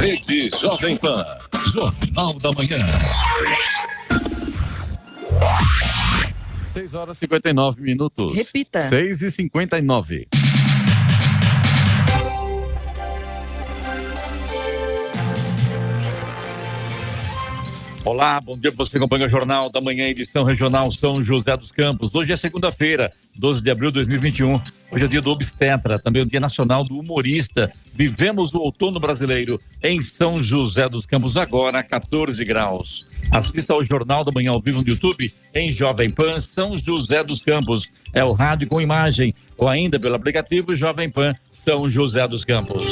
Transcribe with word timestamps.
Rede 0.00 0.48
Jovem 0.58 0.96
Pan. 0.96 1.26
Jornal 1.74 2.32
da 2.40 2.52
Manhã. 2.52 2.78
6 6.66 6.94
horas 6.94 7.18
e 7.18 7.20
59 7.20 7.82
minutos. 7.82 8.34
Repita. 8.34 8.80
6 8.80 9.20
e 9.20 9.30
59. 9.30 10.28
Olá, 18.02 18.40
bom 18.40 18.56
dia. 18.56 18.70
Você 18.70 18.96
acompanha 18.96 19.26
o 19.26 19.28
Jornal 19.28 19.68
da 19.68 19.78
Manhã, 19.78 20.06
edição 20.06 20.42
regional 20.42 20.90
São 20.90 21.22
José 21.22 21.54
dos 21.54 21.70
Campos. 21.70 22.14
Hoje 22.14 22.32
é 22.32 22.36
segunda-feira, 22.36 23.12
12 23.36 23.60
de 23.62 23.70
abril 23.70 23.90
de 23.90 23.96
2021. 23.96 24.58
Hoje 24.90 25.04
é 25.04 25.06
dia 25.06 25.20
do 25.20 25.30
obstetra, 25.30 25.98
também 25.98 26.22
o 26.22 26.26
dia 26.26 26.40
nacional 26.40 26.82
do 26.82 26.98
humorista. 26.98 27.70
Vivemos 27.94 28.54
o 28.54 28.58
outono 28.58 28.98
brasileiro 28.98 29.60
em 29.82 30.00
São 30.00 30.42
José 30.42 30.88
dos 30.88 31.04
Campos, 31.04 31.36
agora 31.36 31.82
14 31.82 32.42
graus. 32.42 33.10
Assista 33.30 33.74
ao 33.74 33.84
Jornal 33.84 34.24
da 34.24 34.32
Manhã 34.32 34.52
ao 34.52 34.62
vivo 34.62 34.80
no 34.80 34.88
YouTube, 34.88 35.30
em 35.54 35.70
Jovem 35.70 36.08
Pan 36.08 36.40
São 36.40 36.78
José 36.78 37.22
dos 37.22 37.42
Campos. 37.42 37.92
É 38.14 38.24
o 38.24 38.32
rádio 38.32 38.66
com 38.66 38.80
imagem, 38.80 39.34
ou 39.58 39.68
ainda 39.68 40.00
pelo 40.00 40.14
aplicativo 40.14 40.74
Jovem 40.74 41.10
Pan 41.10 41.34
São 41.50 41.88
José 41.88 42.26
dos 42.26 42.46
Campos. 42.46 42.82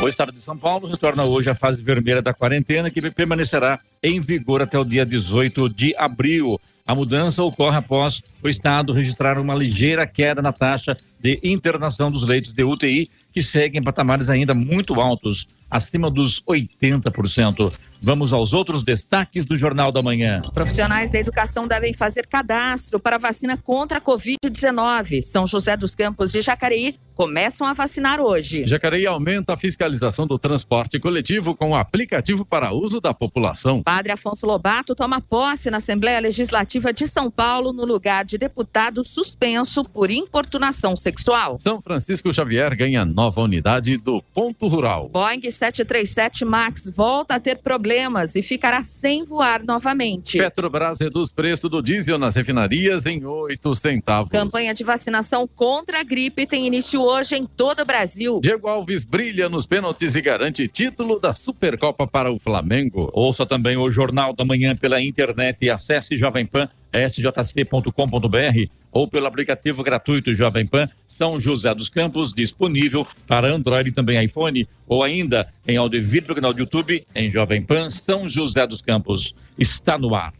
O 0.00 0.08
estado 0.08 0.30
de 0.30 0.40
São 0.40 0.56
Paulo 0.56 0.86
retorna 0.86 1.24
hoje 1.24 1.50
à 1.50 1.56
fase 1.56 1.82
vermelha 1.82 2.22
da 2.22 2.32
quarentena, 2.32 2.88
que 2.88 3.10
permanecerá 3.10 3.80
em 4.00 4.20
vigor 4.20 4.62
até 4.62 4.78
o 4.78 4.84
dia 4.84 5.04
18 5.04 5.68
de 5.68 5.92
abril. 5.96 6.60
A 6.86 6.94
mudança 6.94 7.42
ocorre 7.42 7.78
após 7.78 8.22
o 8.40 8.48
estado 8.48 8.92
registrar 8.92 9.40
uma 9.40 9.56
ligeira 9.56 10.06
queda 10.06 10.40
na 10.40 10.52
taxa 10.52 10.96
de 11.20 11.40
internação 11.42 12.12
dos 12.12 12.24
leitos 12.24 12.52
de 12.52 12.62
UTI, 12.62 13.10
que 13.32 13.42
seguem 13.42 13.82
patamares 13.82 14.30
ainda 14.30 14.54
muito 14.54 15.00
altos, 15.00 15.44
acima 15.68 16.08
dos 16.08 16.40
80%. 16.44 17.72
Vamos 18.00 18.32
aos 18.32 18.52
outros 18.52 18.84
destaques 18.84 19.44
do 19.44 19.58
Jornal 19.58 19.90
da 19.90 20.00
Manhã. 20.00 20.40
Profissionais 20.54 21.10
da 21.10 21.18
educação 21.18 21.66
devem 21.66 21.92
fazer 21.92 22.24
cadastro 22.28 23.00
para 23.00 23.18
vacina 23.18 23.56
contra 23.56 23.98
a 23.98 24.00
Covid-19. 24.00 25.22
São 25.22 25.44
José 25.44 25.76
dos 25.76 25.96
Campos 25.96 26.30
de 26.30 26.40
Jacareí 26.40 26.94
começam 27.18 27.66
a 27.66 27.72
vacinar 27.72 28.20
hoje. 28.20 28.64
Jacareí 28.64 29.04
aumenta 29.04 29.54
a 29.54 29.56
fiscalização 29.56 30.24
do 30.24 30.38
transporte 30.38 31.00
coletivo 31.00 31.52
com 31.52 31.70
o 31.70 31.74
aplicativo 31.74 32.44
para 32.44 32.72
uso 32.72 33.00
da 33.00 33.12
população. 33.12 33.82
Padre 33.82 34.12
Afonso 34.12 34.46
Lobato 34.46 34.94
toma 34.94 35.20
posse 35.20 35.68
na 35.68 35.78
Assembleia 35.78 36.20
Legislativa 36.20 36.92
de 36.92 37.08
São 37.08 37.28
Paulo 37.28 37.72
no 37.72 37.84
lugar 37.84 38.24
de 38.24 38.38
deputado 38.38 39.02
suspenso 39.02 39.82
por 39.82 40.12
importunação 40.12 40.94
sexual. 40.94 41.58
São 41.58 41.80
Francisco 41.80 42.32
Xavier 42.32 42.76
ganha 42.76 43.04
nova 43.04 43.40
unidade 43.40 43.96
do 43.96 44.22
Ponto 44.22 44.68
Rural. 44.68 45.08
Boeing 45.08 45.40
737 45.40 46.44
MAX 46.44 46.88
volta 46.88 47.34
a 47.34 47.40
ter 47.40 47.58
problemas 47.58 48.36
e 48.36 48.42
ficará 48.42 48.84
sem 48.84 49.24
voar 49.24 49.64
novamente. 49.64 50.38
Petrobras 50.38 51.00
reduz 51.00 51.32
preço 51.32 51.68
do 51.68 51.82
diesel 51.82 52.16
nas 52.16 52.36
refinarias 52.36 53.06
em 53.06 53.26
8 53.26 53.74
centavos. 53.74 54.30
Campanha 54.30 54.72
de 54.72 54.84
vacinação 54.84 55.48
contra 55.48 55.98
a 55.98 56.04
gripe 56.04 56.46
tem 56.46 56.64
início 56.64 57.07
hoje 57.08 57.36
em 57.36 57.44
todo 57.44 57.80
o 57.80 57.84
Brasil. 57.84 58.40
Diego 58.40 58.68
Alves 58.68 59.04
brilha 59.04 59.48
nos 59.48 59.66
pênaltis 59.66 60.14
e 60.14 60.20
garante 60.20 60.68
título 60.68 61.18
da 61.18 61.32
Supercopa 61.32 62.06
para 62.06 62.30
o 62.30 62.38
Flamengo. 62.38 63.10
Ouça 63.12 63.46
também 63.46 63.76
o 63.76 63.90
Jornal 63.90 64.34
da 64.34 64.44
Manhã 64.44 64.76
pela 64.76 65.02
internet 65.02 65.64
e 65.64 65.70
acesse 65.70 66.16
Jovem 66.16 66.44
Pan 66.44 66.68
sjc.com.br 66.92 68.70
ou 68.90 69.06
pelo 69.06 69.26
aplicativo 69.26 69.82
gratuito 69.82 70.34
Jovem 70.34 70.66
Pan 70.66 70.86
São 71.06 71.38
José 71.38 71.74
dos 71.74 71.88
Campos, 71.88 72.32
disponível 72.32 73.06
para 73.26 73.54
Android 73.54 73.90
e 73.90 73.92
também 73.92 74.24
iPhone, 74.24 74.66
ou 74.86 75.02
ainda 75.02 75.48
em 75.66 75.76
áudio 75.76 75.98
e 75.98 76.02
vídeo 76.02 76.28
no 76.28 76.34
canal 76.34 76.52
do 76.52 76.60
YouTube 76.60 77.04
em 77.14 77.30
Jovem 77.30 77.62
Pan 77.62 77.88
São 77.88 78.28
José 78.28 78.66
dos 78.66 78.80
Campos. 78.80 79.34
Está 79.58 79.98
no 79.98 80.14
ar 80.14 80.32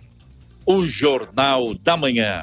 o 0.66 0.86
Jornal 0.86 1.74
da 1.82 1.96
Manhã. 1.96 2.42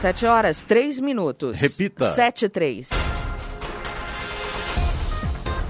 Sete 0.00 0.26
horas, 0.26 0.62
três 0.62 1.00
minutos. 1.00 1.60
Repita. 1.60 2.12
Sete 2.12 2.44
e 2.44 2.48
três. 2.48 2.88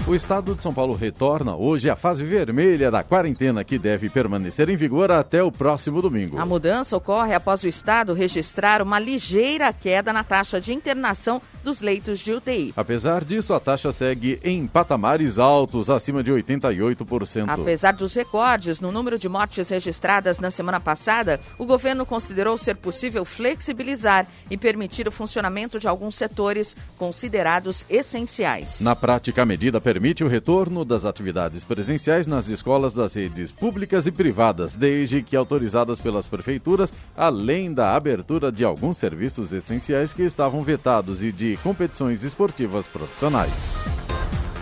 O 0.07 0.13
estado 0.13 0.53
de 0.53 0.61
São 0.61 0.71
Paulo 0.71 0.93
retorna 0.95 1.55
hoje 1.55 1.89
à 1.89 1.95
fase 1.95 2.23
vermelha 2.23 2.91
da 2.91 3.03
quarentena, 3.03 3.63
que 3.63 3.79
deve 3.79 4.07
permanecer 4.07 4.69
em 4.69 4.75
vigor 4.75 5.11
até 5.11 5.41
o 5.41 5.51
próximo 5.51 5.99
domingo. 5.99 6.39
A 6.39 6.45
mudança 6.45 6.95
ocorre 6.95 7.33
após 7.33 7.63
o 7.63 7.67
estado 7.67 8.13
registrar 8.13 8.83
uma 8.83 8.99
ligeira 8.99 9.73
queda 9.73 10.13
na 10.13 10.23
taxa 10.23 10.61
de 10.61 10.73
internação 10.73 11.41
dos 11.63 11.81
leitos 11.81 12.19
de 12.19 12.33
UTI. 12.33 12.73
Apesar 12.75 13.23
disso, 13.23 13.53
a 13.53 13.59
taxa 13.59 13.91
segue 13.91 14.39
em 14.43 14.65
patamares 14.67 15.37
altos, 15.37 15.89
acima 15.89 16.23
de 16.23 16.31
88%. 16.31 17.45
Apesar 17.47 17.93
dos 17.93 18.13
recordes 18.13 18.79
no 18.79 18.91
número 18.91 19.17
de 19.17 19.27
mortes 19.27 19.69
registradas 19.69 20.39
na 20.39 20.51
semana 20.51 20.79
passada, 20.79 21.39
o 21.57 21.65
governo 21.65 22.05
considerou 22.05 22.57
ser 22.57 22.75
possível 22.75 23.25
flexibilizar 23.25 24.27
e 24.49 24.57
permitir 24.57 25.07
o 25.07 25.11
funcionamento 25.11 25.79
de 25.79 25.87
alguns 25.87 26.15
setores 26.15 26.75
considerados 26.97 27.85
essenciais. 27.89 28.81
Na 28.81 28.95
prática, 28.95 29.41
a 29.41 29.45
medida 29.45 29.81
permite 29.81 30.23
o 30.23 30.27
retorno 30.27 30.83
das 30.85 31.05
atividades 31.05 31.63
presenciais 31.63 32.27
nas 32.27 32.47
escolas 32.47 32.93
das 32.93 33.15
redes 33.15 33.51
públicas 33.51 34.07
e 34.07 34.11
privadas, 34.11 34.75
desde 34.75 35.21
que 35.21 35.35
autorizadas 35.35 35.99
pelas 35.99 36.27
prefeituras, 36.27 36.91
além 37.15 37.73
da 37.73 37.95
abertura 37.95 38.51
de 38.51 38.63
alguns 38.63 38.97
serviços 38.97 39.51
essenciais 39.51 40.13
que 40.13 40.23
estavam 40.23 40.61
vetados 40.61 41.23
e 41.23 41.31
de 41.31 41.48
competições 41.57 42.23
esportivas 42.23 42.87
profissionais. 42.87 43.73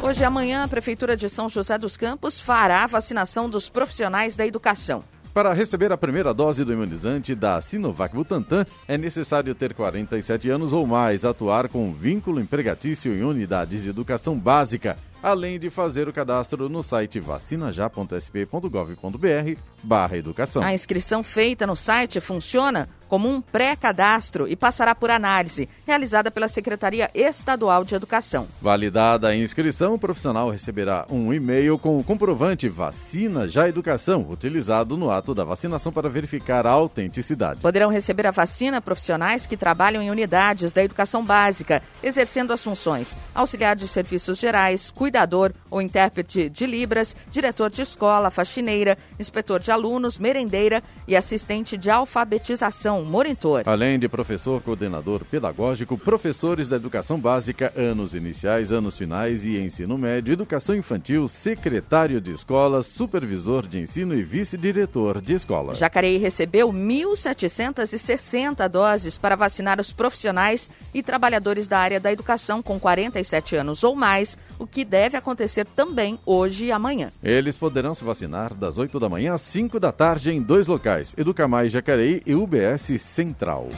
Hoje 0.02 0.22
e 0.22 0.26
amanhã, 0.26 0.64
a 0.64 0.68
Prefeitura 0.68 1.18
de 1.18 1.28
São 1.28 1.50
José 1.50 1.78
dos 1.78 1.98
Campos 1.98 2.40
fará 2.40 2.84
a 2.84 2.88
vacinação 2.88 3.50
dos 3.50 3.68
profissionais 3.68 4.36
da 4.36 4.46
educação. 4.46 5.04
Para 5.38 5.54
receber 5.54 5.92
a 5.92 5.98
primeira 5.98 6.34
dose 6.34 6.66
do 6.66 6.74
imunizante 6.74 7.36
da 7.36 7.62
Sinovac 7.62 8.16
Butantan, 8.16 8.66
é 8.88 8.98
necessário 8.98 9.54
ter 9.54 9.74
47 9.74 10.50
anos 10.50 10.74
ou 10.74 10.88
mais, 10.88 11.24
atuar 11.24 11.70
com 11.70 11.94
vínculo 11.94 12.40
empregatício 12.40 13.14
em 13.14 13.22
unidades 13.22 13.84
de 13.84 13.90
educação 13.90 14.36
básica, 14.36 14.98
além 15.22 15.60
de 15.60 15.70
fazer 15.70 16.08
o 16.08 16.14
cadastro 16.14 16.68
no 16.70 16.82
site 16.82 17.20
vacinajá.sp.gov.br 17.20 19.62
barra 19.84 20.18
educação. 20.18 20.64
A 20.64 20.74
inscrição 20.74 21.22
feita 21.22 21.68
no 21.68 21.76
site 21.76 22.20
funciona 22.20 22.90
como 23.08 23.30
um 23.30 23.42
pré-cadastro 23.42 24.48
e 24.48 24.56
passará 24.56 24.94
por 24.94 25.10
análise, 25.10 25.70
realizada 25.86 26.30
pela 26.30 26.48
Secretaria 26.48 27.10
Estadual 27.14 27.84
de 27.84 27.96
Educação. 27.96 28.48
Validada 28.62 29.30
a 29.30 29.36
inscrição, 29.36 29.94
o 29.94 30.00
profissional 30.00 30.50
receberá 30.50 31.06
um 31.10 31.34
e-mail 31.34 31.78
com 31.78 32.00
o 32.00 32.04
comprovante 32.04 32.70
Vacina 32.70 33.48
Já 33.48 33.68
Educação, 33.68 34.28
utilizado 34.30 34.98
no 34.98 35.10
ato 35.10 35.34
da 35.34 35.44
vacinação 35.44 35.92
para 35.92 36.10
verificar 36.10 36.66
a 36.66 36.72
autenticidade. 36.72 37.62
Poderão 37.62 37.90
receber 37.90 38.28
a 38.28 38.32
vacina 38.32 38.82
profissionais 38.82 39.46
que 39.46 39.58
trabalham 39.58 40.02
em 40.02 40.12
unidades 40.12 40.72
da 40.72 40.84
educação 40.84 41.24
básica, 41.24 41.82
exercendo 42.04 42.52
as 42.52 42.64
funções 42.64 43.16
auxiliar 43.34 43.76
de 43.76 43.88
serviços 43.88 44.40
gerais, 44.40 44.92
cuidador 44.92 45.54
ou 45.70 45.82
intérprete 45.82 46.50
de 46.50 46.66
Libras, 46.66 47.16
diretor 47.32 47.70
de 47.70 47.82
escola, 47.82 48.32
faxineira, 48.32 48.98
inspetor 49.20 49.60
de 49.60 49.72
alunos, 49.72 50.18
merendeira 50.18 50.84
e 51.08 51.16
assistente 51.16 51.78
de 51.78 51.90
alfabetização, 51.90 52.97
monitor. 53.06 53.64
Além 53.66 54.00
de 54.00 54.08
professor, 54.08 54.62
coordenador 54.62 55.26
pedagógico, 55.26 55.98
professores 55.98 56.68
da 56.68 56.76
educação 56.76 57.20
básica, 57.20 57.74
anos 57.76 58.14
iniciais, 58.14 58.72
anos 58.72 58.98
finais 58.98 59.46
e 59.46 59.58
ensino 59.58 59.98
médio, 59.98 60.34
educação 60.34 60.76
infantil, 60.76 61.28
secretário 61.28 62.22
de 62.22 62.32
escola, 62.32 62.84
supervisor 62.84 63.68
de 63.68 63.80
ensino 63.80 64.14
e 64.16 64.24
vice-diretor 64.24 65.22
de 65.22 65.34
escola. 65.34 65.74
Jacareí 65.74 66.18
recebeu 66.18 66.72
1.760 66.72 68.68
doses 68.68 69.18
para 69.18 69.36
vacinar 69.36 69.80
os 69.80 69.92
profissionais 69.92 70.70
e 70.94 71.04
trabalhadores 71.04 71.68
da 71.68 71.80
área 71.80 72.00
da 72.00 72.12
educação 72.12 72.62
com 72.62 72.80
47 72.80 73.56
anos 73.56 73.84
ou 73.84 73.96
mais, 73.96 74.38
o 74.60 74.68
que 74.68 74.84
deve 74.84 75.18
acontecer 75.18 75.66
também 75.68 76.20
hoje 76.26 76.66
e 76.66 76.72
amanhã. 76.72 77.12
Eles 77.24 77.58
poderão 77.58 77.94
se 77.94 78.04
vacinar 78.04 78.54
das 78.54 78.78
8 78.78 79.00
da 79.00 79.10
manhã 79.10 79.34
às 79.34 79.42
5 79.42 79.80
da 79.80 79.92
tarde 79.92 80.32
em 80.32 80.42
dois 80.42 80.68
locais, 80.68 81.14
Educamais 81.18 81.72
Jacareí 81.72 82.22
e 82.26 82.36
UBS 82.36 83.00
Central. 83.00 83.70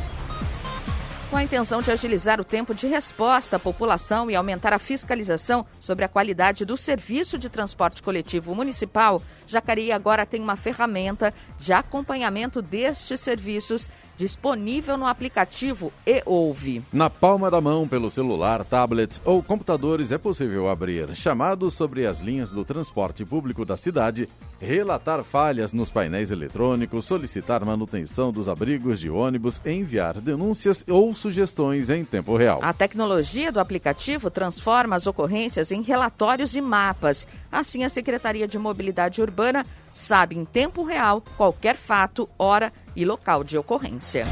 Com 1.29 1.37
a 1.37 1.43
intenção 1.43 1.79
de 1.79 1.91
agilizar 1.91 2.41
o 2.41 2.43
tempo 2.43 2.73
de 2.73 2.87
resposta 2.87 3.57
à 3.57 3.59
população 3.59 4.31
e 4.31 4.35
aumentar 4.35 4.73
a 4.73 4.79
fiscalização 4.79 5.63
sobre 5.79 6.03
a 6.03 6.07
qualidade 6.07 6.65
do 6.65 6.75
serviço 6.75 7.37
de 7.37 7.49
transporte 7.49 8.01
coletivo 8.01 8.55
municipal, 8.55 9.21
Jacareí 9.45 9.91
agora 9.91 10.25
tem 10.25 10.41
uma 10.41 10.55
ferramenta 10.55 11.31
de 11.59 11.71
acompanhamento 11.71 12.63
destes 12.63 13.19
serviços 13.19 13.87
disponível 14.19 14.97
no 14.97 15.07
aplicativo 15.07 15.93
e 16.05 16.21
ouve. 16.25 16.83
Na 16.91 17.09
palma 17.09 17.49
da 17.49 17.61
mão, 17.61 17.87
pelo 17.87 18.11
celular, 18.11 18.65
tablets 18.65 19.21
ou 19.23 19.41
computadores, 19.41 20.11
é 20.11 20.17
possível 20.17 20.69
abrir 20.69 21.15
chamados 21.15 21.73
sobre 21.73 22.05
as 22.05 22.19
linhas 22.19 22.51
do 22.51 22.65
transporte 22.65 23.23
público 23.23 23.63
da 23.63 23.77
cidade, 23.77 24.27
relatar 24.59 25.23
falhas 25.23 25.71
nos 25.71 25.89
painéis 25.89 26.31
eletrônicos, 26.31 27.05
solicitar 27.05 27.63
manutenção 27.63 28.29
dos 28.29 28.49
abrigos 28.49 28.99
de 28.99 29.09
ônibus, 29.09 29.61
enviar 29.65 30.19
denúncias 30.19 30.83
ou 30.89 31.15
sugestões 31.15 31.89
em 31.89 32.03
tempo 32.03 32.35
real. 32.35 32.59
A 32.61 32.73
tecnologia 32.73 33.53
do 33.53 33.59
aplicativo 33.61 34.29
transforma 34.29 34.97
as 34.97 35.07
ocorrências 35.07 35.71
em 35.71 35.81
relatórios 35.81 36.55
e 36.55 36.61
mapas. 36.61 37.25
Assim, 37.49 37.85
a 37.85 37.89
Secretaria 37.89 38.49
de 38.49 38.59
Mobilidade 38.59 39.21
Urbana 39.21 39.65
sabe 39.99 40.37
em 40.37 40.45
tempo 40.45 40.83
real 40.83 41.21
qualquer 41.35 41.75
fato, 41.75 42.29
hora 42.37 42.71
e 42.95 43.03
local 43.03 43.43
de 43.43 43.57
ocorrência. 43.57 44.25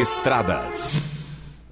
Estradas. 0.00 1.17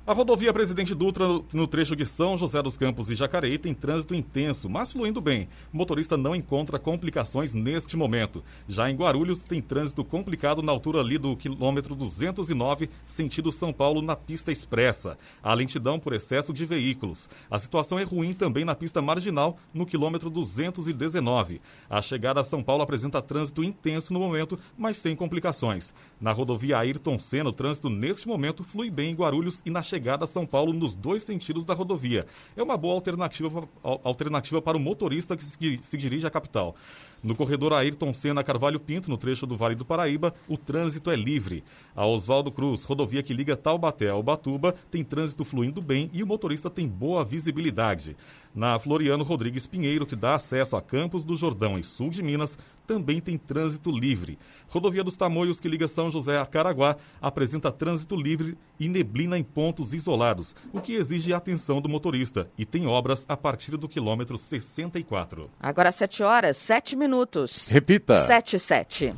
A 0.09 0.13
rodovia 0.13 0.53
Presidente 0.53 0.95
Dutra, 0.95 1.27
no 1.53 1.67
trecho 1.67 1.97
de 1.97 2.07
São 2.07 2.39
José 2.39 2.63
dos 2.63 2.77
Campos 2.77 3.11
e 3.11 3.17
Jacareí, 3.17 3.59
tem 3.59 3.75
trânsito 3.75 4.15
intenso, 4.15 4.69
mas 4.69 4.93
fluindo 4.93 5.21
bem. 5.21 5.49
O 5.73 5.77
motorista 5.77 6.17
não 6.17 6.33
encontra 6.33 6.79
complicações 6.79 7.53
neste 7.55 7.97
momento. 7.97 8.41
Já 8.69 8.89
em 8.89 8.95
Guarulhos, 8.95 9.43
tem 9.43 9.61
trânsito 9.61 10.05
complicado 10.05 10.63
na 10.63 10.71
altura 10.71 11.01
ali 11.01 11.19
do 11.19 11.37
quilômetro 11.37 11.97
209, 11.97 12.89
sentido 13.05 13.51
São 13.51 13.73
Paulo, 13.73 14.01
na 14.01 14.15
pista 14.15 14.53
expressa. 14.53 15.19
Há 15.43 15.53
lentidão 15.55 15.99
por 15.99 16.13
excesso 16.13 16.53
de 16.53 16.65
veículos. 16.65 17.29
A 17.51 17.59
situação 17.59 17.99
é 17.99 18.05
ruim 18.05 18.33
também 18.33 18.65
na 18.65 18.77
pista 18.77 19.03
marginal, 19.03 19.59
no 19.75 19.85
quilômetro 19.85 20.31
219. 20.31 21.61
A 21.91 22.01
chegada 22.01 22.39
a 22.39 22.45
São 22.45 22.63
Paulo 22.63 22.85
apresenta 22.85 23.21
trânsito 23.21 23.65
intenso 23.65 24.13
no 24.13 24.21
momento, 24.21 24.57
mas 24.79 24.99
sem 24.99 25.17
complicações. 25.17 25.93
Na 26.21 26.31
rodovia 26.31 26.79
Ayrton 26.79 27.19
Senna, 27.19 27.51
o 27.51 27.53
trânsito 27.53 27.91
neste 27.91 28.29
momento 28.29 28.63
flui 28.63 28.89
bem 28.89 29.11
em 29.11 29.15
Guarulhos 29.17 29.61
e 29.67 29.71
na 29.71 29.83
chegada 29.83 29.96
chegada 29.97 30.25
a 30.25 30.27
São 30.27 30.45
Paulo 30.45 30.75
nos 30.75 30.95
dois 30.95 31.23
sentidos 31.23 31.65
da 31.65 31.73
rodovia. 31.73 32.27
É 32.55 32.63
uma 32.63 32.77
boa 32.77 32.95
alternativa, 32.95 33.67
alternativa 33.83 34.61
para 34.61 34.77
o 34.77 34.81
motorista 34.81 35.37
que 35.37 35.45
se, 35.45 35.57
que 35.57 35.81
se 35.83 35.97
dirige 35.97 36.27
à 36.27 36.31
capital. 36.31 36.77
No 37.23 37.35
corredor 37.35 37.73
Ayrton 37.73 38.13
Senna 38.13 38.45
Carvalho 38.45 38.79
Pinto, 38.79 39.11
no 39.11 39.17
trecho 39.17 39.47
do 39.47 39.57
Vale 39.57 39.75
do 39.75 39.85
Paraíba, 39.85 40.35
o 40.47 40.57
trânsito 40.57 41.11
é 41.11 41.17
livre. 41.17 41.65
A 41.95 42.07
Oswaldo 42.07 42.53
Cruz, 42.53 42.85
rodovia 42.85 43.23
que 43.23 43.35
liga 43.35 43.57
Taubaté 43.57 44.09
ao 44.11 44.23
Batuba, 44.23 44.75
tem 44.91 45.03
trânsito 45.03 45.45
fluindo 45.45 45.81
bem 45.81 46.11
e 46.13 46.23
o 46.23 46.27
motorista 46.27 46.71
tem 46.71 46.87
boa 46.87 47.25
visibilidade. 47.25 48.17
Na 48.55 48.79
Floriano 48.79 49.23
Rodrigues 49.23 49.67
Pinheiro, 49.67 50.07
que 50.07 50.17
dá 50.17 50.35
acesso 50.35 50.77
a 50.77 50.83
Campos 50.83 51.25
do 51.25 51.37
Jordão 51.37 51.79
e 51.79 51.85
sul 51.85 52.09
de 52.09 52.23
Minas, 52.23 52.59
também 52.87 53.21
tem 53.21 53.37
trânsito 53.37 53.91
livre. 53.91 54.39
Rodovia 54.69 55.03
dos 55.03 55.17
Tamoios, 55.17 55.59
que 55.59 55.69
liga 55.69 55.89
São 55.89 56.11
José 56.11 56.39
a 56.39 56.47
Caraguá, 56.47 56.97
apresenta 57.21 57.73
trânsito 57.73 58.15
livre 58.15 58.57
e 58.79 58.89
neblina 58.89 59.37
em 59.37 59.43
pontos 59.43 59.93
isolados, 59.93 60.55
o 60.73 60.81
que 60.81 60.95
exige 60.95 61.33
atenção 61.33 61.81
do 61.83 61.89
motorista 61.89 62.49
e 62.57 62.65
tem 62.65 62.87
obras 62.87 63.27
a 63.29 63.37
partir 63.37 63.77
do 63.77 63.89
quilômetro 63.89 64.39
64. 64.39 65.51
Agora 65.61 65.91
7 65.91 66.23
horas, 66.23 66.57
7 66.57 66.95
minutos. 66.95 67.06
Repita. 67.69 68.27
7 68.27 68.59
7. 68.59 69.15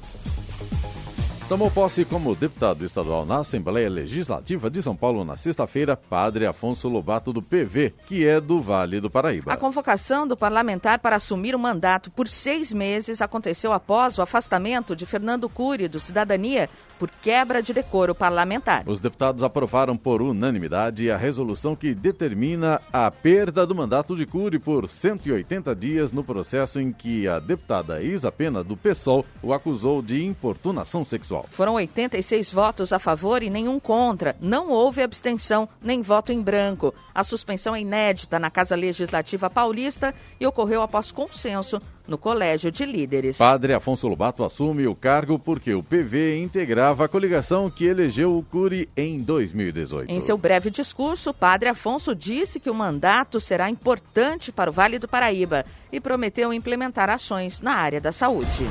Tomou 1.49 1.71
posse 1.71 2.05
como 2.05 2.35
deputado 2.35 2.85
estadual 2.85 3.25
na 3.25 3.39
Assembleia 3.39 3.89
Legislativa 3.89 4.69
de 4.69 4.83
São 4.83 4.95
Paulo 4.95 5.25
na 5.25 5.35
sexta-feira, 5.35 5.97
Padre 5.97 6.45
Afonso 6.45 6.91
Lobato 6.91 7.33
do 7.33 7.41
PV, 7.41 7.95
que 8.07 8.27
é 8.29 8.39
do 8.39 8.61
Vale 8.61 9.01
do 9.01 9.09
Paraíba. 9.09 9.51
A 9.51 9.57
convocação 9.57 10.29
do 10.29 10.37
parlamentar 10.37 10.99
para 10.99 11.17
assumir 11.17 11.55
o 11.55 11.59
mandato 11.59 12.11
por 12.11 12.29
seis 12.29 12.71
meses 12.71 13.23
aconteceu 13.23 13.73
após 13.73 14.19
o 14.19 14.23
afastamento 14.23 14.95
de 14.95 15.07
Fernando 15.07 15.49
Cury 15.49 15.89
do 15.89 15.99
Cidadania 15.99 16.69
por 16.99 17.11
quebra 17.11 17.63
de 17.63 17.73
decoro 17.73 18.15
parlamentar. 18.15 18.83
Os 18.87 19.01
deputados 19.01 19.43
aprovaram 19.43 19.97
por 19.97 20.21
unanimidade 20.21 21.11
a 21.11 21.17
resolução 21.17 21.77
que 21.77 21.95
determina 21.95 22.81
a 22.93 23.11
perda 23.11 23.67
do 23.67 23.75
mandato 23.75 24.17
de 24.17 24.27
Cury 24.27 24.59
por 24.59 24.89
180 24.89 25.75
dias 25.75 26.13
no 26.13 26.25
processo 26.25 26.81
em 26.81 26.93
que 26.93 27.29
a 27.29 27.39
deputada 27.39 28.03
Isa 28.03 28.33
Pena, 28.33 28.65
do 28.65 28.77
PSOL, 28.77 29.25
o 29.43 29.53
acusou 29.53 30.03
de 30.03 30.25
importunação 30.25 31.05
sexual. 31.05 31.47
Foram 31.51 31.75
86 31.75 32.53
votos 32.53 32.93
a 32.93 32.99
favor 32.99 33.43
e 33.43 33.51
nenhum 33.51 33.79
contra. 33.79 34.37
Não 34.41 34.71
houve 34.71 35.03
abstenção 35.03 35.69
nem 35.81 36.03
voto 36.03 36.33
em 36.33 36.43
branco. 36.43 36.95
A 37.15 37.23
suspensão 37.23 37.75
é 37.75 37.81
inédita 37.81 38.39
na 38.39 38.51
Casa 38.51 38.75
Legislativa 38.75 39.49
Paulista 39.49 40.15
e 40.41 40.47
ocorreu 40.47 40.83
após 40.83 41.13
consenso 41.13 41.81
no 42.09 42.19
Colégio 42.19 42.73
de 42.73 42.85
Líderes. 42.85 43.39
Padre 43.39 43.75
Afonso 43.75 44.09
Lobato 44.09 44.43
assume 44.43 44.87
o 44.87 44.95
cargo 44.95 45.39
porque 45.39 45.75
o 45.75 45.83
PV 45.83 46.41
integrava 46.43 47.05
a 47.05 47.09
coligação 47.09 47.71
que 47.71 47.85
elegeu 47.85 48.37
o 48.37 48.43
Cury 48.43 48.89
em 48.97 49.21
2018. 49.21 50.11
Em 50.11 50.21
seu 50.21 50.39
breve 50.39 50.71
discurso, 50.71 51.35
Padre 51.35 51.69
Afonso 51.69 52.15
disse 52.15 52.59
que 52.59 52.71
o 52.71 52.75
mandato 52.75 53.39
será 53.41 53.69
importante 53.69 54.51
para 54.51 54.71
o 54.71 54.73
Vale 54.73 54.99
do 54.99 55.07
Paraíba 55.07 55.65
e 55.93 56.01
prometeu 56.01 56.53
implementar 56.53 57.11
ações 57.11 57.61
na 57.61 57.75
área 57.75 58.01
da 58.01 58.11
saúde. 58.11 58.65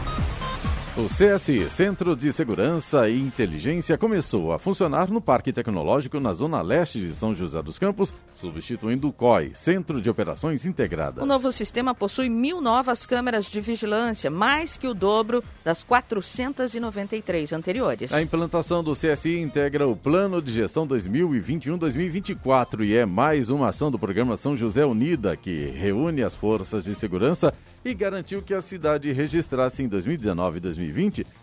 O 0.97 1.05
CSI, 1.05 1.69
Centro 1.69 2.15
de 2.15 2.33
Segurança 2.33 3.07
e 3.07 3.19
Inteligência, 3.19 3.99
começou 3.99 4.51
a 4.51 4.57
funcionar 4.57 5.11
no 5.11 5.21
Parque 5.21 5.53
Tecnológico 5.53 6.19
na 6.19 6.33
zona 6.33 6.59
leste 6.63 6.99
de 6.99 7.13
São 7.13 7.35
José 7.35 7.61
dos 7.61 7.77
Campos, 7.77 8.15
substituindo 8.33 9.07
o 9.07 9.13
COI, 9.13 9.51
Centro 9.53 10.01
de 10.01 10.09
Operações 10.09 10.65
Integradas. 10.65 11.23
O 11.23 11.27
novo 11.27 11.51
sistema 11.51 11.93
possui 11.93 12.29
mil 12.29 12.59
novas 12.61 13.05
câmeras 13.05 13.45
de 13.45 13.61
vigilância, 13.61 14.31
mais 14.31 14.75
que 14.75 14.87
o 14.87 14.93
dobro 14.95 15.43
das 15.63 15.83
493 15.83 17.53
anteriores. 17.53 18.11
A 18.11 18.19
implantação 18.19 18.83
do 18.83 18.93
CSI 18.93 19.37
integra 19.37 19.87
o 19.87 19.95
Plano 19.95 20.41
de 20.41 20.51
Gestão 20.51 20.87
2021-2024 20.87 22.83
e 22.83 22.97
é 22.97 23.05
mais 23.05 23.51
uma 23.51 23.69
ação 23.69 23.91
do 23.91 23.99
programa 23.99 24.35
São 24.35 24.57
José 24.57 24.83
Unida, 24.83 25.37
que 25.37 25.69
reúne 25.77 26.23
as 26.23 26.35
forças 26.35 26.85
de 26.85 26.95
segurança 26.95 27.53
e 27.85 27.93
garantiu 27.93 28.41
que 28.41 28.55
a 28.55 28.63
cidade 28.63 29.11
registrasse 29.11 29.83
em 29.83 29.87
2019 29.87 30.57
e 30.57 30.59
2020 30.59 30.86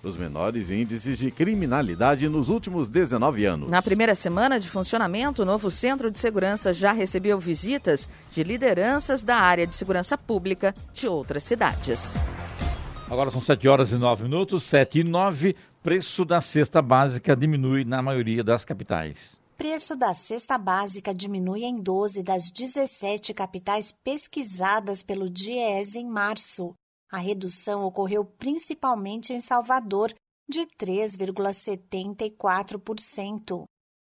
os 0.03 0.17
menores 0.17 0.71
índices 0.71 1.19
de 1.19 1.31
criminalidade 1.31 2.29
nos 2.29 2.49
últimos 2.49 2.89
19 2.89 3.45
anos. 3.45 3.71
Na 3.71 3.83
primeira 3.83 4.15
semana 4.15 4.59
de 4.61 4.69
funcionamento, 4.69 5.43
o 5.43 5.45
novo 5.45 5.71
centro 5.71 6.11
de 6.11 6.19
segurança 6.19 6.73
já 6.73 6.93
recebeu 6.93 7.39
visitas 7.39 8.09
de 8.31 8.43
lideranças 8.43 9.23
da 9.23 9.37
área 9.37 9.67
de 9.67 9.75
segurança 9.75 10.17
pública 10.17 10.75
de 10.93 11.09
outras 11.09 11.43
cidades. 11.45 12.15
Agora 13.11 13.31
são 13.31 13.41
7 13.41 13.69
horas 13.69 13.93
e 13.93 13.97
9 13.97 14.23
minutos, 14.25 14.63
7 14.65 15.01
e 15.01 15.05
9. 15.05 15.57
Preço 15.83 16.25
da 16.25 16.41
cesta 16.41 16.81
básica 16.81 17.37
diminui 17.37 17.85
na 17.85 18.03
maioria 18.03 18.43
das 18.43 18.65
capitais 18.65 19.43
preço 19.57 19.97
da 19.97 20.13
cesta 20.13 20.59
básica 20.59 21.15
diminui 21.15 21.65
em 21.65 21.81
12 21.81 22.23
das 22.23 22.51
17 22.51 23.33
capitais 23.33 23.93
pesquisadas 23.93 25.03
pelo 25.03 25.31
DIEES 25.31 25.95
em 25.95 26.07
março. 26.07 26.75
A 27.15 27.19
redução 27.19 27.85
ocorreu 27.85 28.25
principalmente 28.25 29.33
em 29.33 29.41
Salvador, 29.41 30.13
de 30.49 30.67
3,74%. 30.77 33.63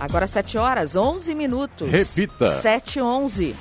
Agora 0.00 0.26
7 0.26 0.58
horas, 0.58 0.96
11 0.96 1.32
minutos. 1.36 1.88
Repita. 1.88 2.50
7 2.50 2.98
e 2.98 3.02
11. 3.02 3.54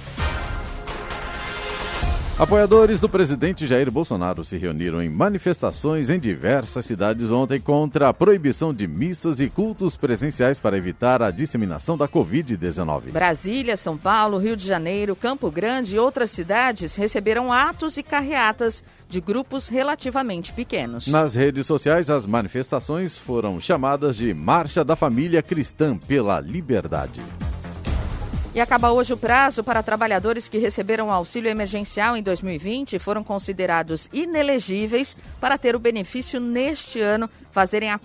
Apoiadores 2.41 2.99
do 2.99 3.07
presidente 3.07 3.67
Jair 3.67 3.91
Bolsonaro 3.91 4.43
se 4.43 4.57
reuniram 4.57 4.99
em 4.99 5.07
manifestações 5.07 6.09
em 6.09 6.19
diversas 6.19 6.83
cidades 6.83 7.29
ontem 7.29 7.61
contra 7.61 8.09
a 8.09 8.13
proibição 8.15 8.73
de 8.73 8.87
missas 8.87 9.39
e 9.39 9.47
cultos 9.47 9.95
presenciais 9.95 10.57
para 10.57 10.75
evitar 10.75 11.21
a 11.21 11.29
disseminação 11.29 11.95
da 11.95 12.07
Covid-19. 12.07 13.11
Brasília, 13.11 13.77
São 13.77 13.95
Paulo, 13.95 14.39
Rio 14.39 14.57
de 14.57 14.65
Janeiro, 14.65 15.15
Campo 15.15 15.51
Grande 15.51 15.95
e 15.95 15.99
outras 15.99 16.31
cidades 16.31 16.95
receberam 16.95 17.53
atos 17.53 17.95
e 17.95 18.01
carreatas 18.01 18.83
de 19.07 19.21
grupos 19.21 19.67
relativamente 19.67 20.51
pequenos. 20.51 21.05
Nas 21.05 21.35
redes 21.35 21.67
sociais, 21.67 22.09
as 22.09 22.25
manifestações 22.25 23.19
foram 23.19 23.61
chamadas 23.61 24.17
de 24.17 24.33
Marcha 24.33 24.83
da 24.83 24.95
Família 24.95 25.43
Cristã 25.43 25.95
pela 25.95 26.39
Liberdade. 26.39 27.21
E 28.53 28.59
acaba 28.59 28.91
hoje 28.91 29.13
o 29.13 29.17
prazo 29.17 29.63
para 29.63 29.81
trabalhadores 29.81 30.49
que 30.49 30.57
receberam 30.57 31.09
auxílio 31.09 31.49
emergencial 31.49 32.17
em 32.17 32.21
2020 32.21 32.97
e 32.97 32.99
foram 32.99 33.23
considerados 33.23 34.09
inelegíveis 34.11 35.15
para 35.39 35.57
ter 35.57 35.73
o 35.73 35.79
benefício 35.79 36.37
neste 36.37 36.99
ano 36.99 37.29
fazerem 37.51 37.91
a 37.91 37.99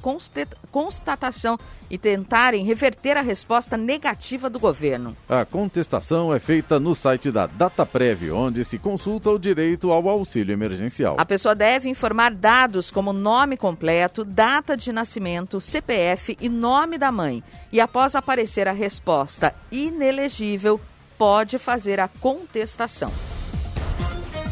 constatação 0.70 1.58
e 1.88 1.96
tentarem 1.96 2.64
reverter 2.64 3.16
a 3.16 3.20
resposta 3.20 3.76
negativa 3.76 4.50
do 4.50 4.58
governo. 4.58 5.16
A 5.28 5.44
contestação 5.44 6.34
é 6.34 6.38
feita 6.38 6.80
no 6.80 6.94
site 6.94 7.30
da 7.30 7.46
DataPrev, 7.46 8.30
onde 8.32 8.64
se 8.64 8.78
consulta 8.78 9.30
o 9.30 9.38
direito 9.38 9.92
ao 9.92 10.08
auxílio 10.08 10.52
emergencial. 10.52 11.16
A 11.18 11.24
pessoa 11.24 11.54
deve 11.54 11.88
informar 11.88 12.34
dados 12.34 12.90
como 12.90 13.12
nome 13.12 13.56
completo, 13.56 14.24
data 14.24 14.76
de 14.76 14.92
nascimento, 14.92 15.60
CPF 15.60 16.36
e 16.40 16.48
nome 16.48 16.98
da 16.98 17.12
mãe. 17.12 17.42
E 17.72 17.80
após 17.80 18.14
aparecer 18.14 18.66
a 18.68 18.72
resposta 18.72 19.54
inelegível, 19.70 20.80
pode 21.16 21.58
fazer 21.58 22.00
a 22.00 22.08
contestação. 22.08 23.35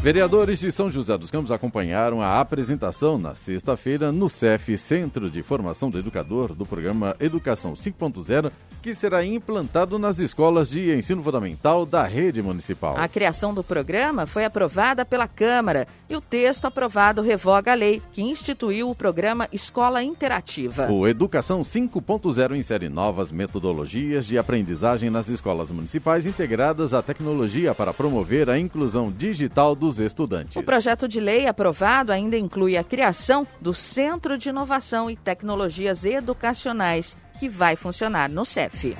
Vereadores 0.05 0.59
de 0.59 0.71
São 0.71 0.87
José 0.87 1.17
dos 1.17 1.31
Campos 1.31 1.51
acompanharam 1.51 2.21
a 2.21 2.39
apresentação 2.39 3.17
na 3.17 3.33
sexta-feira 3.33 4.11
no 4.11 4.29
CEF, 4.29 4.77
Centro 4.77 5.31
de 5.31 5.41
Formação 5.41 5.89
do 5.89 5.97
Educador, 5.97 6.53
do 6.53 6.63
programa 6.63 7.15
Educação 7.19 7.73
5.0, 7.73 8.51
que 8.83 8.93
será 8.93 9.25
implantado 9.25 9.97
nas 9.97 10.19
escolas 10.19 10.69
de 10.69 10.95
ensino 10.95 11.23
fundamental 11.23 11.87
da 11.87 12.03
rede 12.03 12.39
municipal. 12.39 12.95
A 12.99 13.07
criação 13.07 13.51
do 13.51 13.63
programa 13.63 14.27
foi 14.27 14.45
aprovada 14.45 15.03
pela 15.03 15.27
Câmara 15.27 15.87
e 16.07 16.15
o 16.15 16.21
texto 16.21 16.65
aprovado 16.65 17.23
revoga 17.23 17.71
a 17.71 17.73
lei 17.73 17.99
que 18.13 18.21
instituiu 18.21 18.91
o 18.91 18.93
programa 18.93 19.49
Escola 19.51 20.03
Interativa. 20.03 20.91
O 20.91 21.07
Educação 21.07 21.63
5.0 21.63 22.55
insere 22.55 22.89
novas 22.89 23.31
metodologias 23.31 24.27
de 24.27 24.37
aprendizagem 24.37 25.09
nas 25.09 25.29
escolas 25.29 25.71
municipais 25.71 26.27
integradas 26.27 26.93
à 26.93 27.01
tecnologia 27.01 27.73
para 27.73 27.91
promover 27.91 28.51
a 28.51 28.59
inclusão 28.59 29.11
digital 29.11 29.73
dos 29.73 29.94
estudantes. 29.99 30.55
O 30.55 30.63
projeto 30.63 31.07
de 31.07 31.19
lei 31.19 31.47
aprovado 31.47 32.11
ainda 32.11 32.37
inclui 32.37 32.77
a 32.77 32.83
criação 32.83 33.47
do 33.59 33.73
Centro 33.73 34.37
de 34.37 34.49
Inovação 34.49 35.09
e 35.09 35.15
Tecnologias 35.15 36.05
Educacionais 36.05 37.15
que 37.39 37.49
vai 37.49 37.75
funcionar 37.75 38.29
no 38.29 38.45
CEF. 38.45 38.95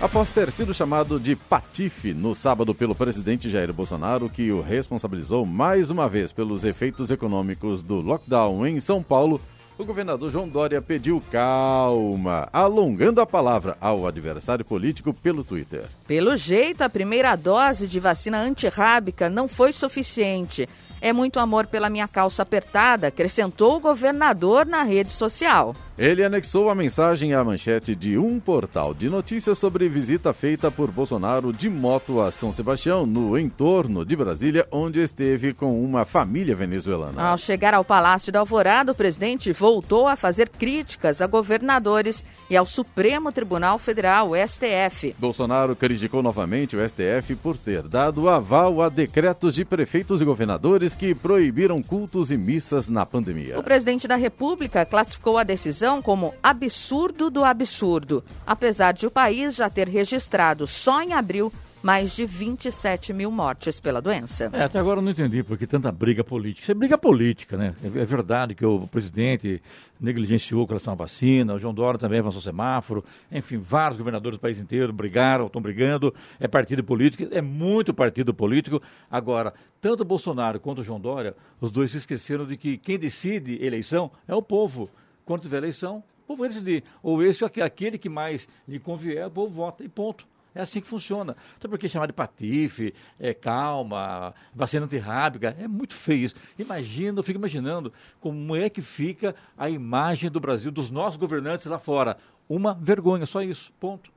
Após 0.00 0.28
ter 0.28 0.52
sido 0.52 0.74
chamado 0.74 1.18
de 1.18 1.34
patife 1.34 2.12
no 2.12 2.34
sábado 2.34 2.74
pelo 2.74 2.94
presidente 2.94 3.48
Jair 3.48 3.72
Bolsonaro, 3.72 4.28
que 4.28 4.52
o 4.52 4.60
responsabilizou 4.60 5.46
mais 5.46 5.88
uma 5.88 6.06
vez 6.06 6.32
pelos 6.32 6.64
efeitos 6.64 7.10
econômicos 7.10 7.82
do 7.82 8.02
lockdown 8.02 8.66
em 8.66 8.78
São 8.78 9.02
Paulo, 9.02 9.40
o 9.78 9.84
governador 9.84 10.30
João 10.30 10.48
Dória 10.48 10.80
pediu 10.80 11.22
calma, 11.30 12.48
alongando 12.52 13.20
a 13.20 13.26
palavra 13.26 13.76
ao 13.80 14.06
adversário 14.06 14.64
político 14.64 15.12
pelo 15.12 15.44
Twitter. 15.44 15.84
Pelo 16.06 16.36
jeito, 16.36 16.82
a 16.82 16.88
primeira 16.88 17.36
dose 17.36 17.86
de 17.86 18.00
vacina 18.00 18.40
antirrábica 18.40 19.28
não 19.28 19.46
foi 19.46 19.72
suficiente. 19.72 20.66
É 21.00 21.12
muito 21.12 21.38
amor 21.38 21.66
pela 21.66 21.90
minha 21.90 22.08
calça 22.08 22.42
apertada, 22.42 23.08
acrescentou 23.08 23.76
o 23.76 23.80
governador 23.80 24.64
na 24.64 24.82
rede 24.82 25.12
social. 25.12 25.74
Ele 25.98 26.22
anexou 26.22 26.68
a 26.68 26.74
mensagem 26.74 27.32
à 27.32 27.42
manchete 27.42 27.94
de 27.94 28.18
um 28.18 28.38
portal 28.38 28.92
de 28.92 29.08
notícias 29.08 29.58
sobre 29.58 29.88
visita 29.88 30.32
feita 30.32 30.70
por 30.70 30.90
Bolsonaro 30.90 31.52
de 31.52 31.70
moto 31.70 32.20
a 32.20 32.30
São 32.30 32.52
Sebastião, 32.52 33.06
no 33.06 33.38
entorno 33.38 34.04
de 34.04 34.14
Brasília, 34.14 34.66
onde 34.70 35.00
esteve 35.00 35.54
com 35.54 35.82
uma 35.82 36.04
família 36.04 36.54
venezuelana. 36.54 37.22
Ao 37.22 37.38
chegar 37.38 37.72
ao 37.72 37.84
Palácio 37.84 38.30
da 38.30 38.40
Alvorada, 38.40 38.92
o 38.92 38.94
presidente 38.94 39.52
voltou 39.52 40.06
a 40.06 40.16
fazer 40.16 40.50
críticas 40.50 41.22
a 41.22 41.26
governadores 41.26 42.24
e 42.50 42.56
ao 42.56 42.66
Supremo 42.66 43.32
Tribunal 43.32 43.78
Federal, 43.78 44.32
STF. 44.46 45.14
Bolsonaro 45.18 45.74
criticou 45.74 46.22
novamente 46.22 46.76
o 46.76 46.88
STF 46.88 47.34
por 47.36 47.56
ter 47.56 47.82
dado 47.82 48.28
aval 48.28 48.82
a 48.82 48.88
decretos 48.88 49.54
de 49.54 49.64
prefeitos 49.64 50.20
e 50.20 50.24
governadores 50.24 50.85
que 50.94 51.14
proibiram 51.14 51.82
cultos 51.82 52.30
e 52.30 52.36
missas 52.36 52.88
na 52.88 53.04
pandemia. 53.04 53.58
O 53.58 53.62
presidente 53.62 54.06
da 54.06 54.16
República 54.16 54.84
classificou 54.84 55.38
a 55.38 55.44
decisão 55.44 56.00
como 56.00 56.34
absurdo 56.42 57.30
do 57.30 57.44
absurdo, 57.44 58.22
apesar 58.46 58.92
de 58.92 59.06
o 59.06 59.10
país 59.10 59.56
já 59.56 59.68
ter 59.68 59.88
registrado 59.88 60.66
só 60.66 61.02
em 61.02 61.12
abril 61.12 61.52
mais 61.86 62.16
de 62.16 62.26
27 62.26 63.12
mil 63.12 63.30
mortes 63.30 63.78
pela 63.78 64.02
doença. 64.02 64.50
É, 64.52 64.64
até 64.64 64.80
agora 64.80 64.98
eu 64.98 65.04
não 65.04 65.12
entendi 65.12 65.44
por 65.44 65.56
que 65.56 65.68
tanta 65.68 65.92
briga 65.92 66.24
política. 66.24 66.62
Isso 66.64 66.72
é 66.72 66.74
briga 66.74 66.98
política, 66.98 67.56
né? 67.56 67.76
É, 67.80 68.00
é 68.00 68.04
verdade 68.04 68.56
que 68.56 68.66
o 68.66 68.88
presidente 68.88 69.62
negligenciou 70.00 70.66
com 70.66 70.72
relação 70.72 70.94
à 70.94 70.96
vacina, 70.96 71.54
o 71.54 71.60
João 71.60 71.72
Dória 71.72 71.96
também 71.96 72.18
avançou 72.18 72.40
semáforo, 72.40 73.04
enfim, 73.30 73.58
vários 73.58 73.96
governadores 73.96 74.36
do 74.36 74.40
país 74.42 74.58
inteiro 74.58 74.92
brigaram, 74.92 75.46
estão 75.46 75.62
brigando, 75.62 76.12
é 76.40 76.48
partido 76.48 76.82
político, 76.82 77.28
é 77.30 77.40
muito 77.40 77.94
partido 77.94 78.34
político. 78.34 78.82
Agora, 79.08 79.54
tanto 79.80 80.04
Bolsonaro 80.04 80.58
quanto 80.58 80.80
o 80.80 80.84
João 80.84 80.98
Dória, 80.98 81.36
os 81.60 81.70
dois 81.70 81.92
se 81.92 81.98
esqueceram 81.98 82.44
de 82.44 82.56
que 82.56 82.78
quem 82.78 82.98
decide 82.98 83.64
eleição 83.64 84.10
é 84.26 84.34
o 84.34 84.42
povo 84.42 84.90
quando 85.24 85.42
tiver 85.42 85.58
eleição, 85.58 86.02
o 86.24 86.26
povo 86.26 86.40
vai 86.40 86.48
decidir. 86.48 86.82
Ou 87.00 87.22
esse 87.22 87.44
ou 87.44 87.50
aquele 87.62 87.96
que 87.96 88.08
mais 88.08 88.48
lhe 88.66 88.80
convier, 88.80 89.24
o 89.28 89.30
povo 89.30 89.54
vota 89.54 89.84
e 89.84 89.88
ponto. 89.88 90.26
É 90.56 90.62
assim 90.62 90.80
que 90.80 90.88
funciona. 90.88 91.36
Então, 91.58 91.70
por 91.70 91.78
que 91.78 91.86
chamar 91.86 92.06
de 92.06 92.14
patife, 92.14 92.94
é, 93.20 93.34
calma, 93.34 94.34
vacina 94.54 94.86
antirrábica? 94.86 95.54
É 95.60 95.68
muito 95.68 95.92
feio 95.92 96.24
isso. 96.24 96.34
Imagina, 96.58 97.18
eu 97.18 97.22
fico 97.22 97.38
imaginando 97.38 97.92
como 98.18 98.56
é 98.56 98.70
que 98.70 98.80
fica 98.80 99.34
a 99.56 99.68
imagem 99.68 100.30
do 100.30 100.40
Brasil, 100.40 100.70
dos 100.70 100.88
nossos 100.88 101.18
governantes 101.18 101.66
lá 101.66 101.78
fora. 101.78 102.16
Uma 102.48 102.72
vergonha, 102.72 103.26
só 103.26 103.42
isso. 103.42 103.70
Ponto. 103.78 104.10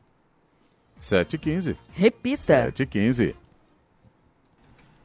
7h15. 1.01 1.75
Repita. 1.91 2.72
7h15. 2.72 3.36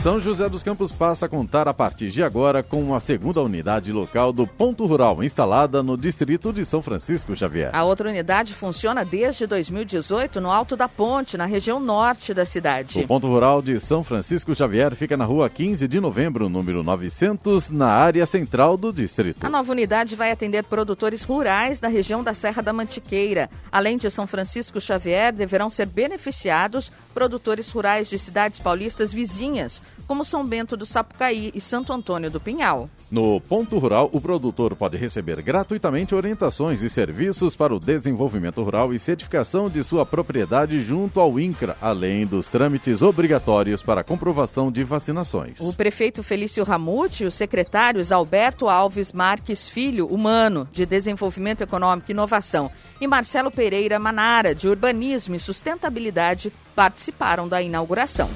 São 0.00 0.18
José 0.18 0.48
dos 0.48 0.62
Campos 0.62 0.90
passa 0.90 1.26
a 1.26 1.28
contar 1.28 1.68
a 1.68 1.74
partir 1.74 2.08
de 2.08 2.22
agora 2.22 2.62
com 2.62 2.94
a 2.94 3.00
segunda 3.00 3.42
unidade 3.42 3.92
local 3.92 4.32
do 4.32 4.46
Ponto 4.46 4.86
Rural, 4.86 5.22
instalada 5.22 5.82
no 5.82 5.94
distrito 5.94 6.54
de 6.54 6.64
São 6.64 6.80
Francisco 6.80 7.36
Xavier. 7.36 7.68
A 7.74 7.84
outra 7.84 8.08
unidade 8.08 8.54
funciona 8.54 9.04
desde 9.04 9.46
2018 9.46 10.40
no 10.40 10.50
Alto 10.50 10.74
da 10.74 10.88
Ponte, 10.88 11.36
na 11.36 11.44
região 11.44 11.78
norte 11.78 12.32
da 12.32 12.46
cidade. 12.46 12.98
O 12.98 13.06
Ponto 13.06 13.26
Rural 13.26 13.60
de 13.60 13.78
São 13.78 14.02
Francisco 14.02 14.54
Xavier 14.54 14.96
fica 14.96 15.18
na 15.18 15.26
rua 15.26 15.50
15 15.50 15.86
de 15.86 16.00
novembro, 16.00 16.48
número 16.48 16.82
900, 16.82 17.68
na 17.68 17.88
área 17.88 18.24
central 18.24 18.78
do 18.78 18.94
distrito. 18.94 19.44
A 19.44 19.50
nova 19.50 19.70
unidade 19.70 20.16
vai 20.16 20.30
atender 20.30 20.64
produtores 20.64 21.22
rurais 21.22 21.78
da 21.78 21.88
região 21.88 22.24
da 22.24 22.32
Serra 22.32 22.62
da 22.62 22.72
Mantiqueira. 22.72 23.50
Além 23.70 23.98
de 23.98 24.10
São 24.10 24.26
Francisco 24.26 24.80
Xavier, 24.80 25.30
deverão 25.30 25.68
ser 25.68 25.84
beneficiados 25.84 26.90
produtores 27.12 27.70
rurais 27.70 28.08
de 28.08 28.18
cidades 28.18 28.58
paulistas 28.58 29.12
vizinhas, 29.12 29.82
como 30.06 30.24
São 30.24 30.44
Bento 30.46 30.76
do 30.76 30.86
Sapucaí 30.86 31.50
e 31.54 31.60
Santo 31.60 31.92
Antônio 31.92 32.30
do 32.30 32.40
Pinhal. 32.40 32.88
No 33.10 33.40
Ponto 33.40 33.78
Rural, 33.78 34.08
o 34.12 34.20
produtor 34.20 34.76
pode 34.76 34.96
receber 34.96 35.42
gratuitamente 35.42 36.14
orientações 36.14 36.82
e 36.82 36.90
serviços 36.90 37.56
para 37.56 37.74
o 37.74 37.80
desenvolvimento 37.80 38.62
rural 38.62 38.94
e 38.94 38.98
certificação 38.98 39.68
de 39.68 39.82
sua 39.82 40.06
propriedade 40.06 40.80
junto 40.80 41.20
ao 41.20 41.38
INCRA, 41.38 41.76
além 41.80 42.26
dos 42.26 42.48
trâmites 42.48 43.02
obrigatórios 43.02 43.82
para 43.82 44.04
comprovação 44.04 44.70
de 44.70 44.84
vacinações. 44.84 45.58
O 45.60 45.72
prefeito 45.74 46.22
Felício 46.22 46.62
Ramute 46.64 47.24
e 47.24 47.26
os 47.26 47.34
secretários 47.34 48.12
Alberto 48.12 48.68
Alves 48.68 49.12
Marques 49.12 49.68
Filho, 49.68 50.06
humano, 50.06 50.68
de 50.72 50.86
Desenvolvimento 50.86 51.62
Econômico 51.62 52.10
e 52.10 52.12
Inovação, 52.12 52.70
e 53.00 53.06
Marcelo 53.06 53.50
Pereira 53.50 53.98
Manara, 53.98 54.54
de 54.54 54.68
Urbanismo 54.68 55.34
e 55.34 55.40
Sustentabilidade, 55.40 56.52
participaram 56.74 57.48
da 57.48 57.60
inauguração. 57.62 58.28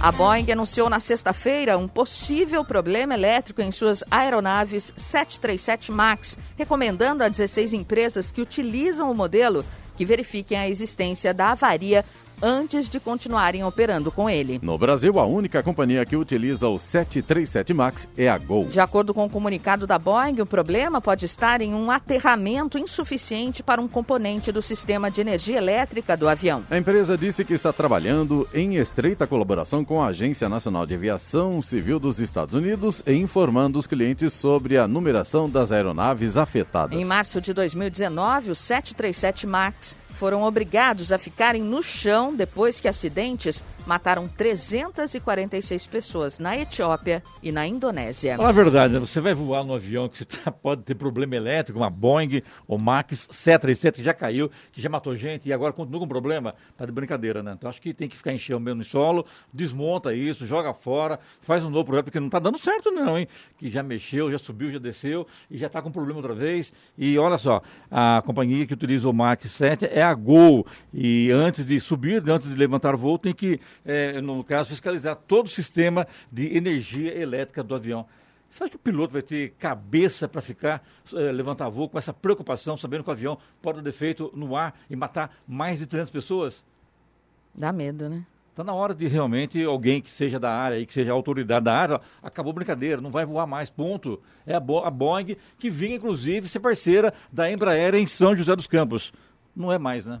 A 0.00 0.12
Boeing 0.12 0.48
anunciou 0.52 0.88
na 0.88 1.00
sexta-feira 1.00 1.76
um 1.76 1.88
possível 1.88 2.64
problema 2.64 3.14
elétrico 3.14 3.60
em 3.60 3.72
suas 3.72 4.04
aeronaves 4.08 4.92
737 4.96 5.90
MAX, 5.90 6.38
recomendando 6.56 7.24
a 7.24 7.28
16 7.28 7.72
empresas 7.72 8.30
que 8.30 8.40
utilizam 8.40 9.10
o 9.10 9.14
modelo 9.14 9.64
que 9.96 10.04
verifiquem 10.04 10.56
a 10.56 10.68
existência 10.68 11.34
da 11.34 11.50
avaria 11.50 12.04
antes 12.42 12.88
de 12.88 13.00
continuarem 13.00 13.64
operando 13.64 14.10
com 14.10 14.28
ele. 14.28 14.58
No 14.62 14.78
Brasil, 14.78 15.18
a 15.18 15.24
única 15.24 15.62
companhia 15.62 16.04
que 16.04 16.16
utiliza 16.16 16.68
o 16.68 16.78
737 16.78 17.74
MAX 17.74 18.08
é 18.16 18.28
a 18.28 18.38
Gol. 18.38 18.66
De 18.66 18.80
acordo 18.80 19.12
com 19.12 19.24
o 19.24 19.30
comunicado 19.30 19.86
da 19.86 19.98
Boeing, 19.98 20.40
o 20.40 20.46
problema 20.46 21.00
pode 21.00 21.24
estar 21.24 21.60
em 21.60 21.74
um 21.74 21.90
aterramento 21.90 22.78
insuficiente 22.78 23.62
para 23.62 23.80
um 23.80 23.88
componente 23.88 24.52
do 24.52 24.62
sistema 24.62 25.10
de 25.10 25.20
energia 25.20 25.58
elétrica 25.58 26.16
do 26.16 26.28
avião. 26.28 26.64
A 26.70 26.76
empresa 26.76 27.16
disse 27.16 27.44
que 27.44 27.54
está 27.54 27.72
trabalhando 27.72 28.48
em 28.52 28.76
estreita 28.76 29.26
colaboração 29.26 29.84
com 29.84 30.02
a 30.02 30.08
Agência 30.08 30.48
Nacional 30.48 30.86
de 30.86 30.94
Aviação 30.94 31.60
Civil 31.62 31.98
dos 31.98 32.18
Estados 32.18 32.54
Unidos 32.54 33.02
e 33.06 33.12
informando 33.14 33.78
os 33.78 33.86
clientes 33.86 34.32
sobre 34.32 34.78
a 34.78 34.86
numeração 34.86 35.48
das 35.48 35.72
aeronaves 35.72 36.36
afetadas. 36.36 36.98
Em 36.98 37.04
março 37.04 37.40
de 37.40 37.52
2019, 37.52 38.50
o 38.50 38.54
737 38.54 39.46
MAX 39.46 39.96
foram 40.18 40.42
obrigados 40.42 41.12
a 41.12 41.18
ficarem 41.18 41.62
no 41.62 41.80
chão 41.80 42.34
depois 42.34 42.80
que 42.80 42.88
acidentes 42.88 43.64
mataram 43.88 44.28
346 44.28 45.86
pessoas 45.86 46.38
na 46.38 46.58
Etiópia 46.58 47.22
e 47.42 47.50
na 47.50 47.66
Indonésia. 47.66 48.36
Fala 48.36 48.50
a 48.50 48.52
verdade, 48.52 48.92
né? 48.92 49.00
você 49.00 49.18
vai 49.18 49.32
voar 49.32 49.64
no 49.64 49.72
avião 49.72 50.10
que 50.10 50.26
tá, 50.26 50.52
pode 50.52 50.82
ter 50.82 50.94
problema 50.94 51.34
elétrico, 51.34 51.78
uma 51.78 51.88
Boeing 51.88 52.42
ou 52.66 52.76
Max 52.76 53.26
737 53.30 53.96
que 53.96 54.02
já 54.02 54.12
caiu, 54.12 54.50
que 54.70 54.82
já 54.82 54.90
matou 54.90 55.16
gente 55.16 55.48
e 55.48 55.54
agora 55.54 55.72
continua 55.72 56.00
com 56.00 56.06
problema, 56.06 56.54
tá 56.76 56.84
de 56.84 56.92
brincadeira, 56.92 57.42
né? 57.42 57.54
Então 57.56 57.70
acho 57.70 57.80
que 57.80 57.94
tem 57.94 58.10
que 58.10 58.16
ficar 58.16 58.30
em 58.30 58.38
chão 58.38 58.60
mesmo 58.60 58.80
no 58.80 58.84
solo, 58.84 59.24
desmonta 59.50 60.12
isso, 60.12 60.46
joga 60.46 60.74
fora, 60.74 61.18
faz 61.40 61.64
um 61.64 61.70
novo 61.70 61.86
projeto, 61.86 62.04
porque 62.04 62.20
não 62.20 62.28
tá 62.28 62.38
dando 62.38 62.58
certo 62.58 62.90
não, 62.90 63.18
hein? 63.18 63.26
Que 63.56 63.70
já 63.70 63.82
mexeu, 63.82 64.30
já 64.30 64.38
subiu, 64.38 64.70
já 64.70 64.78
desceu 64.78 65.26
e 65.50 65.56
já 65.56 65.70
tá 65.70 65.80
com 65.80 65.90
problema 65.90 66.18
outra 66.18 66.34
vez. 66.34 66.74
E 66.98 67.18
olha 67.18 67.38
só, 67.38 67.62
a 67.90 68.20
companhia 68.20 68.66
que 68.66 68.74
utiliza 68.74 69.08
o 69.08 69.14
Max 69.14 69.50
7 69.50 69.86
é 69.86 70.02
a 70.02 70.12
Gol. 70.12 70.66
E 70.92 71.30
antes 71.30 71.64
de 71.64 71.80
subir, 71.80 72.22
antes 72.28 72.50
de 72.50 72.54
levantar 72.54 72.94
voo, 72.94 73.18
tem 73.18 73.32
que 73.32 73.58
é, 73.84 74.20
no 74.20 74.42
caso, 74.44 74.70
fiscalizar 74.70 75.16
todo 75.16 75.46
o 75.46 75.50
sistema 75.50 76.06
de 76.30 76.56
energia 76.56 77.16
elétrica 77.16 77.62
do 77.62 77.74
avião. 77.74 78.06
Será 78.48 78.68
que 78.70 78.76
o 78.76 78.78
piloto 78.78 79.12
vai 79.12 79.22
ter 79.22 79.50
cabeça 79.58 80.26
para 80.26 80.40
ficar, 80.40 80.82
é, 81.12 81.32
levantar 81.32 81.68
voo 81.68 81.88
com 81.88 81.98
essa 81.98 82.14
preocupação, 82.14 82.76
sabendo 82.76 83.04
que 83.04 83.10
o 83.10 83.12
avião 83.12 83.38
pode 83.60 83.78
dar 83.78 83.82
defeito 83.84 84.32
no 84.34 84.56
ar 84.56 84.74
e 84.88 84.96
matar 84.96 85.36
mais 85.46 85.78
de 85.78 85.86
300 85.86 86.10
pessoas? 86.10 86.64
Dá 87.54 87.72
medo, 87.72 88.08
né? 88.08 88.24
Está 88.50 88.64
na 88.64 88.74
hora 88.74 88.92
de 88.92 89.06
realmente 89.06 89.62
alguém 89.62 90.02
que 90.02 90.10
seja 90.10 90.40
da 90.40 90.50
área, 90.50 90.84
que 90.84 90.92
seja 90.92 91.12
autoridade 91.12 91.66
da 91.66 91.74
área, 91.74 92.00
acabou 92.20 92.50
a 92.50 92.54
brincadeira, 92.54 93.00
não 93.00 93.10
vai 93.10 93.24
voar 93.24 93.46
mais, 93.46 93.70
ponto. 93.70 94.20
É 94.44 94.54
a, 94.54 94.58
Bo 94.58 94.78
a 94.80 94.90
Boeing 94.90 95.36
que 95.58 95.70
vinha, 95.70 95.94
inclusive, 95.94 96.48
ser 96.48 96.58
parceira 96.58 97.14
da 97.32 97.48
Embraer 97.48 97.94
em 97.94 98.06
São 98.06 98.34
José 98.34 98.56
dos 98.56 98.66
Campos. 98.66 99.12
Não 99.54 99.70
é 99.70 99.78
mais, 99.78 100.06
né? 100.06 100.20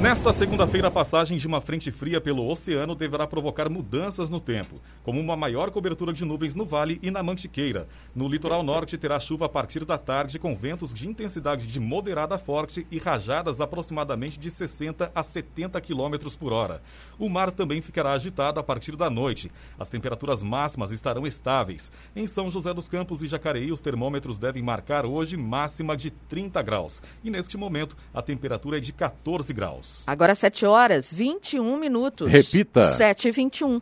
Nesta 0.00 0.32
segunda-feira, 0.32 0.86
a 0.86 0.92
passagem 0.92 1.36
de 1.38 1.46
uma 1.48 1.60
frente 1.60 1.90
fria 1.90 2.20
pelo 2.20 2.48
oceano 2.48 2.94
deverá 2.94 3.26
provocar 3.26 3.68
mudanças 3.68 4.30
no 4.30 4.38
tempo, 4.38 4.80
como 5.02 5.20
uma 5.20 5.36
maior 5.36 5.72
cobertura 5.72 6.12
de 6.12 6.24
nuvens 6.24 6.54
no 6.54 6.64
vale 6.64 7.00
e 7.02 7.10
na 7.10 7.20
Mantiqueira. 7.20 7.88
No 8.14 8.28
litoral 8.28 8.62
norte, 8.62 8.96
terá 8.96 9.18
chuva 9.18 9.46
a 9.46 9.48
partir 9.48 9.84
da 9.84 9.98
tarde, 9.98 10.38
com 10.38 10.54
ventos 10.54 10.94
de 10.94 11.08
intensidade 11.08 11.66
de 11.66 11.80
moderada 11.80 12.36
a 12.36 12.38
forte 12.38 12.86
e 12.92 12.98
rajadas 12.98 13.60
aproximadamente 13.60 14.38
de 14.38 14.52
60 14.52 15.10
a 15.12 15.22
70 15.24 15.80
km 15.80 16.30
por 16.38 16.52
hora. 16.52 16.80
O 17.18 17.28
mar 17.28 17.50
também 17.50 17.80
ficará 17.80 18.12
agitado 18.12 18.60
a 18.60 18.62
partir 18.62 18.94
da 18.94 19.10
noite. 19.10 19.50
As 19.76 19.90
temperaturas 19.90 20.44
máximas 20.44 20.92
estarão 20.92 21.26
estáveis. 21.26 21.90
Em 22.14 22.28
São 22.28 22.52
José 22.52 22.72
dos 22.72 22.88
Campos 22.88 23.20
e 23.20 23.26
Jacareí, 23.26 23.72
os 23.72 23.80
termômetros 23.80 24.38
devem 24.38 24.62
marcar 24.62 25.04
hoje 25.04 25.36
máxima 25.36 25.96
de 25.96 26.12
30 26.12 26.62
graus. 26.62 27.02
E 27.24 27.30
neste 27.30 27.56
momento, 27.56 27.96
a 28.14 28.22
temperatura 28.22 28.78
é 28.78 28.80
de 28.80 28.92
14 28.92 29.52
graus. 29.52 29.87
Agora 30.06 30.34
7 30.34 30.66
horas 30.66 31.12
21 31.12 31.76
minutos. 31.78 32.30
Repita. 32.30 32.86
7 32.86 33.28
e 33.28 33.30
21. 33.30 33.80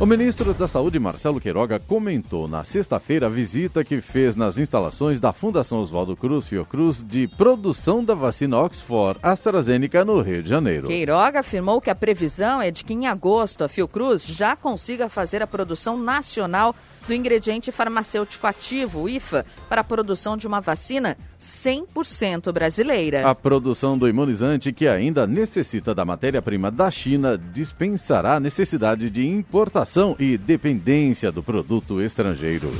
O 0.00 0.06
ministro 0.06 0.54
da 0.54 0.66
Saúde, 0.66 0.98
Marcelo 0.98 1.38
Queiroga, 1.38 1.78
comentou 1.78 2.48
na 2.48 2.64
sexta-feira 2.64 3.26
a 3.26 3.28
visita 3.28 3.84
que 3.84 4.00
fez 4.00 4.34
nas 4.34 4.56
instalações 4.56 5.20
da 5.20 5.30
Fundação 5.30 5.82
Oswaldo 5.82 6.16
Cruz 6.16 6.48
Fiocruz 6.48 7.04
de 7.06 7.28
produção 7.28 8.02
da 8.02 8.14
vacina 8.14 8.58
Oxford 8.58 9.20
AstraZeneca 9.22 10.02
no 10.02 10.22
Rio 10.22 10.42
de 10.42 10.48
Janeiro. 10.48 10.86
Queiroga 10.86 11.40
afirmou 11.40 11.82
que 11.82 11.90
a 11.90 11.94
previsão 11.94 12.62
é 12.62 12.70
de 12.70 12.82
que 12.82 12.94
em 12.94 13.06
agosto 13.06 13.62
a 13.62 13.68
Fiocruz 13.68 14.24
já 14.24 14.56
consiga 14.56 15.10
fazer 15.10 15.42
a 15.42 15.46
produção 15.46 15.98
nacional 15.98 16.74
do 17.06 17.14
ingrediente 17.14 17.72
farmacêutico 17.72 18.46
ativo, 18.46 19.08
IFA, 19.08 19.44
para 19.68 19.80
a 19.80 19.84
produção 19.84 20.36
de 20.36 20.46
uma 20.46 20.60
vacina 20.60 21.16
100% 21.38 22.52
brasileira. 22.52 23.28
A 23.28 23.34
produção 23.34 23.96
do 23.96 24.08
imunizante, 24.08 24.72
que 24.72 24.86
ainda 24.86 25.26
necessita 25.26 25.94
da 25.94 26.04
matéria-prima 26.04 26.70
da 26.70 26.90
China, 26.90 27.36
dispensará 27.36 28.34
a 28.34 28.40
necessidade 28.40 29.10
de 29.10 29.26
importação 29.26 30.14
e 30.18 30.36
dependência 30.36 31.32
do 31.32 31.42
produto 31.42 32.00
estrangeiro. 32.00 32.70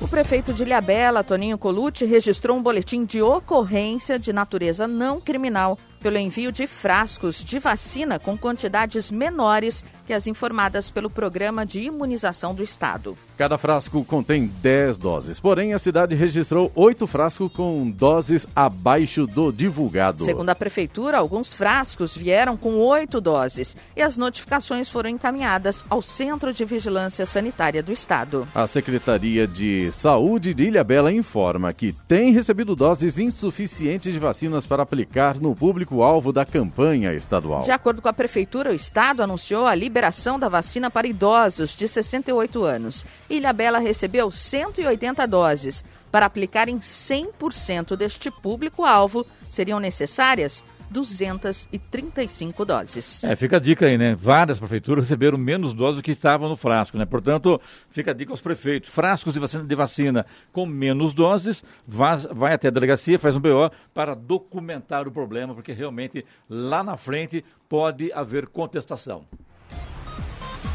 O 0.00 0.08
prefeito 0.08 0.54
de 0.54 0.62
Ilhabela, 0.62 1.22
Toninho 1.22 1.58
Colucci, 1.58 2.06
registrou 2.06 2.56
um 2.56 2.62
boletim 2.62 3.04
de 3.04 3.20
ocorrência 3.20 4.18
de 4.18 4.32
natureza 4.32 4.88
não 4.88 5.20
criminal 5.20 5.78
pelo 6.00 6.16
envio 6.16 6.50
de 6.50 6.66
frascos 6.66 7.44
de 7.44 7.58
vacina 7.58 8.18
com 8.18 8.36
quantidades 8.36 9.10
menores 9.10 9.84
as 10.12 10.26
informadas 10.26 10.90
pelo 10.90 11.08
Programa 11.08 11.64
de 11.64 11.80
Imunização 11.80 12.54
do 12.54 12.62
Estado. 12.62 13.16
Cada 13.38 13.56
frasco 13.56 14.04
contém 14.04 14.52
10 14.60 14.98
doses, 14.98 15.40
porém 15.40 15.72
a 15.72 15.78
cidade 15.78 16.14
registrou 16.14 16.70
oito 16.74 17.06
frascos 17.06 17.50
com 17.50 17.90
doses 17.90 18.46
abaixo 18.54 19.26
do 19.26 19.50
divulgado. 19.50 20.26
Segundo 20.26 20.50
a 20.50 20.54
Prefeitura, 20.54 21.16
alguns 21.16 21.54
frascos 21.54 22.14
vieram 22.14 22.54
com 22.54 22.74
oito 22.74 23.18
doses 23.18 23.74
e 23.96 24.02
as 24.02 24.18
notificações 24.18 24.90
foram 24.90 25.08
encaminhadas 25.08 25.82
ao 25.88 26.02
Centro 26.02 26.52
de 26.52 26.66
Vigilância 26.66 27.24
Sanitária 27.24 27.82
do 27.82 27.92
Estado. 27.92 28.46
A 28.54 28.66
Secretaria 28.66 29.46
de 29.46 29.90
Saúde 29.90 30.52
de 30.52 30.64
Ilhabela 30.64 31.10
informa 31.10 31.72
que 31.72 31.94
tem 32.06 32.32
recebido 32.32 32.76
doses 32.76 33.18
insuficientes 33.18 34.12
de 34.12 34.18
vacinas 34.18 34.66
para 34.66 34.82
aplicar 34.82 35.36
no 35.40 35.54
público-alvo 35.54 36.30
da 36.30 36.44
campanha 36.44 37.14
estadual. 37.14 37.62
De 37.62 37.70
acordo 37.70 38.02
com 38.02 38.08
a 38.08 38.12
Prefeitura, 38.12 38.70
o 38.70 38.74
Estado 38.74 39.22
anunciou 39.22 39.64
a 39.64 39.74
liberação 39.74 39.99
da 40.38 40.48
vacina 40.48 40.90
para 40.90 41.06
idosos 41.06 41.74
de 41.74 41.86
68 41.86 42.62
anos. 42.62 43.04
Ilhabela 43.28 43.78
recebeu 43.78 44.30
180 44.30 45.26
doses. 45.26 45.84
Para 46.10 46.26
aplicar 46.26 46.68
em 46.68 46.78
100% 46.78 47.96
deste 47.96 48.30
público-alvo, 48.30 49.26
seriam 49.48 49.78
necessárias 49.78 50.64
235 50.90 52.64
doses. 52.64 53.22
É, 53.22 53.36
fica 53.36 53.56
a 53.56 53.60
dica 53.60 53.86
aí, 53.86 53.96
né? 53.96 54.14
Várias 54.14 54.58
prefeituras 54.58 55.04
receberam 55.04 55.38
menos 55.38 55.72
doses 55.72 55.96
do 55.96 56.02
que 56.02 56.10
estavam 56.10 56.48
no 56.48 56.56
frasco, 56.56 56.98
né? 56.98 57.06
Portanto, 57.06 57.60
fica 57.88 58.10
a 58.10 58.14
dica 58.14 58.32
aos 58.32 58.40
prefeitos. 58.40 58.90
Frascos 58.90 59.32
de 59.32 59.38
vacina, 59.38 59.64
de 59.64 59.74
vacina 59.74 60.26
com 60.52 60.66
menos 60.66 61.14
doses, 61.14 61.64
vai 61.86 62.52
até 62.52 62.68
a 62.68 62.72
delegacia, 62.72 63.18
faz 63.18 63.36
um 63.36 63.40
BO 63.40 63.70
para 63.94 64.14
documentar 64.14 65.06
o 65.06 65.12
problema, 65.12 65.54
porque 65.54 65.72
realmente 65.72 66.24
lá 66.48 66.82
na 66.82 66.96
frente 66.96 67.44
pode 67.68 68.12
haver 68.12 68.48
contestação. 68.48 69.24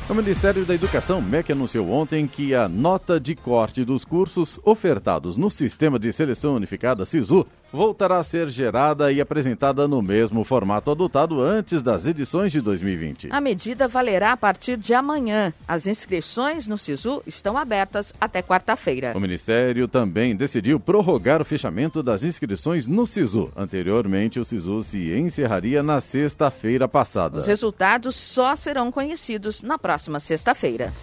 O 0.08 0.14
Ministério 0.14 0.64
da 0.66 0.76
Educação, 0.76 1.20
MEC, 1.20 1.52
anunciou 1.52 1.90
ontem 1.90 2.28
que 2.28 2.54
a 2.54 2.70
nota 2.70 3.20
de 3.20 3.34
corte 3.36 3.84
dos 3.84 4.06
cursos 4.06 4.60
ofertados 4.64 5.36
no 5.36 5.50
Sistema 5.50 5.98
de 5.98 6.14
Seleção 6.14 6.54
Unificada 6.54 7.04
SISU 7.06 7.44
voltará 7.76 8.18
a 8.18 8.24
ser 8.24 8.50
gerada 8.50 9.12
e 9.12 9.20
apresentada 9.20 9.88
no 9.88 10.02
mesmo 10.02 10.44
formato 10.44 10.90
adotado 10.90 11.42
antes 11.42 11.84
das 11.84 12.06
edições 12.06 12.52
de 12.52 12.62
2020. 12.62 13.28
A 13.32 13.42
medida 13.42 13.88
valerá 13.88 14.32
a 14.32 14.38
partir 14.38 14.78
de 14.78 14.94
amanhã. 14.94 15.54
As 15.68 15.86
inscrições 15.86 16.68
no 16.68 16.78
SISU 16.78 17.22
estão 17.28 17.58
abertas 17.58 18.14
até 18.20 18.42
quarta-feira. 18.42 19.14
O 19.16 19.20
Ministério 19.20 19.88
também 19.88 20.36
decidiu 20.36 20.80
prorrogar 20.80 21.42
o 21.42 21.46
fechamento 21.46 22.02
das 22.02 22.24
inscrições 22.24 22.88
no 22.88 23.06
SISU. 23.06 23.52
Anteriormente, 23.56 24.40
o 24.40 24.46
SISU 24.46 24.82
se 24.82 25.14
encerraria 25.14 25.84
na 25.84 26.00
sexta-feira 26.00 26.88
passada. 26.88 27.38
Os 27.38 27.46
resultados 27.46 28.16
só 28.16 28.56
serão 28.56 28.92
conhecidos 28.92 29.62
na 29.62 29.78
próxima 29.78 30.20
sexta-feira. 30.20 30.94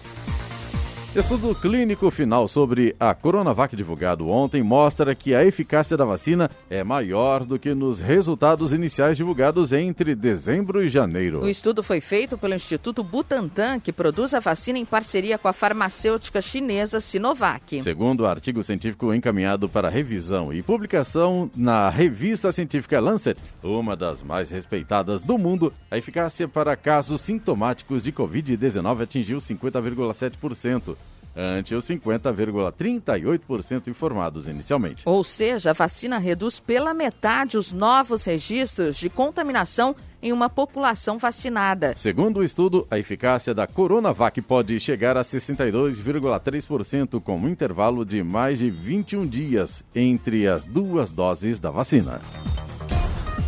Estudo 1.15 1.53
clínico 1.53 2.09
final 2.09 2.47
sobre 2.47 2.95
a 2.99 3.13
Coronavac 3.13 3.75
divulgado 3.75 4.27
ontem 4.29 4.63
mostra 4.63 5.13
que 5.13 5.35
a 5.35 5.45
eficácia 5.45 5.95
da 5.95 6.03
vacina 6.03 6.49
é 6.71 6.83
maior 6.83 7.45
do 7.45 7.59
que 7.59 7.75
nos 7.75 7.99
resultados 7.99 8.73
iniciais 8.73 9.15
divulgados 9.15 9.71
entre 9.71 10.15
dezembro 10.15 10.83
e 10.83 10.89
janeiro. 10.89 11.43
O 11.43 11.47
estudo 11.47 11.83
foi 11.83 12.01
feito 12.01 12.35
pelo 12.35 12.55
Instituto 12.55 13.03
Butantan, 13.03 13.79
que 13.79 13.93
produz 13.93 14.33
a 14.33 14.39
vacina 14.39 14.79
em 14.79 14.85
parceria 14.85 15.37
com 15.37 15.47
a 15.47 15.53
farmacêutica 15.53 16.41
chinesa 16.41 16.99
Sinovac. 16.99 17.83
Segundo 17.83 18.21
o 18.21 18.25
artigo 18.25 18.63
científico 18.63 19.13
encaminhado 19.13 19.69
para 19.69 19.89
revisão 19.89 20.51
e 20.51 20.63
publicação 20.63 21.47
na 21.55 21.91
revista 21.91 22.51
científica 22.51 22.99
Lancet, 22.99 23.37
uma 23.61 23.95
das 23.95 24.23
mais 24.23 24.49
respeitadas 24.49 25.21
do 25.21 25.37
mundo, 25.37 25.71
a 25.91 25.97
eficácia 25.99 26.47
para 26.47 26.75
casos 26.75 27.21
sintomáticos 27.21 28.01
de 28.01 28.11
Covid-19 28.11 29.03
atingiu 29.03 29.37
50,7% 29.37 30.95
ante 31.35 31.75
os 31.75 31.85
50,38% 31.85 33.87
informados 33.87 34.47
inicialmente. 34.47 35.03
Ou 35.05 35.23
seja, 35.23 35.71
a 35.71 35.73
vacina 35.73 36.17
reduz 36.17 36.59
pela 36.59 36.93
metade 36.93 37.57
os 37.57 37.71
novos 37.71 38.25
registros 38.25 38.97
de 38.97 39.09
contaminação 39.09 39.95
em 40.21 40.31
uma 40.31 40.49
população 40.49 41.17
vacinada. 41.17 41.93
Segundo 41.97 42.39
o 42.39 42.43
estudo, 42.43 42.87
a 42.89 42.97
eficácia 42.97 43.53
da 43.53 43.67
Coronavac 43.67 44.41
pode 44.41 44.79
chegar 44.79 45.17
a 45.17 45.21
62,3% 45.21 47.21
com 47.21 47.37
um 47.37 47.49
intervalo 47.49 48.05
de 48.05 48.23
mais 48.23 48.59
de 48.59 48.69
21 48.69 49.27
dias 49.27 49.83
entre 49.93 50.47
as 50.47 50.63
duas 50.63 51.11
doses 51.11 51.59
da 51.59 51.69
vacina. 51.69 52.21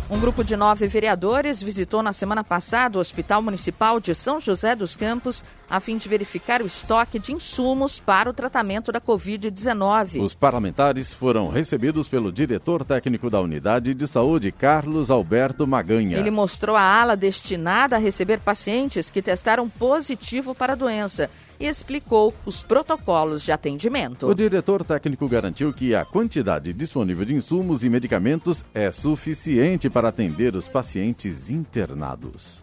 Um 0.08 0.20
grupo 0.20 0.44
de 0.44 0.56
nove 0.56 0.86
vereadores 0.86 1.60
visitou 1.60 2.00
na 2.00 2.12
semana 2.12 2.44
passada 2.44 2.96
o 2.96 3.00
Hospital 3.00 3.42
Municipal 3.42 3.98
de 3.98 4.14
São 4.14 4.40
José 4.40 4.76
dos 4.76 4.94
Campos 4.94 5.44
a 5.68 5.80
fim 5.80 5.96
de 5.96 6.08
verificar 6.08 6.62
o 6.62 6.66
estoque 6.66 7.18
de 7.18 7.32
insumos 7.32 7.98
para 7.98 8.30
o 8.30 8.32
tratamento 8.32 8.92
da 8.92 9.00
Covid-19. 9.00 10.22
Os 10.22 10.32
parlamentares 10.32 11.12
foram 11.12 11.48
recebidos 11.48 12.08
pelo 12.08 12.30
diretor 12.30 12.84
técnico 12.84 13.28
da 13.28 13.40
Unidade 13.40 13.94
de 13.94 14.06
Saúde, 14.06 14.52
Carlos 14.52 15.10
Alberto 15.10 15.66
Maganha. 15.66 16.18
Ele 16.18 16.30
mostrou 16.30 16.76
a 16.76 16.82
ala 16.82 17.16
destinada 17.16 17.96
a 17.96 17.98
receber 17.98 18.38
pacientes 18.38 19.10
que 19.10 19.20
testaram 19.20 19.68
positivo 19.68 20.54
para 20.54 20.74
a 20.74 20.76
doença 20.76 21.28
e 21.58 21.66
explicou 21.66 22.34
os 22.44 22.62
protocolos 22.62 23.42
de 23.42 23.52
atendimento. 23.52 24.26
O 24.26 24.34
diretor 24.34 24.84
técnico 24.84 25.28
garantiu 25.28 25.72
que 25.72 25.94
a 25.94 26.04
quantidade 26.04 26.72
disponível 26.72 27.24
de 27.24 27.34
insumos 27.34 27.84
e 27.84 27.90
medicamentos 27.90 28.64
é 28.74 28.90
suficiente 28.92 29.88
para 29.90 30.08
atender 30.08 30.54
os 30.54 30.68
pacientes 30.68 31.50
internados. 31.50 32.62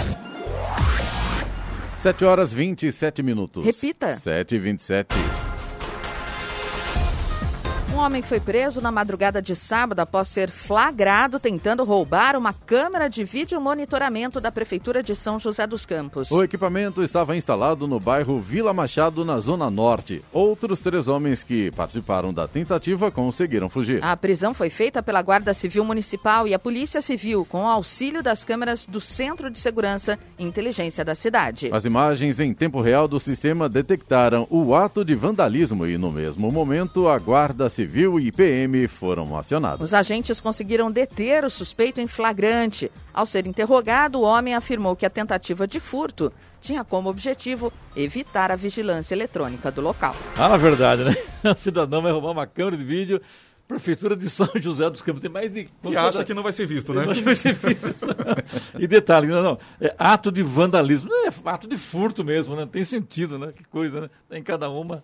7 2.01 2.25
horas 2.25 2.51
27 2.51 3.21
minutos. 3.21 3.63
Repita. 3.63 4.15
7 4.15 4.55
e 4.55 4.57
27. 4.57 5.15
Um 7.93 7.97
homem 7.97 8.21
foi 8.21 8.39
preso 8.39 8.79
na 8.81 8.89
madrugada 8.89 9.41
de 9.41 9.53
sábado 9.53 9.99
após 9.99 10.29
ser 10.29 10.49
flagrado 10.49 11.39
tentando 11.39 11.83
roubar 11.83 12.37
uma 12.37 12.53
câmera 12.53 13.09
de 13.09 13.23
vídeo 13.25 13.59
monitoramento 13.59 14.39
da 14.39 14.49
Prefeitura 14.49 15.03
de 15.03 15.13
São 15.13 15.37
José 15.37 15.67
dos 15.67 15.85
Campos. 15.85 16.31
O 16.31 16.41
equipamento 16.41 17.03
estava 17.03 17.35
instalado 17.35 17.87
no 17.87 17.99
bairro 17.99 18.39
Vila 18.39 18.73
Machado, 18.73 19.25
na 19.25 19.39
Zona 19.39 19.69
Norte. 19.69 20.23
Outros 20.31 20.79
três 20.79 21.09
homens 21.09 21.43
que 21.43 21.69
participaram 21.71 22.33
da 22.33 22.47
tentativa 22.47 23.11
conseguiram 23.11 23.69
fugir. 23.69 24.03
A 24.03 24.15
prisão 24.15 24.53
foi 24.53 24.69
feita 24.69 25.03
pela 25.03 25.21
Guarda 25.21 25.53
Civil 25.53 25.83
Municipal 25.83 26.47
e 26.47 26.53
a 26.53 26.59
Polícia 26.59 27.01
Civil, 27.01 27.45
com 27.45 27.63
o 27.65 27.67
auxílio 27.67 28.23
das 28.23 28.45
câmeras 28.45 28.85
do 28.85 29.01
Centro 29.01 29.49
de 29.49 29.59
Segurança 29.59 30.17
e 30.39 30.45
Inteligência 30.45 31.03
da 31.03 31.13
cidade. 31.13 31.69
As 31.73 31.83
imagens 31.83 32.39
em 32.39 32.53
tempo 32.53 32.79
real 32.79 33.07
do 33.07 33.19
sistema 33.19 33.67
detectaram 33.67 34.47
o 34.49 34.73
ato 34.73 35.03
de 35.03 35.13
vandalismo 35.13 35.85
e, 35.85 35.97
no 35.97 36.11
mesmo 36.11 36.49
momento, 36.51 37.07
a 37.09 37.19
Guarda 37.19 37.69
Civil 37.69 37.80
Civil 37.81 38.19
e 38.19 38.31
PM 38.31 38.87
foram 38.87 39.35
acionados. 39.35 39.81
Os 39.81 39.91
agentes 39.91 40.39
conseguiram 40.39 40.91
deter 40.91 41.43
o 41.43 41.49
suspeito 41.49 41.99
em 41.99 42.05
flagrante. 42.05 42.91
Ao 43.11 43.25
ser 43.25 43.47
interrogado, 43.47 44.19
o 44.19 44.21
homem 44.21 44.53
afirmou 44.53 44.95
que 44.95 45.03
a 45.03 45.09
tentativa 45.09 45.67
de 45.67 45.79
furto 45.79 46.31
tinha 46.61 46.83
como 46.83 47.09
objetivo 47.09 47.73
evitar 47.95 48.51
a 48.51 48.55
vigilância 48.55 49.15
eletrônica 49.15 49.71
do 49.71 49.81
local. 49.81 50.15
Ah, 50.37 50.49
na 50.49 50.57
verdade, 50.57 51.03
né? 51.03 51.15
O 51.43 51.55
cidadão 51.55 52.03
vai 52.03 52.11
roubar 52.11 52.29
uma 52.29 52.45
câmera 52.45 52.77
de 52.77 52.83
vídeo 52.83 53.19
Prefeitura 53.67 54.15
de 54.15 54.29
São 54.29 54.47
José 54.61 54.87
dos 54.87 55.01
Campos. 55.01 55.21
Tem 55.21 55.31
mais 55.31 55.51
de. 55.51 55.67
E 55.83 55.97
acha 55.97 56.23
que 56.23 56.35
não 56.35 56.43
vai 56.43 56.51
ser 56.51 56.67
visto, 56.67 56.93
né? 56.93 57.03
Não 57.07 57.15
vai 57.15 57.33
ser 57.33 57.53
visto. 57.53 58.05
e 58.77 58.85
detalhe, 58.85 59.25
não, 59.27 59.41
não. 59.41 59.59
É 59.79 59.95
ato 59.97 60.31
de 60.31 60.43
vandalismo. 60.43 61.09
Não 61.09 61.25
é 61.25 61.31
ato 61.45 61.67
de 61.67 61.77
furto 61.77 62.23
mesmo, 62.23 62.55
né? 62.55 62.67
Tem 62.71 62.85
sentido, 62.85 63.39
né? 63.39 63.51
Que 63.55 63.63
coisa, 63.63 64.01
né? 64.01 64.09
Tem 64.29 64.43
cada 64.43 64.69
uma. 64.69 65.03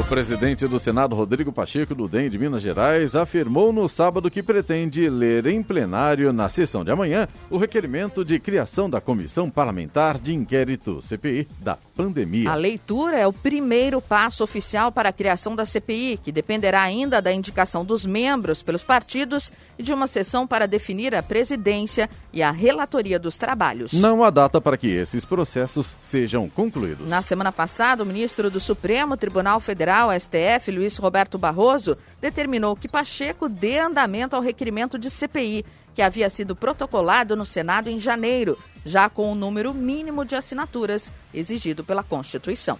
O 0.00 0.04
presidente 0.10 0.66
do 0.66 0.80
Senado, 0.80 1.14
Rodrigo 1.14 1.52
Pacheco, 1.52 1.94
do 1.94 2.08
DEM 2.08 2.30
de 2.30 2.38
Minas 2.38 2.62
Gerais, 2.62 3.14
afirmou 3.14 3.70
no 3.70 3.86
sábado 3.86 4.30
que 4.30 4.42
pretende 4.42 5.06
ler 5.10 5.46
em 5.46 5.62
plenário, 5.62 6.32
na 6.32 6.48
sessão 6.48 6.82
de 6.82 6.90
amanhã, 6.90 7.28
o 7.50 7.58
requerimento 7.58 8.24
de 8.24 8.40
criação 8.40 8.88
da 8.88 8.98
Comissão 8.98 9.50
Parlamentar 9.50 10.18
de 10.18 10.32
Inquérito, 10.32 11.02
CPI, 11.02 11.46
da 11.60 11.76
pandemia. 11.94 12.50
A 12.50 12.54
leitura 12.54 13.18
é 13.18 13.26
o 13.26 13.32
primeiro 13.32 14.00
passo 14.00 14.42
oficial 14.42 14.90
para 14.90 15.10
a 15.10 15.12
criação 15.12 15.54
da 15.54 15.66
CPI, 15.66 16.16
que 16.16 16.32
dependerá 16.32 16.80
ainda 16.80 17.20
da 17.20 17.30
indicação 17.30 17.84
dos 17.84 18.06
membros 18.06 18.62
pelos 18.62 18.82
partidos 18.82 19.52
e 19.78 19.82
de 19.82 19.92
uma 19.92 20.06
sessão 20.06 20.46
para 20.46 20.66
definir 20.66 21.14
a 21.14 21.22
presidência 21.22 22.08
e 22.32 22.42
a 22.42 22.50
relatoria 22.50 23.18
dos 23.18 23.36
trabalhos. 23.36 23.92
Não 23.92 24.24
há 24.24 24.30
data 24.30 24.62
para 24.62 24.78
que 24.78 24.88
esses 24.88 25.26
processos 25.26 25.94
sejam 26.00 26.48
concluídos. 26.48 27.06
Na 27.06 27.20
semana 27.20 27.52
passada, 27.52 28.02
o 28.02 28.06
ministro 28.06 28.50
do 28.50 28.60
Supremo 28.60 29.14
Tribunal 29.14 29.60
Federal, 29.60 29.89
STF, 30.18 30.70
Luiz 30.70 30.96
Roberto 30.96 31.38
Barroso, 31.38 31.96
determinou 32.20 32.76
que 32.76 32.88
Pacheco 32.88 33.48
dê 33.48 33.78
andamento 33.78 34.36
ao 34.36 34.42
requerimento 34.42 34.98
de 34.98 35.10
CPI, 35.10 35.64
que 35.94 36.02
havia 36.02 36.30
sido 36.30 36.54
protocolado 36.54 37.34
no 37.36 37.44
Senado 37.44 37.88
em 37.88 37.98
janeiro, 37.98 38.56
já 38.84 39.08
com 39.08 39.30
o 39.30 39.34
número 39.34 39.74
mínimo 39.74 40.24
de 40.24 40.34
assinaturas 40.34 41.12
exigido 41.34 41.82
pela 41.84 42.02
Constituição. 42.02 42.78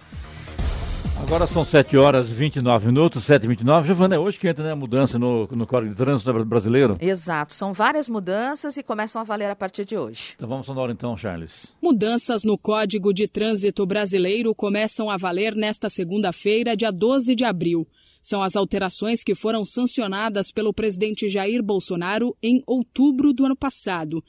Agora 1.23 1.47
são 1.47 1.63
7 1.63 1.95
horas 1.97 2.29
e 2.29 2.33
29 2.33 2.87
minutos, 2.87 3.23
7 3.23 3.43
e 3.43 3.47
29. 3.47 3.87
Giovana, 3.87 4.15
é 4.15 4.19
hoje 4.19 4.39
que 4.39 4.47
entra 4.47 4.63
né, 4.63 4.71
a 4.71 4.75
mudança 4.75 5.17
no, 5.17 5.47
no 5.47 5.65
Código 5.65 5.93
de 5.93 5.97
Trânsito 5.97 6.45
brasileiro? 6.45 6.97
Exato, 6.99 7.53
são 7.53 7.73
várias 7.73 8.09
mudanças 8.09 8.75
e 8.75 8.83
começam 8.83 9.21
a 9.21 9.23
valer 9.23 9.49
a 9.49 9.55
partir 9.55 9.85
de 9.85 9.97
hoje. 9.97 10.33
Então 10.35 10.49
vamos 10.49 10.65
sonora 10.65 10.91
então, 10.91 11.15
Charles. 11.15 11.73
Mudanças 11.81 12.43
no 12.43 12.57
Código 12.57 13.13
de 13.13 13.27
Trânsito 13.27 13.85
brasileiro 13.85 14.53
começam 14.53 15.09
a 15.09 15.17
valer 15.17 15.55
nesta 15.55 15.89
segunda-feira, 15.89 16.75
dia 16.75 16.91
12 16.91 17.33
de 17.35 17.45
abril. 17.45 17.87
São 18.21 18.43
as 18.43 18.55
alterações 18.55 19.23
que 19.23 19.33
foram 19.33 19.65
sancionadas 19.65 20.51
pelo 20.51 20.73
presidente 20.73 21.29
Jair 21.29 21.63
Bolsonaro 21.63 22.35
em 22.41 22.61
outubro 22.67 23.33
do 23.33 23.45
ano 23.45 23.55
passado. 23.55 24.23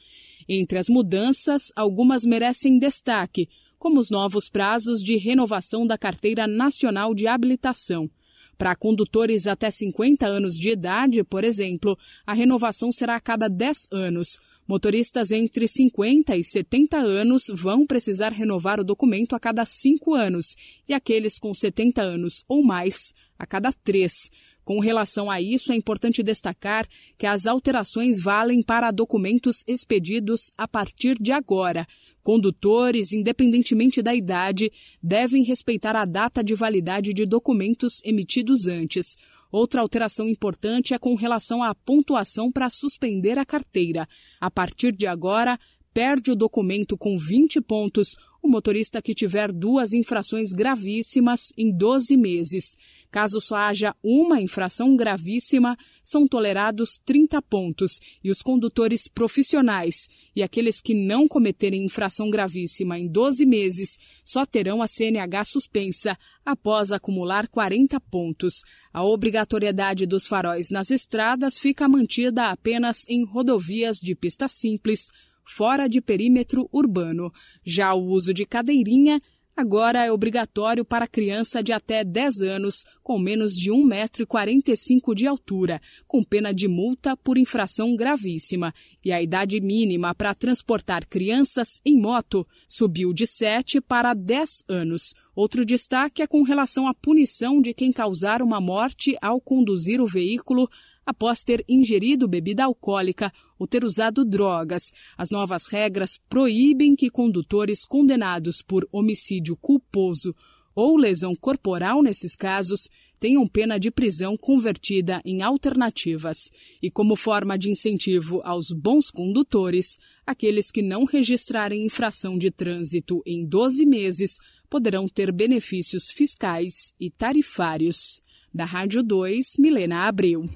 Entre 0.49 0.79
as 0.79 0.89
mudanças, 0.89 1.73
algumas 1.77 2.25
merecem 2.25 2.79
destaque, 2.79 3.49
como 3.83 3.99
os 3.99 4.11
novos 4.11 4.49
prazos 4.49 5.03
de 5.03 5.17
renovação 5.17 5.85
da 5.85 5.99
Carteira 5.99 6.47
Nacional 6.47 7.13
de 7.13 7.27
Habilitação. 7.27 8.09
Para 8.57 8.77
condutores 8.77 9.49
até 9.49 9.73
50 9.73 10.25
anos 10.25 10.55
de 10.55 10.71
idade, 10.71 11.25
por 11.25 11.43
exemplo, 11.43 11.99
a 12.25 12.33
renovação 12.33 12.93
será 12.93 13.17
a 13.17 13.21
cada 13.21 13.49
10 13.49 13.89
anos. 13.91 14.39
Motoristas 14.69 15.33
entre 15.33 15.67
50 15.67 16.37
e 16.37 16.45
70 16.45 16.97
anos 16.97 17.47
vão 17.53 17.85
precisar 17.85 18.33
renovar 18.33 18.79
o 18.79 18.85
documento 18.85 19.35
a 19.35 19.41
cada 19.41 19.65
5 19.65 20.15
anos 20.15 20.55
e 20.89 20.95
aqueles 20.95 21.37
com 21.41 21.53
70 21.53 22.01
anos 22.01 22.45
ou 22.47 22.63
mais 22.65 23.13
a 23.37 23.45
cada 23.45 23.73
3. 23.73 24.31
Com 24.65 24.79
relação 24.79 25.29
a 25.29 25.41
isso, 25.41 25.73
é 25.73 25.75
importante 25.75 26.23
destacar 26.23 26.87
que 27.19 27.27
as 27.27 27.47
alterações 27.47 28.23
valem 28.23 28.63
para 28.63 28.93
documentos 28.93 29.65
expedidos 29.67 30.53
a 30.57 30.69
partir 30.69 31.21
de 31.21 31.33
agora. 31.33 31.85
Condutores, 32.23 33.13
independentemente 33.13 34.01
da 34.01 34.15
idade, 34.15 34.71
devem 35.03 35.43
respeitar 35.43 35.97
a 35.97 36.05
data 36.05 36.43
de 36.43 36.55
validade 36.55 37.13
de 37.13 37.27
documentos 37.27 38.01
emitidos 38.05 38.67
antes. 38.67 39.17
Outra 39.51 39.81
alteração 39.81 40.29
importante 40.29 40.95
é 40.95 40.99
com 40.99 41.15
relação 41.15 41.63
à 41.63 41.75
pontuação 41.75 42.51
para 42.51 42.71
suspender 42.71 43.39
a 43.39 43.45
carteira. 43.45 44.09
A 44.41 44.51
partir 44.51 44.93
de 44.93 45.07
agora, 45.07 45.59
perde 45.93 46.31
o 46.31 46.37
documento 46.37 46.97
com 46.97 47.19
20 47.19 47.61
pontos 47.61 48.17
o 48.43 48.49
motorista 48.49 49.01
que 49.01 49.15
tiver 49.15 49.53
duas 49.53 49.93
infrações 49.93 50.53
gravíssimas 50.53 51.53
em 51.57 51.71
12 51.71 52.17
meses. 52.17 52.77
Caso 53.13 53.43
só 53.43 53.57
haja 53.57 53.95
uma 54.03 54.41
infração 54.41 54.97
gravíssima, 54.97 55.77
são 56.03 56.27
tolerados 56.27 56.99
30 57.05 57.43
pontos 57.43 58.01
e 58.25 58.31
os 58.31 58.41
condutores 58.41 59.07
profissionais 59.07 60.09
e 60.35 60.43
aqueles 60.43 60.81
que 60.81 60.95
não 60.95 61.29
cometerem 61.29 61.85
infração 61.85 62.31
gravíssima 62.31 62.99
em 62.99 63.07
12 63.07 63.45
meses 63.45 63.99
só 64.25 64.47
terão 64.47 64.81
a 64.81 64.87
CNH 64.87 65.45
suspensa 65.45 66.19
após 66.43 66.91
acumular 66.91 67.49
40 67.49 68.01
pontos. 68.01 68.63
A 68.91 69.05
obrigatoriedade 69.05 70.07
dos 70.07 70.27
faróis 70.27 70.71
nas 70.71 70.91
estradas 70.91 71.59
fica 71.59 71.87
mantida 71.87 72.47
apenas 72.47 73.07
em 73.07 73.27
rodovias 73.27 73.99
de 73.99 74.15
pista 74.15 74.49
simples, 74.49 75.11
fora 75.45 75.87
de 75.87 76.01
perímetro 76.01 76.67
urbano. 76.73 77.31
Já 77.63 77.93
o 77.93 78.05
uso 78.07 78.33
de 78.33 78.47
cadeirinha 78.47 79.21
agora 79.57 80.05
é 80.05 80.13
obrigatório 80.13 80.85
para 80.85 81.07
criança 81.07 81.63
de 81.63 81.73
até 81.73 82.05
10 82.05 82.43
anos, 82.43 82.85
com 83.03 83.19
menos 83.19 83.55
de 83.55 83.71
1,45m 83.71 85.15
de 85.15 85.27
altura, 85.27 85.81
com 86.07 86.25
pena 86.25 86.53
de 86.53 86.69
multa 86.69 87.17
por 87.17 87.39
infração 87.39 87.95
gravíssima. 87.95 88.73
E 89.05 89.13
a 89.13 89.23
idade 89.23 89.61
mínima 89.61 90.15
para 90.15 90.35
transportar 90.35 91.07
crianças 91.07 91.81
em 91.85 92.01
moto 92.01 92.47
subiu 92.69 93.13
de 93.13 93.27
7 93.27 93.81
para 93.81 94.15
10 94.15 94.65
anos. 94.69 95.15
Outro 95.35 95.65
destaque 95.65 96.23
é 96.23 96.27
com 96.27 96.43
relação 96.43 96.87
à 96.87 96.95
punição 96.95 97.61
de 97.61 97.73
quem 97.73 97.93
causar 97.93 98.43
uma 98.43 98.61
morte 98.61 99.17
ao 99.21 99.41
conduzir 99.41 100.01
o 100.01 100.07
veículo 100.07 100.69
após 101.05 101.43
ter 101.43 101.65
ingerido 101.69 102.29
bebida 102.29 102.65
alcoólica 102.65 103.33
ou 103.59 103.67
ter 103.67 103.85
usado 103.85 104.25
drogas. 104.25 104.93
As 105.17 105.31
novas 105.31 105.67
regras 105.67 106.19
proíbem 106.29 106.95
que 106.97 107.11
condutores 107.11 107.85
condenados 107.85 108.63
por 108.63 108.89
homicídio 108.93 109.57
culposo 109.57 110.35
ou 110.75 110.97
lesão 110.97 111.35
corporal 111.35 112.03
nesses 112.03 112.35
casos 112.35 112.89
tenham 113.21 113.47
pena 113.47 113.79
de 113.79 113.89
prisão 113.89 114.37
convertida 114.37 115.23
em 115.25 115.43
alternativas. 115.43 116.51
E 116.83 116.91
como 116.91 117.15
forma 117.15 117.57
de 117.57 117.71
incentivo 117.71 118.41
aos 118.43 118.73
bons 118.73 119.11
condutores, 119.11 119.97
aqueles 120.27 120.73
que 120.73 120.83
não 120.83 121.05
registrarem 121.05 121.87
infração 121.87 122.37
de 122.37 122.51
trânsito 122.51 123.23
em 123.25 123.47
12 123.47 123.87
meses 123.87 124.39
poderão 124.69 125.07
ter 125.07 125.31
benefícios 125.31 126.11
fiscais 126.11 126.93
e 126.99 127.11
tarifários. 127.11 128.21
Da 128.53 128.65
Rádio 128.65 129.03
2, 129.03 129.55
Milena 129.59 130.09
Abreu. 130.09 130.49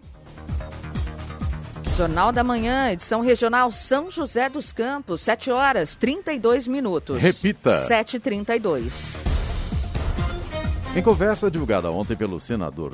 Jornal 1.96 2.30
da 2.30 2.44
Manhã, 2.44 2.90
edição 2.92 3.22
regional 3.22 3.72
São 3.72 4.10
José 4.10 4.50
dos 4.50 4.70
Campos, 4.70 5.22
7 5.22 5.50
horas 5.50 5.94
32 5.94 6.68
minutos. 6.68 7.22
Repita. 7.22 7.86
7h32. 7.88 9.35
Em 10.96 11.02
conversa 11.02 11.50
divulgada 11.50 11.90
ontem 11.90 12.16
pelo 12.16 12.40
senador 12.40 12.90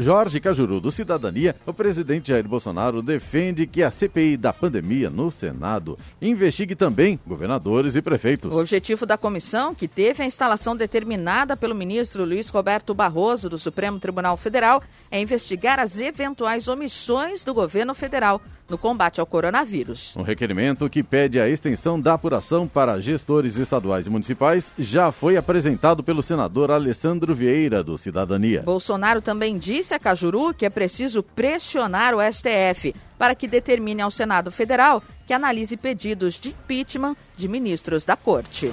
Jorge 0.00 0.40
Cajuru 0.40 0.80
do 0.80 0.90
Cidadania, 0.90 1.54
o 1.64 1.72
presidente 1.72 2.30
Jair 2.30 2.48
Bolsonaro 2.48 3.00
defende 3.00 3.64
que 3.64 3.80
a 3.80 3.92
CPI 3.92 4.36
da 4.36 4.52
pandemia 4.52 5.08
no 5.08 5.30
Senado 5.30 5.96
investigue 6.20 6.74
também 6.74 7.16
governadores 7.24 7.94
e 7.94 8.02
prefeitos. 8.02 8.56
O 8.56 8.58
objetivo 8.58 9.06
da 9.06 9.16
comissão, 9.16 9.72
que 9.72 9.86
teve 9.86 10.24
a 10.24 10.26
instalação 10.26 10.74
determinada 10.74 11.56
pelo 11.56 11.76
ministro 11.76 12.24
Luiz 12.24 12.48
Roberto 12.48 12.92
Barroso 12.92 13.48
do 13.48 13.56
Supremo 13.56 14.00
Tribunal 14.00 14.36
Federal, 14.36 14.82
é 15.08 15.20
investigar 15.20 15.78
as 15.78 16.00
eventuais 16.00 16.66
omissões 16.66 17.44
do 17.44 17.54
governo 17.54 17.94
federal 17.94 18.40
no 18.74 18.78
combate 18.78 19.20
ao 19.20 19.26
coronavírus. 19.26 20.16
Um 20.16 20.22
requerimento 20.22 20.90
que 20.90 21.00
pede 21.00 21.38
a 21.38 21.48
extensão 21.48 22.00
da 22.00 22.14
apuração 22.14 22.66
para 22.66 23.00
gestores 23.00 23.56
estaduais 23.56 24.08
e 24.08 24.10
municipais 24.10 24.72
já 24.76 25.12
foi 25.12 25.36
apresentado 25.36 26.02
pelo 26.02 26.24
senador 26.24 26.72
Alessandro 26.72 27.32
Vieira, 27.32 27.84
do 27.84 27.96
Cidadania. 27.96 28.62
Bolsonaro 28.62 29.22
também 29.22 29.56
disse 29.58 29.94
a 29.94 29.98
Cajuru 29.98 30.52
que 30.52 30.66
é 30.66 30.70
preciso 30.70 31.22
pressionar 31.22 32.14
o 32.16 32.32
STF 32.32 32.92
para 33.16 33.36
que 33.36 33.46
determine 33.46 34.02
ao 34.02 34.10
Senado 34.10 34.50
Federal 34.50 35.00
que 35.24 35.32
analise 35.32 35.76
pedidos 35.76 36.34
de 36.34 36.48
impeachment 36.48 37.14
de 37.36 37.46
ministros 37.46 38.04
da 38.04 38.16
Corte. 38.16 38.72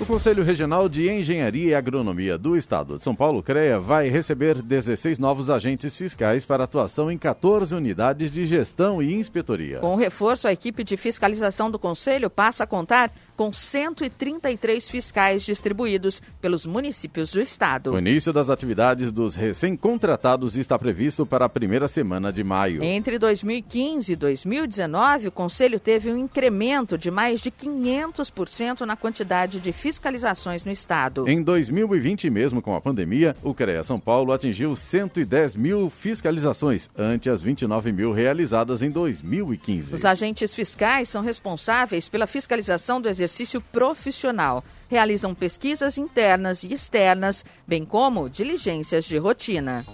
O 0.00 0.06
Conselho 0.06 0.42
Regional 0.42 0.88
de 0.88 1.10
Engenharia 1.10 1.68
e 1.68 1.74
Agronomia 1.74 2.38
do 2.38 2.56
Estado 2.56 2.96
de 2.96 3.04
São 3.04 3.14
Paulo, 3.14 3.42
CREA, 3.42 3.78
vai 3.78 4.08
receber 4.08 4.62
16 4.62 5.18
novos 5.18 5.50
agentes 5.50 5.94
fiscais 5.94 6.42
para 6.42 6.64
atuação 6.64 7.12
em 7.12 7.18
14 7.18 7.74
unidades 7.74 8.30
de 8.30 8.46
gestão 8.46 9.02
e 9.02 9.14
inspetoria. 9.14 9.78
Com 9.80 9.92
o 9.92 9.98
reforço, 9.98 10.48
a 10.48 10.52
equipe 10.52 10.82
de 10.82 10.96
fiscalização 10.96 11.70
do 11.70 11.78
Conselho 11.78 12.30
passa 12.30 12.64
a 12.64 12.66
contar 12.66 13.12
com 13.40 13.54
133 13.54 14.90
fiscais 14.90 15.42
distribuídos 15.42 16.20
pelos 16.42 16.66
municípios 16.66 17.32
do 17.32 17.40
estado. 17.40 17.92
O 17.92 17.98
início 17.98 18.34
das 18.34 18.50
atividades 18.50 19.10
dos 19.10 19.34
recém-contratados 19.34 20.56
está 20.56 20.78
previsto 20.78 21.24
para 21.24 21.46
a 21.46 21.48
primeira 21.48 21.88
semana 21.88 22.30
de 22.30 22.44
maio. 22.44 22.82
Entre 22.82 23.18
2015 23.18 24.12
e 24.12 24.16
2019, 24.16 25.28
o 25.28 25.32
Conselho 25.32 25.80
teve 25.80 26.12
um 26.12 26.18
incremento 26.18 26.98
de 26.98 27.10
mais 27.10 27.40
de 27.40 27.50
500% 27.50 28.82
na 28.82 28.94
quantidade 28.94 29.58
de 29.58 29.72
fiscalizações 29.72 30.62
no 30.62 30.70
estado. 30.70 31.26
Em 31.26 31.42
2020, 31.42 32.28
mesmo 32.28 32.60
com 32.60 32.74
a 32.74 32.80
pandemia, 32.82 33.34
o 33.42 33.54
CREA 33.54 33.82
São 33.82 33.98
Paulo 33.98 34.34
atingiu 34.34 34.76
110 34.76 35.56
mil 35.56 35.88
fiscalizações, 35.88 36.90
ante 36.94 37.30
as 37.30 37.40
29 37.40 37.90
mil 37.90 38.12
realizadas 38.12 38.82
em 38.82 38.90
2015. 38.90 39.94
Os 39.94 40.04
agentes 40.04 40.54
fiscais 40.54 41.08
são 41.08 41.22
responsáveis 41.22 42.06
pela 42.06 42.26
fiscalização 42.26 43.00
do 43.00 43.08
exercício 43.08 43.29
exercício 43.30 43.60
profissional. 43.60 44.64
Realizam 44.88 45.34
pesquisas 45.34 45.96
internas 45.96 46.64
e 46.64 46.72
externas, 46.72 47.44
bem 47.66 47.84
como 47.84 48.28
diligências 48.28 49.04
de 49.04 49.16
rotina. 49.18 49.84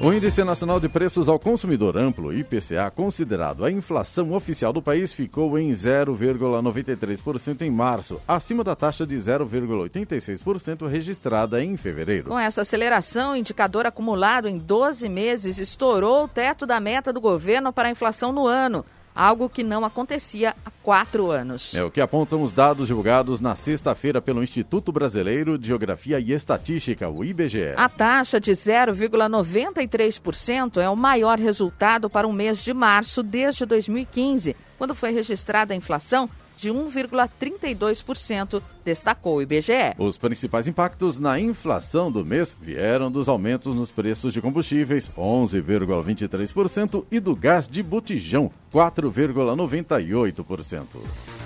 O 0.00 0.12
Índice 0.12 0.44
Nacional 0.44 0.78
de 0.78 0.88
Preços 0.88 1.28
ao 1.28 1.40
Consumidor 1.40 1.96
Amplo, 1.96 2.32
IPCA, 2.32 2.88
considerado 2.94 3.64
a 3.64 3.70
inflação 3.70 4.32
oficial 4.32 4.72
do 4.72 4.80
país, 4.80 5.12
ficou 5.12 5.58
em 5.58 5.72
0,93% 5.72 7.62
em 7.62 7.70
março, 7.70 8.20
acima 8.26 8.62
da 8.62 8.76
taxa 8.76 9.04
de 9.04 9.16
0,86% 9.16 10.86
registrada 10.86 11.62
em 11.62 11.76
fevereiro. 11.76 12.30
Com 12.30 12.38
essa 12.38 12.60
aceleração, 12.60 13.32
o 13.32 13.36
indicador 13.36 13.86
acumulado 13.86 14.46
em 14.46 14.56
12 14.56 15.08
meses 15.08 15.58
estourou 15.58 16.24
o 16.24 16.28
teto 16.28 16.64
da 16.64 16.78
meta 16.78 17.12
do 17.12 17.20
governo 17.20 17.72
para 17.72 17.88
a 17.88 17.90
inflação 17.90 18.30
no 18.30 18.46
ano 18.46 18.84
algo 19.18 19.48
que 19.48 19.64
não 19.64 19.84
acontecia 19.84 20.54
há 20.64 20.70
quatro 20.82 21.28
anos. 21.28 21.74
É 21.74 21.82
o 21.82 21.90
que 21.90 22.00
apontam 22.00 22.40
os 22.40 22.52
dados 22.52 22.86
divulgados 22.86 23.40
na 23.40 23.56
sexta-feira 23.56 24.22
pelo 24.22 24.44
Instituto 24.44 24.92
Brasileiro 24.92 25.58
de 25.58 25.66
Geografia 25.66 26.20
e 26.20 26.30
Estatística, 26.32 27.08
o 27.08 27.24
IBGE. 27.24 27.74
A 27.76 27.88
taxa 27.88 28.38
de 28.38 28.52
0,93% 28.52 30.80
é 30.80 30.88
o 30.88 30.94
maior 30.94 31.36
resultado 31.36 32.08
para 32.08 32.28
o 32.28 32.32
mês 32.32 32.62
de 32.62 32.72
março 32.72 33.24
desde 33.24 33.66
2015, 33.66 34.54
quando 34.78 34.94
foi 34.94 35.10
registrada 35.10 35.74
a 35.74 35.76
inflação 35.76 36.30
de 36.58 36.70
1,32%, 36.70 38.60
destacou 38.84 39.36
o 39.36 39.42
IBGE. 39.42 39.94
Os 39.96 40.16
principais 40.16 40.66
impactos 40.66 41.16
na 41.18 41.38
inflação 41.38 42.10
do 42.10 42.24
mês 42.24 42.56
vieram 42.60 43.08
dos 43.10 43.28
aumentos 43.28 43.76
nos 43.76 43.92
preços 43.92 44.34
de 44.34 44.42
combustíveis, 44.42 45.08
11,23%, 45.16 47.04
e 47.12 47.20
do 47.20 47.36
gás 47.36 47.68
de 47.68 47.80
botijão, 47.82 48.50
4,98%. 48.74 51.37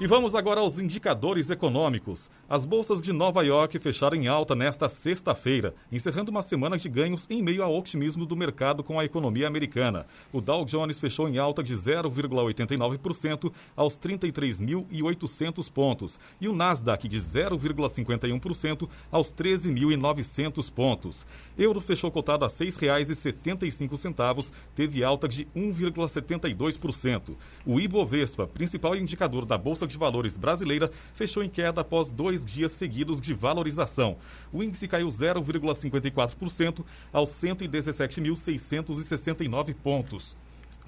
E 0.00 0.06
vamos 0.06 0.36
agora 0.36 0.60
aos 0.60 0.78
indicadores 0.78 1.50
econômicos. 1.50 2.30
As 2.48 2.64
bolsas 2.64 3.02
de 3.02 3.12
Nova 3.12 3.42
York 3.42 3.80
fecharam 3.80 4.16
em 4.16 4.28
alta 4.28 4.54
nesta 4.54 4.88
sexta-feira, 4.88 5.74
encerrando 5.90 6.30
uma 6.30 6.40
semana 6.40 6.78
de 6.78 6.88
ganhos 6.88 7.26
em 7.28 7.42
meio 7.42 7.64
ao 7.64 7.76
otimismo 7.76 8.24
do 8.24 8.36
mercado 8.36 8.84
com 8.84 9.00
a 9.00 9.04
economia 9.04 9.48
americana. 9.48 10.06
O 10.32 10.40
Dow 10.40 10.64
Jones 10.64 11.00
fechou 11.00 11.28
em 11.28 11.36
alta 11.38 11.64
de 11.64 11.74
0,89% 11.74 13.52
aos 13.74 13.98
33.800 13.98 15.68
pontos 15.72 16.20
e 16.40 16.46
o 16.46 16.54
Nasdaq 16.54 17.08
de 17.08 17.18
0,51% 17.18 18.88
aos 19.10 19.32
13.900 19.32 20.72
pontos. 20.72 21.26
Euro 21.58 21.80
fechou 21.80 22.12
cotado 22.12 22.44
a 22.44 22.48
R$ 22.48 22.54
6,75, 22.54 24.52
teve 24.76 25.02
alta 25.02 25.26
de 25.26 25.44
1,72%. 25.56 27.34
O 27.66 27.80
Ibovespa, 27.80 28.46
principal 28.46 28.94
indicador 28.94 29.44
da 29.44 29.58
bolsa 29.58 29.87
de 29.88 29.98
valores 29.98 30.36
brasileira 30.36 30.92
fechou 31.14 31.42
em 31.42 31.48
queda 31.48 31.80
após 31.80 32.12
dois 32.12 32.44
dias 32.44 32.70
seguidos 32.72 33.20
de 33.20 33.34
valorização. 33.34 34.16
O 34.52 34.62
índice 34.62 34.86
caiu 34.86 35.08
0,54% 35.08 36.84
aos 37.12 37.30
117.669 37.30 39.74
pontos. 39.74 40.36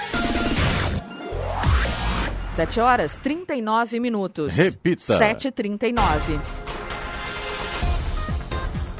7 2.55 2.81
horas 2.81 3.17
39 3.21 3.99
minutos. 3.99 4.55
Repita. 4.55 5.17
7h39. 5.17 6.70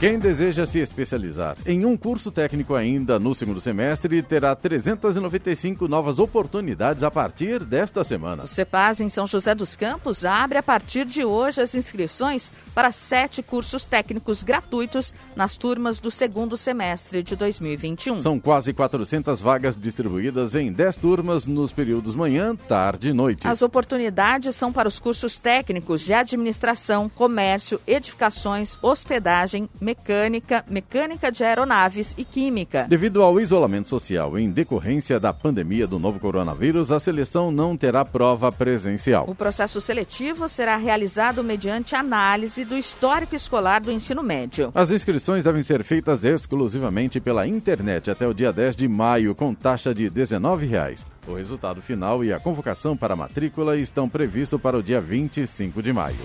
Quem 0.02 0.18
deseja 0.18 0.66
se 0.66 0.80
especializar 0.80 1.56
em 1.64 1.86
um 1.86 1.96
curso 1.96 2.32
técnico 2.32 2.74
ainda 2.74 3.20
no 3.20 3.36
segundo 3.36 3.62
semestre 3.62 4.24
terá 4.24 4.56
395 4.56 5.88
novas 5.88 6.18
oportunidades 6.18 7.04
a 7.04 7.12
partir 7.12 7.64
desta 7.64 8.04
semana. 8.04 8.42
O 8.42 8.48
CEPAS 8.48 9.00
em 9.00 9.10
São 9.10 9.28
José 9.28 9.54
dos 9.54 9.76
Campos 9.76 10.26
abre 10.26 10.58
a 10.58 10.64
partir 10.64 11.06
de 11.06 11.24
hoje 11.24 11.62
as 11.62 11.76
inscrições 11.76 12.52
para 12.74 12.92
sete 12.92 13.44
cursos 13.44 13.86
técnicos 13.86 14.42
gratuitos 14.42 15.14
nas 15.36 15.56
turmas 15.56 16.00
do 16.00 16.10
segundo 16.10 16.58
semestre 16.58 17.22
de 17.22 17.36
2021. 17.36 18.18
São 18.18 18.40
quase 18.40 18.74
400 18.74 19.40
vagas 19.40 19.78
distribuídas 19.78 20.56
em 20.56 20.72
10 20.72 20.96
turmas 20.96 21.46
nos 21.46 21.72
períodos 21.72 22.16
manhã, 22.16 22.56
tarde 22.56 23.10
e 23.10 23.14
noite. 23.14 23.48
As 23.48 23.62
oportunidades 23.62 24.56
são 24.56 24.74
para 24.74 24.88
os 24.88 24.98
cursos 24.98 25.38
técnicos 25.38 26.02
de 26.02 26.12
administração, 26.12 27.08
comércio, 27.08 27.80
edificações, 27.86 28.76
hospedagem, 28.82 29.70
mecânica, 29.92 30.64
mecânica 30.70 31.32
de 31.32 31.44
aeronaves 31.44 32.16
e 32.18 32.24
química. 32.24 32.86
Devido 32.88 33.22
ao 33.22 33.40
isolamento 33.42 33.90
social 33.90 34.40
em 34.40 34.50
decorrência 34.50 35.20
da 35.20 35.34
pandemia 35.34 35.86
do 35.86 36.00
novo 36.00 36.18
coronavírus, 36.18 36.92
a 36.92 37.00
seleção 37.00 37.52
não 37.52 37.76
terá 37.76 38.06
prova 38.06 38.52
presencial. 38.52 39.26
O 39.28 39.36
processo 39.36 39.82
seletivo 39.82 40.48
será 40.48 40.78
realizado 40.78 41.44
mediante 41.44 41.94
análise 41.94 42.64
do 42.64 42.78
histórico 42.78 43.36
escolar 43.36 43.82
do 43.82 43.92
ensino 43.92 44.24
médio. 44.24 44.72
As 44.74 44.92
inscrições 44.92 45.44
devem 45.44 45.62
ser 45.62 45.84
feitas 45.84 46.24
exclusivamente 46.24 47.20
pela 47.20 47.46
internet 47.46 48.10
até 48.10 48.26
o 48.26 48.34
dia 48.34 48.54
10 48.54 48.76
de 48.78 48.88
maio, 48.88 49.36
com 49.36 49.54
taxa 49.54 49.94
de 49.94 50.10
19 50.10 50.66
reais. 50.66 51.06
O 51.28 51.34
resultado 51.34 51.82
final 51.82 52.24
e 52.24 52.32
a 52.32 52.40
convocação 52.40 52.96
para 52.96 53.14
a 53.14 53.18
matrícula 53.18 53.78
estão 53.78 54.08
previstos 54.08 54.60
para 54.60 54.78
o 54.78 54.84
dia 54.84 55.02
25 55.02 55.82
de 55.82 55.92
maio. 55.92 56.16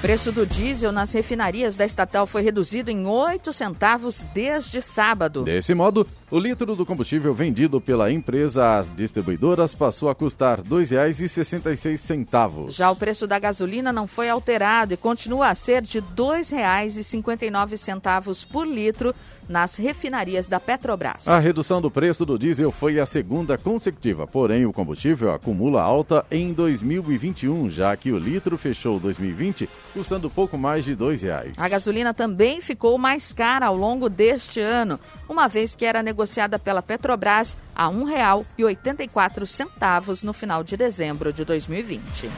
O 0.00 0.08
preço 0.10 0.32
do 0.32 0.46
diesel 0.46 0.92
nas 0.92 1.12
refinarias 1.12 1.76
da 1.76 1.84
estatal 1.84 2.26
foi 2.26 2.40
reduzido 2.40 2.90
em 2.90 3.06
8 3.06 3.52
centavos 3.52 4.24
desde 4.32 4.80
sábado. 4.80 5.42
Desse 5.42 5.74
modo, 5.74 6.06
o 6.30 6.38
litro 6.38 6.74
do 6.74 6.86
combustível 6.86 7.34
vendido 7.34 7.82
pela 7.82 8.10
empresa 8.10 8.78
às 8.78 8.88
distribuidoras 8.96 9.74
passou 9.74 10.08
a 10.08 10.14
custar 10.14 10.60
R$ 10.60 10.64
2,66. 10.70 12.70
Já 12.70 12.90
o 12.90 12.96
preço 12.96 13.26
da 13.26 13.38
gasolina 13.38 13.92
não 13.92 14.06
foi 14.06 14.30
alterado 14.30 14.94
e 14.94 14.96
continua 14.96 15.50
a 15.50 15.54
ser 15.54 15.82
de 15.82 15.98
R$ 15.98 16.06
2,59 16.16 18.46
por 18.50 18.66
litro 18.66 19.14
nas 19.50 19.74
refinarias 19.74 20.46
da 20.46 20.60
Petrobras. 20.60 21.26
A 21.26 21.40
redução 21.40 21.82
do 21.82 21.90
preço 21.90 22.24
do 22.24 22.38
diesel 22.38 22.70
foi 22.70 23.00
a 23.00 23.04
segunda 23.04 23.58
consecutiva, 23.58 24.24
porém 24.26 24.64
o 24.64 24.72
combustível 24.72 25.34
acumula 25.34 25.82
alta 25.82 26.24
em 26.30 26.52
2021, 26.52 27.68
já 27.68 27.96
que 27.96 28.12
o 28.12 28.18
litro 28.18 28.56
fechou 28.56 29.00
2020 29.00 29.68
custando 29.92 30.30
pouco 30.30 30.56
mais 30.56 30.84
de 30.84 30.94
R$ 30.94 31.16
reais. 31.16 31.54
A 31.56 31.68
gasolina 31.68 32.14
também 32.14 32.60
ficou 32.60 32.96
mais 32.96 33.32
cara 33.32 33.66
ao 33.66 33.76
longo 33.76 34.08
deste 34.08 34.60
ano, 34.60 35.00
uma 35.28 35.48
vez 35.48 35.74
que 35.74 35.84
era 35.84 36.00
negociada 36.02 36.56
pela 36.58 36.80
Petrobras 36.80 37.56
a 37.74 37.88
R$ 37.88 37.96
1,84 37.96 40.22
no 40.22 40.32
final 40.32 40.62
de 40.62 40.76
dezembro 40.76 41.32
de 41.32 41.44
2020. 41.44 42.30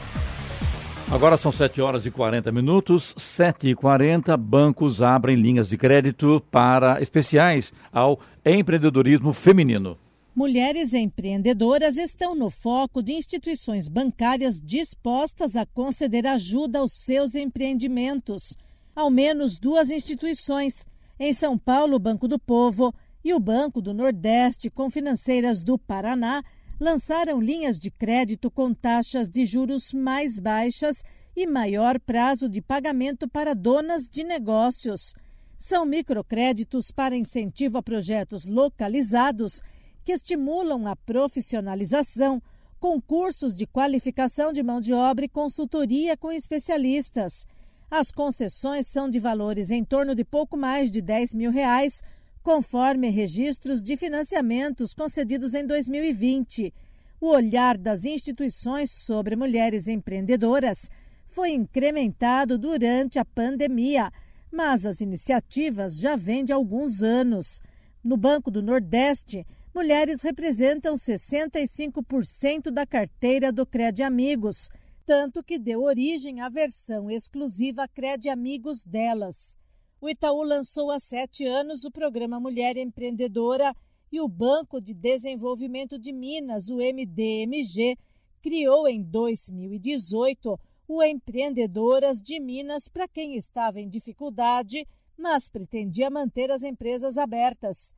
Agora 1.12 1.36
são 1.36 1.52
7 1.52 1.78
horas 1.82 2.06
e 2.06 2.10
40 2.10 2.50
minutos, 2.50 3.14
7 3.18 3.68
e 3.68 3.74
40 3.74 4.34
bancos 4.34 5.02
abrem 5.02 5.36
linhas 5.36 5.68
de 5.68 5.76
crédito 5.76 6.42
para 6.50 7.02
especiais 7.02 7.70
ao 7.92 8.18
empreendedorismo 8.42 9.30
feminino. 9.34 9.98
Mulheres 10.34 10.94
empreendedoras 10.94 11.98
estão 11.98 12.34
no 12.34 12.48
foco 12.48 13.02
de 13.02 13.12
instituições 13.12 13.88
bancárias 13.88 14.58
dispostas 14.58 15.54
a 15.54 15.66
conceder 15.66 16.26
ajuda 16.26 16.78
aos 16.78 16.94
seus 16.94 17.34
empreendimentos. 17.34 18.56
Ao 18.96 19.10
menos 19.10 19.58
duas 19.58 19.90
instituições, 19.90 20.86
em 21.20 21.34
São 21.34 21.58
Paulo, 21.58 21.96
o 21.96 22.00
Banco 22.00 22.26
do 22.26 22.38
Povo 22.38 22.92
e 23.22 23.34
o 23.34 23.38
Banco 23.38 23.82
do 23.82 23.92
Nordeste, 23.92 24.70
com 24.70 24.88
financeiras 24.88 25.60
do 25.60 25.76
Paraná, 25.76 26.42
lançaram 26.82 27.40
linhas 27.40 27.78
de 27.78 27.92
crédito 27.92 28.50
com 28.50 28.74
taxas 28.74 29.30
de 29.30 29.44
juros 29.44 29.92
mais 29.92 30.40
baixas 30.40 31.04
e 31.34 31.46
maior 31.46 31.98
prazo 32.00 32.48
de 32.48 32.60
pagamento 32.60 33.28
para 33.28 33.54
donas 33.54 34.08
de 34.08 34.24
negócios. 34.24 35.14
São 35.56 35.86
microcréditos 35.86 36.90
para 36.90 37.14
incentivo 37.14 37.78
a 37.78 37.82
projetos 37.84 38.48
localizados 38.48 39.62
que 40.04 40.10
estimulam 40.10 40.88
a 40.88 40.96
profissionalização, 40.96 42.42
concursos 42.80 43.54
de 43.54 43.64
qualificação 43.64 44.52
de 44.52 44.60
mão 44.60 44.80
de 44.80 44.92
obra 44.92 45.24
e 45.24 45.28
consultoria 45.28 46.16
com 46.16 46.32
especialistas. 46.32 47.46
As 47.88 48.10
concessões 48.10 48.88
são 48.88 49.08
de 49.08 49.20
valores 49.20 49.70
em 49.70 49.84
torno 49.84 50.16
de 50.16 50.24
pouco 50.24 50.56
mais 50.56 50.90
de 50.90 51.00
10 51.00 51.32
mil 51.34 51.52
reais, 51.52 52.02
conforme 52.42 53.08
registros 53.08 53.80
de 53.80 53.96
financiamentos 53.96 54.92
concedidos 54.92 55.54
em 55.54 55.66
2020. 55.66 56.72
O 57.20 57.28
olhar 57.28 57.78
das 57.78 58.04
instituições 58.04 58.90
sobre 58.90 59.36
mulheres 59.36 59.86
empreendedoras 59.86 60.90
foi 61.26 61.52
incrementado 61.52 62.58
durante 62.58 63.18
a 63.18 63.24
pandemia, 63.24 64.10
mas 64.50 64.84
as 64.84 65.00
iniciativas 65.00 65.98
já 65.98 66.16
vêm 66.16 66.44
de 66.44 66.52
alguns 66.52 67.02
anos. 67.02 67.62
No 68.02 68.16
Banco 68.16 68.50
do 68.50 68.60
Nordeste, 68.60 69.46
mulheres 69.72 70.22
representam 70.22 70.94
65% 70.94 72.70
da 72.70 72.84
carteira 72.84 73.52
do 73.52 73.64
Crede 73.64 74.02
Amigos, 74.02 74.68
tanto 75.06 75.42
que 75.42 75.58
deu 75.58 75.82
origem 75.82 76.40
à 76.40 76.48
versão 76.48 77.10
exclusiva 77.10 77.88
Crede 77.88 78.28
Amigos 78.28 78.84
delas. 78.84 79.56
O 80.02 80.08
Itaú 80.08 80.42
lançou 80.42 80.90
há 80.90 80.98
sete 80.98 81.46
anos 81.46 81.84
o 81.84 81.90
programa 81.92 82.40
Mulher 82.40 82.76
Empreendedora 82.76 83.72
e 84.10 84.20
o 84.20 84.26
Banco 84.26 84.80
de 84.80 84.92
Desenvolvimento 84.92 85.96
de 85.96 86.12
Minas, 86.12 86.68
o 86.70 86.78
MDMG, 86.78 87.96
criou 88.42 88.88
em 88.88 89.00
2018 89.00 90.58
o 90.88 91.04
Empreendedoras 91.04 92.16
de 92.16 92.40
Minas 92.40 92.88
para 92.92 93.06
quem 93.06 93.36
estava 93.36 93.80
em 93.80 93.88
dificuldade, 93.88 94.84
mas 95.16 95.48
pretendia 95.48 96.10
manter 96.10 96.50
as 96.50 96.64
empresas 96.64 97.16
abertas. 97.16 97.94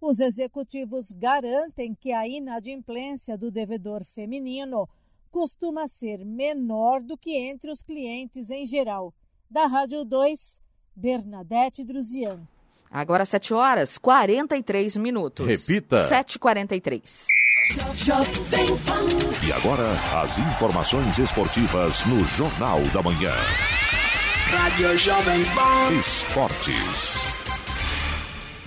Os 0.00 0.20
executivos 0.20 1.06
garantem 1.10 1.92
que 1.92 2.12
a 2.12 2.24
inadimplência 2.24 3.36
do 3.36 3.50
devedor 3.50 4.04
feminino 4.04 4.88
costuma 5.28 5.88
ser 5.88 6.24
menor 6.24 7.02
do 7.02 7.18
que 7.18 7.36
entre 7.36 7.68
os 7.72 7.82
clientes 7.82 8.48
em 8.48 8.64
geral. 8.64 9.12
Da 9.50 9.66
Rádio 9.66 10.04
2, 10.04 10.67
Bernadette 10.98 11.84
Druzian. 11.84 12.40
Agora 12.90 13.24
7 13.24 13.54
horas 13.54 13.98
43 13.98 14.96
minutos. 14.96 15.46
Repita. 15.46 16.08
7h43. 16.08 17.26
E 19.46 19.52
agora, 19.52 19.92
as 20.22 20.38
informações 20.38 21.18
esportivas 21.18 22.04
no 22.06 22.24
Jornal 22.24 22.80
da 22.92 23.02
Manhã. 23.02 23.32
Rádio 24.50 24.96
Jovem 24.96 25.44
Pan. 25.54 26.00
Esportes. 26.00 27.47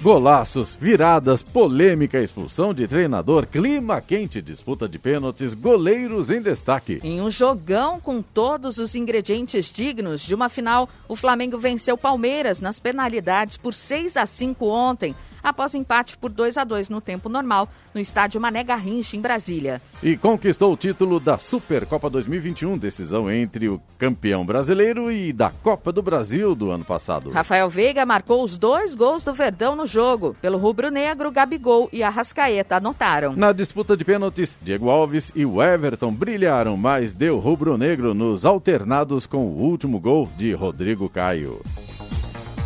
Golaços, 0.02 0.74
viradas, 0.74 1.44
polêmica, 1.44 2.20
expulsão 2.20 2.74
de 2.74 2.88
treinador, 2.88 3.46
clima 3.46 4.02
quente, 4.02 4.42
disputa 4.42 4.90
de 4.90 4.98
pênaltis, 4.98 5.54
goleiros 5.54 6.32
em 6.32 6.42
destaque. 6.42 7.00
Em 7.04 7.22
um 7.22 7.30
jogão 7.30 8.00
com 8.00 8.20
todos 8.20 8.80
os 8.80 8.96
ingredientes 8.96 9.72
dignos 9.72 10.22
de 10.22 10.34
uma 10.34 10.50
final, 10.50 10.90
o 11.08 11.16
Flamengo 11.16 11.60
venceu 11.60 11.96
Palmeiras 11.96 12.60
nas 12.60 12.80
penalidades 12.80 13.58
por 13.58 13.76
6 13.76 14.18
a 14.18 14.26
5 14.26 14.66
ontem 14.66 15.16
após 15.44 15.76
empate 15.76 16.18
por 16.18 16.32
2 16.32 16.58
a 16.58 16.64
2 16.64 16.90
no 16.90 17.00
tempo 17.00 17.30
normal 17.30 17.70
no 17.94 18.02
estádio 18.02 18.40
Mané 18.40 18.64
Garrincha, 18.64 19.16
em 19.16 19.22
Brasília. 19.22 19.82
E 20.02 20.18
conquistou 20.18 20.74
o 20.74 20.78
título 20.78 21.20
da 21.20 21.38
Supercopa 21.38 22.10
2021, 22.10 22.78
decisão 22.78 23.30
entre 23.30 23.70
o 23.70 23.82
campeão 23.98 24.46
brasileiro 24.46 25.12
e 25.12 25.32
da 25.32 25.50
Copa 25.50 25.92
do 25.92 26.02
Brasil 26.02 26.56
do 26.56 26.72
ano 26.72 26.84
passado. 26.84 27.30
Rafael 27.30 27.70
Veiga 27.70 28.06
marcou 28.06 28.44
os 28.44 28.58
dois 28.58 28.96
gols 28.96 29.24
do 29.24 29.34
Verdão 29.34 29.76
no 29.76 29.86
jogo. 29.86 30.36
Pelo 30.42 30.58
rubro-negro, 30.58 31.32
Gabigol 31.32 31.90
e 31.94 32.02
Arrascaeta 32.02 32.78
anotaram. 32.78 33.34
Na 33.36 33.52
disputa 33.52 33.96
de 33.96 34.04
pênaltis, 34.04 34.58
Diego 34.62 34.90
Alves 34.90 35.32
e 35.36 35.46
o 35.46 35.62
Everton 35.62 36.12
brilharam, 36.12 36.76
mas 36.76 37.14
deu 37.14 37.40
rubro-negro 37.40 38.14
nos 38.14 38.46
alternados 38.46 39.26
com 39.26 39.46
o 39.46 39.62
último 39.62 40.00
gol 40.00 40.30
de 40.38 40.54
Rodrigo 40.54 41.08
Caio. 41.10 41.62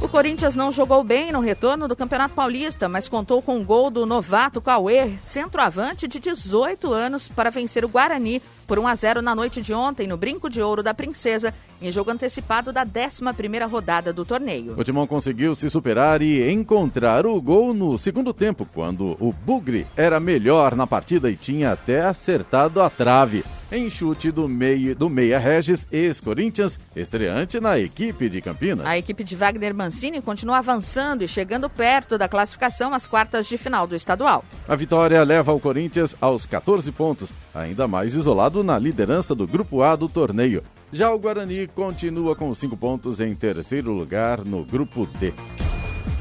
O 0.06 0.08
Corinthians 0.08 0.54
não 0.54 0.72
jogou 0.72 1.04
bem 1.04 1.32
no 1.32 1.40
retorno 1.40 1.88
do 1.88 1.96
Campeonato 1.96 2.36
Paulista, 2.36 2.88
mas 2.88 3.10
contou 3.10 3.42
com 3.42 3.58
o 3.58 3.62
um 3.62 3.66
gol 3.66 3.90
do 3.90 4.06
novato 4.06 4.62
Cauê, 4.62 5.10
centroavante 5.18 6.08
de 6.08 6.20
18 6.20 6.94
anos, 6.94 7.28
para 7.28 7.50
vencer 7.50 7.84
o 7.84 7.90
Guarani 7.90 8.40
por 8.66 8.80
1 8.80 8.88
a 8.88 8.96
0 8.96 9.22
na 9.22 9.36
noite 9.36 9.62
de 9.62 9.74
ontem 9.74 10.08
no 10.08 10.18
Brinco 10.18 10.50
de 10.50 10.62
Ouro 10.62 10.84
da 10.84 10.94
Princesa, 10.94 11.54
em 11.82 11.92
jogo 11.92 12.12
antecipado 12.12 12.72
da 12.72 12.86
11ª 12.86 13.70
rodada 13.70 14.12
do 14.12 14.26
torneio. 14.26 14.78
O 14.78 14.84
Timão 14.84 15.06
conseguiu 15.08 15.56
se 15.56 15.70
superar 15.70 16.22
e 16.22 16.52
encontrar 16.52 17.26
o 17.26 17.40
gol 17.42 17.74
no 17.74 17.98
segundo 17.98 18.34
tempo, 18.34 18.68
quando 18.74 19.18
o 19.20 19.32
Bugre 19.32 19.86
era 19.96 20.20
melhor 20.20 20.76
na 20.76 20.88
partida 20.88 21.30
e 21.30 21.36
tinha 21.36 21.72
até 21.72 22.02
acertado 22.02 22.82
a 22.82 22.90
trave. 22.90 23.44
Em 23.72 23.90
chute 23.90 24.32
do, 24.32 24.48
meio, 24.48 24.96
do 24.96 25.10
Meia 25.10 25.40
Regis, 25.40 25.88
ex-Corinthians, 25.92 26.80
estreante 26.96 27.60
na 27.60 27.80
equipe 27.80 28.30
de 28.30 28.40
Campinas. 28.40 28.86
A 28.86 28.96
equipe 28.96 29.24
de 29.24 29.36
Wagner 29.36 29.74
Mancini 29.74 30.22
continua 30.22 30.60
avançando 30.60 31.24
e 31.24 31.28
chegando 31.28 31.68
perto 31.68 32.16
da 32.16 32.30
classificação 32.30 32.94
às 32.94 33.08
quartas 33.08 33.48
de 33.48 33.58
final 33.58 33.88
do 33.88 33.96
estadual. 33.96 34.46
A 34.68 34.76
vitória 34.76 35.22
leva 35.24 35.52
o 35.52 35.60
Corinthians 35.60 36.16
aos 36.22 36.46
14 36.46 36.92
pontos, 36.92 37.32
ainda 37.56 37.88
mais 37.88 38.14
isolado 38.14 38.55
na 38.64 38.78
liderança 38.78 39.36
do 39.36 39.48
Grupo 39.48 39.82
A 39.82 39.96
do 39.96 40.08
torneio. 40.08 40.64
Já 40.92 41.14
o 41.14 41.20
Guarani 41.20 41.68
continua 41.68 42.36
com 42.36 42.54
cinco 42.56 42.78
pontos 42.78 43.20
em 43.20 43.34
terceiro 43.36 43.92
lugar 43.92 44.44
no 44.46 44.64
Grupo 44.64 45.06
D. 45.20 45.34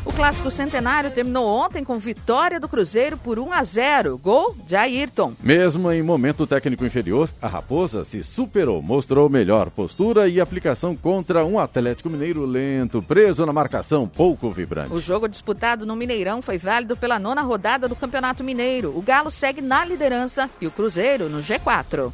O 0.05 0.13
clássico 0.13 0.51
centenário 0.51 1.11
terminou 1.11 1.47
ontem 1.47 1.83
com 1.83 1.99
vitória 1.99 2.61
do 2.61 2.69
Cruzeiro 2.69 3.17
por 3.17 3.39
1 3.39 3.53
a 3.53 3.65
0. 3.65 4.19
Gol 4.19 4.55
de 4.67 4.77
Ayrton. 4.77 5.33
Mesmo 5.41 5.91
em 5.91 6.03
momento 6.03 6.47
técnico 6.47 6.85
inferior, 6.85 7.31
a 7.41 7.49
Raposa 7.49 8.05
se 8.05 8.23
superou, 8.23 8.83
mostrou 8.83 9.31
melhor 9.31 9.71
postura 9.71 10.29
e 10.29 10.41
aplicação 10.41 10.95
contra 10.95 11.45
um 11.45 11.59
Atlético 11.59 12.11
Mineiro 12.11 12.45
lento, 12.45 13.03
preso 13.03 13.47
na 13.47 13.53
marcação, 13.53 14.07
pouco 14.07 14.51
vibrante. 14.51 14.93
O 14.93 15.01
jogo 15.01 15.27
disputado 15.27 15.87
no 15.87 15.97
Mineirão 15.97 16.43
foi 16.43 16.59
válido 16.59 16.97
pela 16.97 17.19
nona 17.19 17.41
rodada 17.41 17.89
do 17.89 17.97
Campeonato 17.97 18.45
Mineiro. 18.45 18.97
O 18.97 19.01
Galo 19.01 19.31
segue 19.31 19.63
na 19.63 19.85
liderança 19.85 20.51
e 20.61 20.67
o 20.67 20.71
Cruzeiro 20.71 21.31
no 21.31 21.41
G4. 21.41 22.13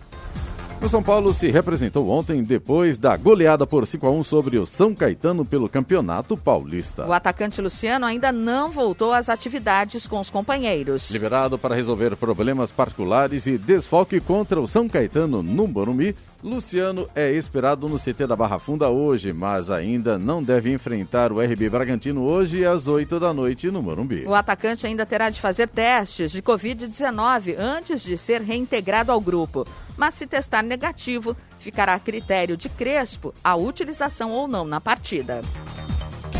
O 0.83 0.89
São 0.89 1.03
Paulo 1.03 1.35
se 1.35 1.51
representou 1.51 2.09
ontem 2.09 2.43
depois 2.43 2.97
da 2.97 3.15
goleada 3.15 3.67
por 3.67 3.87
5 3.87 4.07
a 4.07 4.11
1 4.11 4.25
sobre 4.25 4.57
o 4.57 4.65
São 4.65 4.95
Caetano 4.95 5.45
pelo 5.45 5.69
Campeonato 5.69 6.39
Paulista. 6.39 7.07
O 7.07 7.13
atacante 7.13 7.61
Luciano 7.61 8.07
ainda 8.07 8.33
não 8.33 8.71
voltou 8.71 9.13
às 9.13 9.29
atividades 9.29 10.07
com 10.07 10.19
os 10.19 10.31
companheiros. 10.31 11.11
Liberado 11.11 11.59
para 11.59 11.75
resolver 11.75 12.17
problemas 12.17 12.73
particulares 12.73 13.47
e 13.47 13.59
desfoque 13.59 14.21
contra 14.21 14.59
o 14.59 14.67
São 14.67 14.89
Caetano 14.89 15.43
no 15.43 15.69
Morumbi, 15.69 16.17
Luciano 16.43 17.09
é 17.15 17.31
esperado 17.33 17.89
no 17.89 17.99
CT 17.99 18.27
da 18.27 18.35
Barra 18.35 18.59
Funda 18.59 18.89
hoje, 18.89 19.33
mas 19.33 19.71
ainda 19.71 20.19
não 20.19 20.43
deve 20.43 20.73
enfrentar 20.73 21.31
o 21.33 21.41
RB 21.41 21.69
Bragantino 21.69 22.23
hoje 22.23 22.65
às 22.65 22.89
8 22.89 23.21
da 23.21 23.35
noite 23.35 23.71
no 23.71 23.83
Morumbi. 23.83 24.25
O 24.27 24.35
atacante 24.35 24.87
ainda 24.87 25.05
terá 25.05 25.29
de 25.29 25.41
fazer 25.41 25.69
testes 25.69 26.33
de 26.33 26.41
Covid-19 26.41 27.57
antes 27.59 28.03
de 28.03 28.17
ser 28.17 28.41
reintegrado 28.41 29.13
ao 29.13 29.21
grupo. 29.21 29.67
Mas 29.99 30.15
se 30.15 30.27
testar 30.27 30.63
negativo, 30.63 31.37
ficará 31.59 31.95
a 31.95 32.01
critério 32.01 32.57
de 32.57 32.71
Crespo 32.71 33.35
a 33.45 33.55
utilização 33.55 34.31
ou 34.31 34.49
não 34.49 34.65
na 34.65 34.81
partida. 34.81 35.43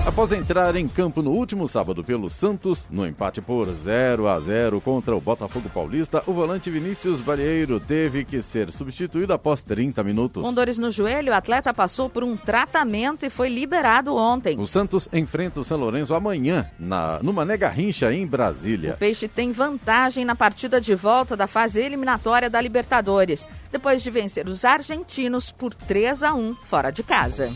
Após 0.07 0.33
entrar 0.33 0.75
em 0.77 0.89
campo 0.89 1.21
no 1.21 1.31
último 1.31 1.69
sábado 1.69 2.03
pelo 2.03 2.31
Santos, 2.31 2.89
no 2.91 3.07
empate 3.07 3.41
por 3.43 3.67
0 3.67 4.29
a 4.29 4.41
0 4.41 4.81
contra 4.81 5.15
o 5.15 5.21
Botafogo 5.21 5.69
Paulista, 5.69 6.23
o 6.27 6.33
volante 6.33 6.71
Vinícius 6.71 7.21
Balieiro 7.21 7.79
teve 7.79 8.25
que 8.25 8.41
ser 8.41 8.73
substituído 8.73 9.33
após 9.33 9.63
30 9.63 10.03
minutos. 10.03 10.43
Com 10.43 10.55
dores 10.55 10.79
no 10.79 10.91
joelho, 10.91 11.33
o 11.33 11.35
atleta 11.35 11.75
passou 11.75 12.09
por 12.09 12.25
um 12.25 12.35
tratamento 12.35 13.27
e 13.27 13.31
foi 13.31 13.51
liberado 13.51 14.17
ontem. 14.17 14.59
O 14.59 14.67
Santos 14.67 15.07
enfrenta 15.13 15.61
o 15.61 15.65
São 15.65 15.79
Lourenço 15.79 16.15
amanhã, 16.15 16.67
na, 16.79 17.21
no 17.23 17.33
Mané 17.33 17.59
Garrincha, 17.59 18.13
em 18.13 18.27
Brasília. 18.27 18.95
O 18.95 18.97
Peixe 18.97 19.29
tem 19.29 19.53
vantagem 19.53 20.25
na 20.25 20.35
partida 20.35 20.81
de 20.81 20.95
volta 20.95 21.37
da 21.37 21.47
fase 21.47 21.79
eliminatória 21.79 22.49
da 22.49 22.61
Libertadores, 22.61 23.47
depois 23.71 24.03
de 24.03 24.11
vencer 24.11 24.49
os 24.49 24.65
argentinos 24.65 25.51
por 25.51 25.75
3 25.75 26.23
a 26.23 26.35
1 26.35 26.55
fora 26.55 26.91
de 26.91 27.03
casa. 27.03 27.51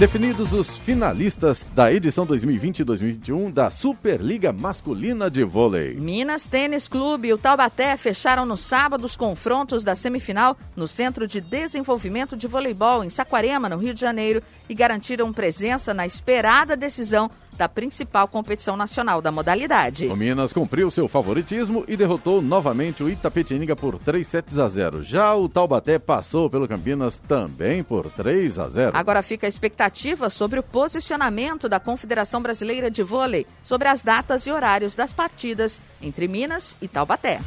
Definidos 0.00 0.54
os 0.54 0.78
finalistas 0.78 1.66
da 1.74 1.92
edição 1.92 2.26
2020-2021 2.26 3.52
da 3.52 3.70
Superliga 3.70 4.50
Masculina 4.50 5.30
de 5.30 5.44
Vôlei. 5.44 5.94
Minas 5.96 6.46
Tênis 6.46 6.88
Clube 6.88 7.28
e 7.28 7.34
o 7.34 7.36
Taubaté 7.36 7.94
fecharam 7.98 8.46
no 8.46 8.56
sábado 8.56 9.04
os 9.04 9.14
confrontos 9.14 9.84
da 9.84 9.94
semifinal 9.94 10.56
no 10.74 10.88
Centro 10.88 11.28
de 11.28 11.38
Desenvolvimento 11.38 12.34
de 12.34 12.46
Voleibol 12.46 13.04
em 13.04 13.10
Saquarema, 13.10 13.68
no 13.68 13.76
Rio 13.76 13.92
de 13.92 14.00
Janeiro, 14.00 14.42
e 14.70 14.74
garantiram 14.74 15.30
presença 15.34 15.92
na 15.92 16.06
esperada 16.06 16.74
decisão 16.74 17.30
da 17.60 17.68
principal 17.68 18.26
competição 18.26 18.74
nacional 18.74 19.20
da 19.20 19.30
modalidade. 19.30 20.06
O 20.06 20.16
Minas 20.16 20.50
cumpriu 20.50 20.90
seu 20.90 21.06
favoritismo 21.06 21.84
e 21.86 21.94
derrotou 21.94 22.40
novamente 22.40 23.02
o 23.02 23.10
Itapetininga 23.10 23.76
por 23.76 23.98
3 23.98 24.26
sets 24.26 24.58
a 24.58 24.66
0. 24.66 25.02
Já 25.02 25.34
o 25.36 25.46
Taubaté 25.46 25.98
passou 25.98 26.48
pelo 26.48 26.66
Campinas 26.66 27.18
também 27.18 27.84
por 27.84 28.08
3 28.10 28.58
a 28.58 28.66
0. 28.66 28.92
Agora 28.96 29.22
fica 29.22 29.46
a 29.46 29.48
expectativa 29.48 30.30
sobre 30.30 30.58
o 30.58 30.62
posicionamento 30.62 31.68
da 31.68 31.78
Confederação 31.78 32.40
Brasileira 32.40 32.90
de 32.90 33.02
Vôlei 33.02 33.46
sobre 33.62 33.88
as 33.88 34.02
datas 34.02 34.46
e 34.46 34.50
horários 34.50 34.94
das 34.94 35.12
partidas 35.12 35.82
entre 36.00 36.26
Minas 36.26 36.74
e 36.80 36.88
Taubaté. 36.88 37.40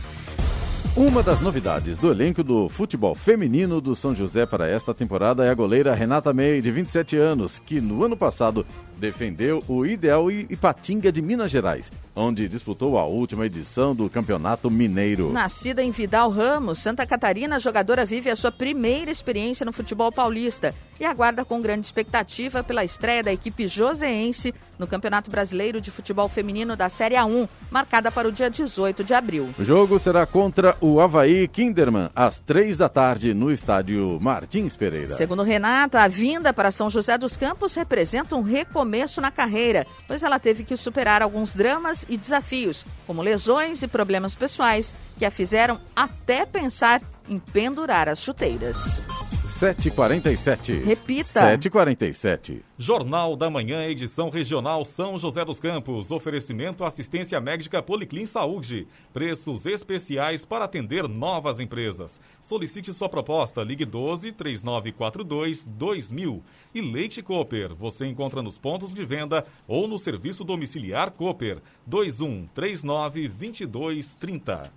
Uma 0.95 1.23
das 1.23 1.41
novidades 1.41 1.97
do 1.97 2.11
elenco 2.11 2.43
do 2.43 2.69
futebol 2.69 3.15
feminino 3.15 3.81
do 3.81 3.95
São 3.95 4.13
José 4.13 4.45
para 4.45 4.69
esta 4.69 4.93
temporada 4.93 5.43
é 5.43 5.49
a 5.49 5.53
goleira 5.55 5.95
Renata 5.95 6.31
May, 6.31 6.61
de 6.61 6.69
27 6.69 7.17
anos, 7.17 7.57
que 7.57 7.81
no 7.81 8.03
ano 8.03 8.15
passado 8.15 8.63
defendeu 8.95 9.63
o 9.67 9.87
Ideal 9.87 10.29
Ipatinga 10.29 11.11
de 11.11 11.19
Minas 11.19 11.49
Gerais, 11.49 11.91
onde 12.15 12.47
disputou 12.47 12.99
a 12.99 13.05
última 13.05 13.47
edição 13.47 13.95
do 13.95 14.07
Campeonato 14.07 14.69
Mineiro. 14.69 15.33
Nascida 15.33 15.81
em 15.81 15.89
Vidal 15.89 16.29
Ramos, 16.29 16.77
Santa 16.77 17.07
Catarina, 17.07 17.55
a 17.55 17.59
jogadora 17.59 18.05
vive 18.05 18.29
a 18.29 18.35
sua 18.35 18.51
primeira 18.51 19.09
experiência 19.09 19.65
no 19.65 19.73
futebol 19.73 20.11
paulista 20.11 20.75
e 20.99 21.05
aguarda 21.05 21.43
com 21.43 21.61
grande 21.61 21.85
expectativa 21.85 22.63
pela 22.63 22.83
estreia 22.83 23.23
da 23.23 23.33
equipe 23.33 23.67
joseense 23.67 24.53
no 24.79 24.87
Campeonato 24.87 25.29
Brasileiro 25.29 25.79
de 25.79 25.91
Futebol 25.91 26.27
Feminino 26.29 26.75
da 26.75 26.89
Série 26.89 27.15
A1, 27.15 27.47
marcada 27.69 28.11
para 28.11 28.27
o 28.27 28.31
dia 28.31 28.49
18 28.49 29.03
de 29.03 29.13
abril. 29.13 29.49
O 29.57 29.63
jogo 29.63 29.99
será 29.99 30.25
contra 30.25 30.75
o 30.81 30.99
Havaí 30.99 31.47
Kinderman, 31.47 32.09
às 32.15 32.39
três 32.39 32.77
da 32.77 32.89
tarde, 32.89 33.33
no 33.33 33.51
estádio 33.51 34.17
Martins 34.21 34.75
Pereira. 34.75 35.15
Segundo 35.15 35.43
Renata, 35.43 36.01
a 36.01 36.07
vinda 36.07 36.53
para 36.53 36.71
São 36.71 36.89
José 36.89 37.17
dos 37.17 37.35
Campos 37.35 37.75
representa 37.75 38.35
um 38.35 38.41
recomeço 38.41 38.93
começo 38.93 39.21
na 39.21 39.31
carreira, 39.31 39.87
pois 40.07 40.23
ela 40.23 40.37
teve 40.37 40.63
que 40.63 40.77
superar 40.77 41.21
alguns 41.21 41.53
dramas 41.53 42.05
e 42.07 42.17
desafios, 42.17 42.85
como 43.07 43.21
lesões 43.21 43.81
e 43.81 43.87
problemas 43.87 44.35
pessoais, 44.35 44.93
que 45.17 45.25
a 45.25 45.31
fizeram 45.31 45.79
até 45.95 46.45
pensar 46.45 47.01
em 47.27 47.39
pendurar 47.39 48.07
as 48.07 48.19
chuteiras. 48.19 49.32
7h47. 49.53 50.83
Repita. 50.83 51.57
7h47. 51.57 52.61
Jornal 52.75 53.35
da 53.35 53.51
Manhã, 53.51 53.85
edição 53.85 54.31
regional 54.31 54.83
São 54.83 55.19
José 55.19 55.45
dos 55.45 55.59
Campos. 55.59 56.09
Oferecimento 56.09 56.83
assistência 56.83 57.39
médica 57.39 57.81
Policlin 57.81 58.25
Saúde. 58.25 58.87
Preços 59.13 59.67
especiais 59.67 60.43
para 60.43 60.65
atender 60.65 61.07
novas 61.07 61.59
empresas. 61.59 62.19
Solicite 62.41 62.91
sua 62.91 63.07
proposta. 63.07 63.61
Ligue 63.61 63.85
12 63.85 64.31
3942 64.31 65.67
2000. 65.67 66.43
E 66.73 66.81
Leite 66.81 67.21
Cooper. 67.21 67.75
Você 67.75 68.07
encontra 68.07 68.41
nos 68.41 68.57
pontos 68.57 68.91
de 68.91 69.05
venda 69.05 69.45
ou 69.67 69.87
no 69.87 69.99
serviço 69.99 70.43
domiciliar 70.43 71.11
Cooper. 71.11 71.61
21 71.85 72.47
39 72.55 73.27
22 73.27 74.15
30. 74.15 74.71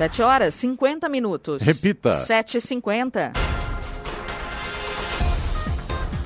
7 0.00 0.22
horas 0.22 0.54
50 0.54 1.10
minutos. 1.10 1.60
Repita. 1.60 2.08
7h50. 2.08 3.32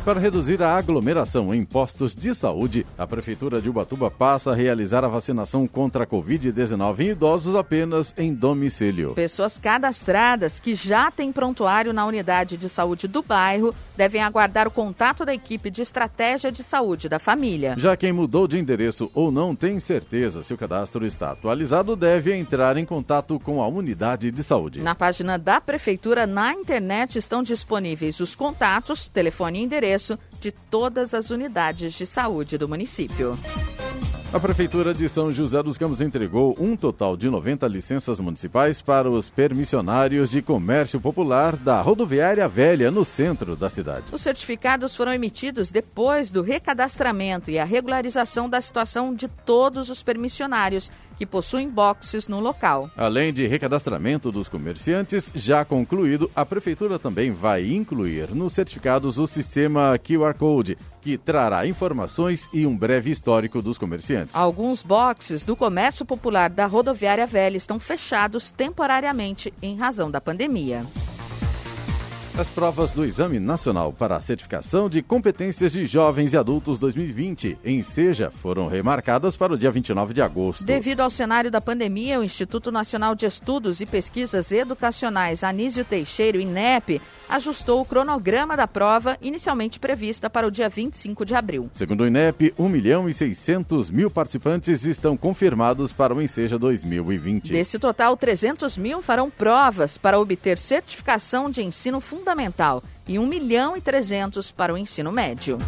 Para 0.05 0.21
reduzir 0.21 0.63
a 0.63 0.77
aglomeração 0.77 1.53
em 1.55 1.65
postos 1.65 2.15
de 2.15 2.35
saúde, 2.35 2.87
a 2.99 3.05
Prefeitura 3.05 3.61
de 3.61 3.71
Ubatuba 3.71 4.11
passa 4.11 4.53
a 4.53 4.55
realizar 4.55 5.03
a 5.03 5.09
vacinação 5.09 5.67
contra 5.67 6.05
a 6.05 6.07
Covid-19 6.07 7.01
em 7.01 7.09
idosos 7.09 7.57
apenas 7.57 8.13
em 8.17 8.33
domicílio. 8.33 9.15
Pessoas 9.15 9.57
cadastradas 9.57 10.61
que 10.61 10.75
já 10.75 11.11
têm 11.11 11.33
prontuário 11.33 11.95
na 11.95 12.05
unidade 12.07 12.59
de 12.59 12.69
saúde 12.69 13.09
do 13.09 13.23
bairro 13.23 13.75
devem 13.97 14.23
aguardar 14.23 14.67
o 14.67 14.71
contato 14.71 15.25
da 15.25 15.35
equipe 15.35 15.71
de 15.71 15.83
estratégia 15.83 16.51
de 16.51 16.63
saúde 16.63 17.09
da 17.09 17.19
família. 17.19 17.75
Já 17.79 17.97
quem 17.97 18.13
mudou 18.13 18.47
de 18.47 18.59
endereço 18.59 19.11
ou 19.15 19.31
não 19.31 19.55
tem 19.55 19.79
certeza 19.81 20.43
se 20.43 20.53
o 20.53 20.59
cadastro 20.59 21.07
está 21.07 21.31
atualizado, 21.31 21.97
deve 21.97 22.35
entrar 22.35 22.77
em 22.77 22.85
contato 22.85 23.39
com 23.41 23.63
a 23.63 23.69
unidade 23.69 24.31
de 24.31 24.43
saúde. 24.43 24.81
Na 24.81 24.95
página 24.95 25.39
da 25.39 25.61
Prefeitura, 25.61 26.27
na 26.27 26.53
internet, 26.53 27.19
estão 27.19 27.43
disponíveis 27.43 28.21
os 28.21 28.35
contatos, 28.35 29.09
telefone 29.09 29.61
e 29.61 29.63
endereço 29.63 30.19
de 30.41 30.51
todas 30.51 31.15
as 31.15 31.31
unidades 31.31 31.95
de 31.95 32.07
saúde 32.07 32.59
do 32.59 32.69
município. 32.69 33.33
A 34.33 34.41
Prefeitura 34.41 34.93
de 34.93 35.09
São 35.09 35.33
José 35.33 35.63
dos 35.63 35.79
Campos 35.79 36.01
entregou 36.01 36.57
um 36.59 36.77
total 36.77 37.17
de 37.17 37.31
90 37.31 37.69
licenças 37.69 38.19
municipais 38.19 38.83
para 38.83 39.09
os 39.09 39.31
permissionários 39.31 40.31
de 40.31 40.43
comércio 40.43 41.01
popular 41.01 41.55
da 41.55 41.81
Rodoviária 41.81 42.49
Velha, 42.49 42.91
no 42.91 43.05
centro 43.05 43.55
da 43.55 43.71
cidade. 43.71 44.07
Os 44.11 44.23
certificados 44.23 44.97
foram 44.97 45.13
emitidos 45.13 45.71
depois 45.71 46.33
do 46.33 46.43
recadastramento 46.43 47.49
e 47.49 47.61
a 47.61 47.65
regularização 47.65 48.49
da 48.49 48.61
situação 48.61 49.15
de 49.15 49.29
todos 49.29 49.89
os 49.89 50.03
permissionários 50.03 50.91
que 51.17 51.27
possuem 51.27 51.69
boxes 51.69 52.29
no 52.29 52.41
local. 52.41 52.91
Além 52.97 53.33
de 53.33 53.47
recadastramento 53.47 54.31
dos 54.33 54.49
comerciantes 54.49 55.33
já 55.35 55.65
concluído, 55.65 56.31
a 56.35 56.45
Prefeitura 56.45 56.99
também 56.99 57.33
vai 57.33 57.73
incluir 57.73 58.35
nos 58.35 58.53
certificados 58.53 59.19
o 59.19 59.27
sistema 59.27 59.99
QR 59.99 60.35
Code, 60.35 60.79
que 61.01 61.19
trará 61.19 61.67
informações 61.67 62.49
e 62.53 62.67
um 62.67 62.77
breve 62.77 63.11
histórico 63.11 63.61
dos 63.61 63.79
comerciantes. 63.79 64.35
Alguns 64.35 64.83
boxes 64.83 65.45
do 65.45 65.55
comércio 65.55 66.05
popular 66.05 66.51
da 66.51 66.67
rodoviária 66.67 67.27
velha 67.27 67.57
estão 67.57 67.79
fechados 67.79 68.51
temporariamente 68.51 69.53
em 69.61 69.77
razão 69.77 70.11
da 70.11 70.21
pandemia. 70.21 70.85
As 72.37 72.49
provas 72.49 72.91
do 72.91 73.05
Exame 73.05 73.39
Nacional 73.39 73.93
para 73.93 74.17
a 74.17 74.21
Certificação 74.21 74.91
de 74.91 75.01
Competências 75.01 75.71
de 75.71 75.87
Jovens 75.87 76.33
e 76.33 76.37
Adultos 76.37 76.81
2020 76.81 77.57
em 77.65 77.81
Seja 77.85 78.29
foram 78.29 78.67
remarcadas 78.67 79.37
para 79.37 79.53
o 79.53 79.57
dia 79.57 79.71
29 79.71 80.13
de 80.13 80.21
agosto. 80.21 80.65
Devido 80.65 80.99
ao 80.99 81.11
cenário 81.11 81.49
da 81.49 81.61
pandemia, 81.61 82.19
o 82.19 82.25
Instituto 82.25 82.73
Nacional 82.73 83.15
de 83.15 83.25
Estudos 83.25 83.81
e 83.81 83.87
Pesquisas 83.87 84.51
Educacionais 84.51 85.45
Anísio 85.45 85.85
Teixeira, 85.85 86.37
INEP, 86.37 87.01
ajustou 87.29 87.81
o 87.81 87.85
cronograma 87.85 88.57
da 88.57 88.67
prova 88.67 89.17
inicialmente 89.21 89.79
prevista 89.79 90.29
para 90.29 90.47
o 90.47 90.51
dia 90.51 90.69
25 90.69 91.25
de 91.25 91.35
abril. 91.35 91.71
Segundo 91.75 92.03
o 92.03 92.07
INEP, 92.07 92.55
1 92.59 92.69
milhão 92.69 93.09
e 93.09 93.15
600 93.15 93.91
mil 93.91 94.11
participantes 94.11 94.85
estão 94.85 95.17
confirmados 95.17 95.93
para 95.93 96.15
o 96.15 96.23
Enseja 96.23 96.59
2020. 96.59 97.53
Desse 97.53 97.79
total, 97.79 98.17
300 98.17 98.77
mil 98.77 99.03
farão 99.03 99.31
provas 99.31 99.99
para 99.99 100.19
obter 100.19 100.59
certificação 100.59 101.51
de 101.51 101.63
ensino 101.63 102.01
fundamental 102.01 102.83
e 103.07 103.19
1 103.19 103.27
milhão 103.27 103.77
e 103.77 103.81
300 103.81 104.51
para 104.51 104.73
o 104.73 104.79
ensino 104.79 105.13
médio. 105.13 105.59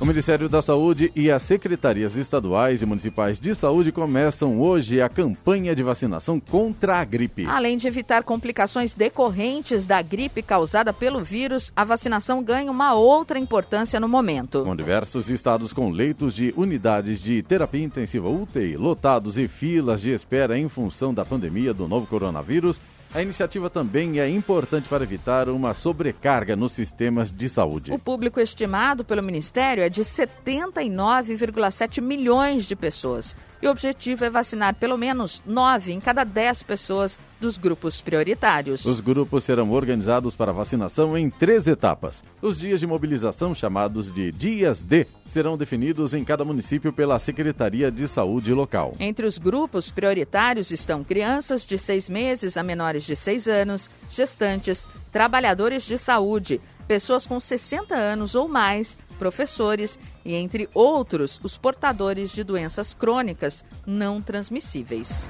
O 0.00 0.06
Ministério 0.06 0.48
da 0.48 0.62
Saúde 0.62 1.10
e 1.16 1.28
as 1.28 1.42
secretarias 1.42 2.14
estaduais 2.14 2.82
e 2.82 2.86
municipais 2.86 3.40
de 3.40 3.52
saúde 3.52 3.90
começam 3.90 4.60
hoje 4.60 5.00
a 5.00 5.08
campanha 5.08 5.74
de 5.74 5.82
vacinação 5.82 6.38
contra 6.38 6.98
a 6.98 7.04
gripe. 7.04 7.46
Além 7.46 7.76
de 7.76 7.88
evitar 7.88 8.22
complicações 8.22 8.94
decorrentes 8.94 9.86
da 9.86 10.00
gripe 10.00 10.40
causada 10.40 10.92
pelo 10.92 11.24
vírus, 11.24 11.72
a 11.74 11.84
vacinação 11.84 12.44
ganha 12.44 12.70
uma 12.70 12.94
outra 12.94 13.40
importância 13.40 13.98
no 13.98 14.08
momento. 14.08 14.62
Com 14.62 14.76
diversos 14.76 15.28
estados 15.28 15.72
com 15.72 15.90
leitos 15.90 16.32
de 16.32 16.54
unidades 16.56 17.20
de 17.20 17.42
terapia 17.42 17.82
intensiva 17.82 18.28
UTI 18.28 18.76
lotados 18.76 19.36
e 19.36 19.48
filas 19.48 20.00
de 20.00 20.10
espera 20.10 20.56
em 20.56 20.68
função 20.68 21.12
da 21.12 21.24
pandemia 21.24 21.74
do 21.74 21.88
novo 21.88 22.06
coronavírus, 22.06 22.80
a 23.14 23.22
iniciativa 23.22 23.70
também 23.70 24.20
é 24.20 24.28
importante 24.28 24.88
para 24.88 25.02
evitar 25.02 25.48
uma 25.48 25.72
sobrecarga 25.74 26.54
nos 26.54 26.72
sistemas 26.72 27.32
de 27.32 27.48
saúde. 27.48 27.90
O 27.92 27.98
público 27.98 28.38
estimado 28.38 29.04
pelo 29.04 29.22
Ministério 29.22 29.82
é 29.82 29.88
de 29.88 30.02
79,7 30.02 32.00
milhões 32.02 32.66
de 32.66 32.76
pessoas. 32.76 33.34
E 33.60 33.66
o 33.66 33.70
objetivo 33.70 34.24
é 34.24 34.30
vacinar 34.30 34.74
pelo 34.76 34.96
menos 34.96 35.42
9 35.44 35.92
em 35.92 36.00
cada 36.00 36.22
10 36.22 36.62
pessoas 36.62 37.18
dos 37.40 37.56
grupos 37.56 38.00
prioritários. 38.00 38.84
Os 38.84 39.00
grupos 39.00 39.44
serão 39.44 39.70
organizados 39.70 40.34
para 40.36 40.52
vacinação 40.52 41.16
em 41.16 41.28
três 41.28 41.66
etapas. 41.66 42.22
Os 42.40 42.58
dias 42.58 42.80
de 42.80 42.86
mobilização, 42.86 43.54
chamados 43.54 44.12
de 44.12 44.32
Dias 44.32 44.82
D, 44.82 45.06
serão 45.26 45.56
definidos 45.56 46.14
em 46.14 46.24
cada 46.24 46.44
município 46.44 46.92
pela 46.92 47.18
Secretaria 47.18 47.90
de 47.90 48.06
Saúde 48.06 48.52
local. 48.52 48.94
Entre 48.98 49.26
os 49.26 49.38
grupos 49.38 49.90
prioritários 49.90 50.70
estão 50.70 51.02
crianças 51.02 51.64
de 51.64 51.78
6 51.78 52.08
meses 52.08 52.56
a 52.56 52.62
menores 52.62 53.04
de 53.04 53.16
6 53.16 53.48
anos, 53.48 53.90
gestantes, 54.10 54.86
trabalhadores 55.12 55.84
de 55.84 55.98
saúde, 55.98 56.60
pessoas 56.86 57.26
com 57.26 57.38
60 57.38 57.94
anos 57.94 58.34
ou 58.34 58.48
mais, 58.48 58.98
professores 59.18 59.98
e, 60.24 60.34
entre 60.34 60.68
outros, 60.72 61.40
os 61.42 61.58
portadores 61.58 62.30
de 62.30 62.44
doenças 62.44 62.94
crônicas 62.94 63.64
não 63.86 64.22
transmissíveis. 64.22 65.28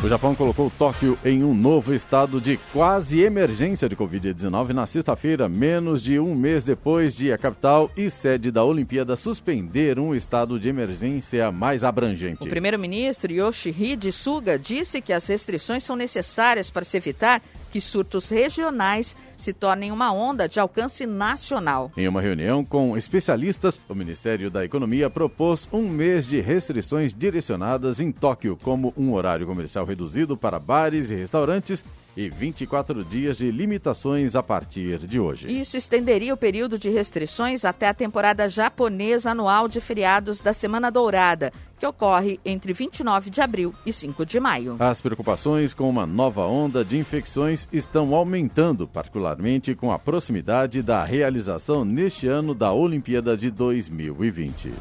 O 0.00 0.08
Japão 0.08 0.32
colocou 0.32 0.70
Tóquio 0.70 1.18
em 1.24 1.42
um 1.42 1.52
novo 1.52 1.92
estado 1.92 2.40
de 2.40 2.56
quase 2.72 3.20
emergência 3.20 3.88
de 3.88 3.96
Covid-19 3.96 4.68
na 4.68 4.86
sexta-feira, 4.86 5.48
menos 5.48 6.04
de 6.04 6.20
um 6.20 6.36
mês 6.36 6.62
depois 6.62 7.16
de 7.16 7.32
a 7.32 7.36
capital 7.36 7.90
e 7.96 8.08
sede 8.08 8.52
da 8.52 8.62
Olimpíada 8.62 9.16
suspender 9.16 9.98
um 9.98 10.14
estado 10.14 10.58
de 10.60 10.68
emergência 10.68 11.50
mais 11.50 11.82
abrangente. 11.82 12.46
O 12.46 12.48
primeiro-ministro 12.48 13.32
Yoshihide 13.32 14.12
Suga 14.12 14.56
disse 14.56 15.02
que 15.02 15.12
as 15.12 15.26
restrições 15.26 15.82
são 15.82 15.96
necessárias 15.96 16.70
para 16.70 16.84
se 16.84 16.96
evitar 16.96 17.42
que 17.72 17.80
surtos 17.80 18.28
regionais 18.28 19.16
se 19.38 19.52
tornem 19.52 19.92
uma 19.92 20.12
onda 20.12 20.48
de 20.48 20.60
alcance 20.60 21.06
nacional. 21.06 21.90
Em 21.96 22.08
uma 22.08 22.20
reunião 22.20 22.64
com 22.64 22.96
especialistas, 22.96 23.80
o 23.88 23.94
Ministério 23.94 24.50
da 24.50 24.64
Economia 24.64 25.08
propôs 25.08 25.68
um 25.72 25.88
mês 25.88 26.26
de 26.26 26.40
restrições 26.40 27.14
direcionadas 27.14 28.00
em 28.00 28.12
Tóquio, 28.12 28.58
como 28.60 28.92
um 28.96 29.14
horário 29.14 29.46
comercial 29.46 29.86
reduzido 29.86 30.36
para 30.36 30.58
bares 30.58 31.10
e 31.10 31.14
restaurantes 31.14 31.84
e 32.16 32.28
24 32.28 33.04
dias 33.04 33.38
de 33.38 33.50
limitações 33.50 34.34
a 34.34 34.42
partir 34.42 34.98
de 35.06 35.20
hoje. 35.20 35.50
Isso 35.50 35.76
estenderia 35.76 36.34
o 36.34 36.36
período 36.36 36.78
de 36.78 36.90
restrições 36.90 37.64
até 37.64 37.88
a 37.88 37.94
temporada 37.94 38.48
japonesa 38.48 39.30
anual 39.30 39.68
de 39.68 39.80
feriados 39.80 40.40
da 40.40 40.52
Semana 40.52 40.90
Dourada, 40.90 41.52
que 41.78 41.86
ocorre 41.86 42.40
entre 42.44 42.72
29 42.72 43.30
de 43.30 43.40
abril 43.40 43.74
e 43.86 43.92
5 43.92 44.26
de 44.26 44.40
maio. 44.40 44.76
As 44.80 45.00
preocupações 45.00 45.72
com 45.72 45.88
uma 45.88 46.04
nova 46.04 46.44
onda 46.44 46.84
de 46.84 46.98
infecções 46.98 47.68
estão 47.72 48.14
aumentando, 48.14 48.86
particularmente 48.86 49.74
com 49.74 49.92
a 49.92 49.98
proximidade 49.98 50.82
da 50.82 51.04
realização 51.04 51.84
neste 51.84 52.26
ano 52.26 52.54
da 52.54 52.72
Olimpíada 52.72 53.36
de 53.36 53.50
2020. 53.50 54.72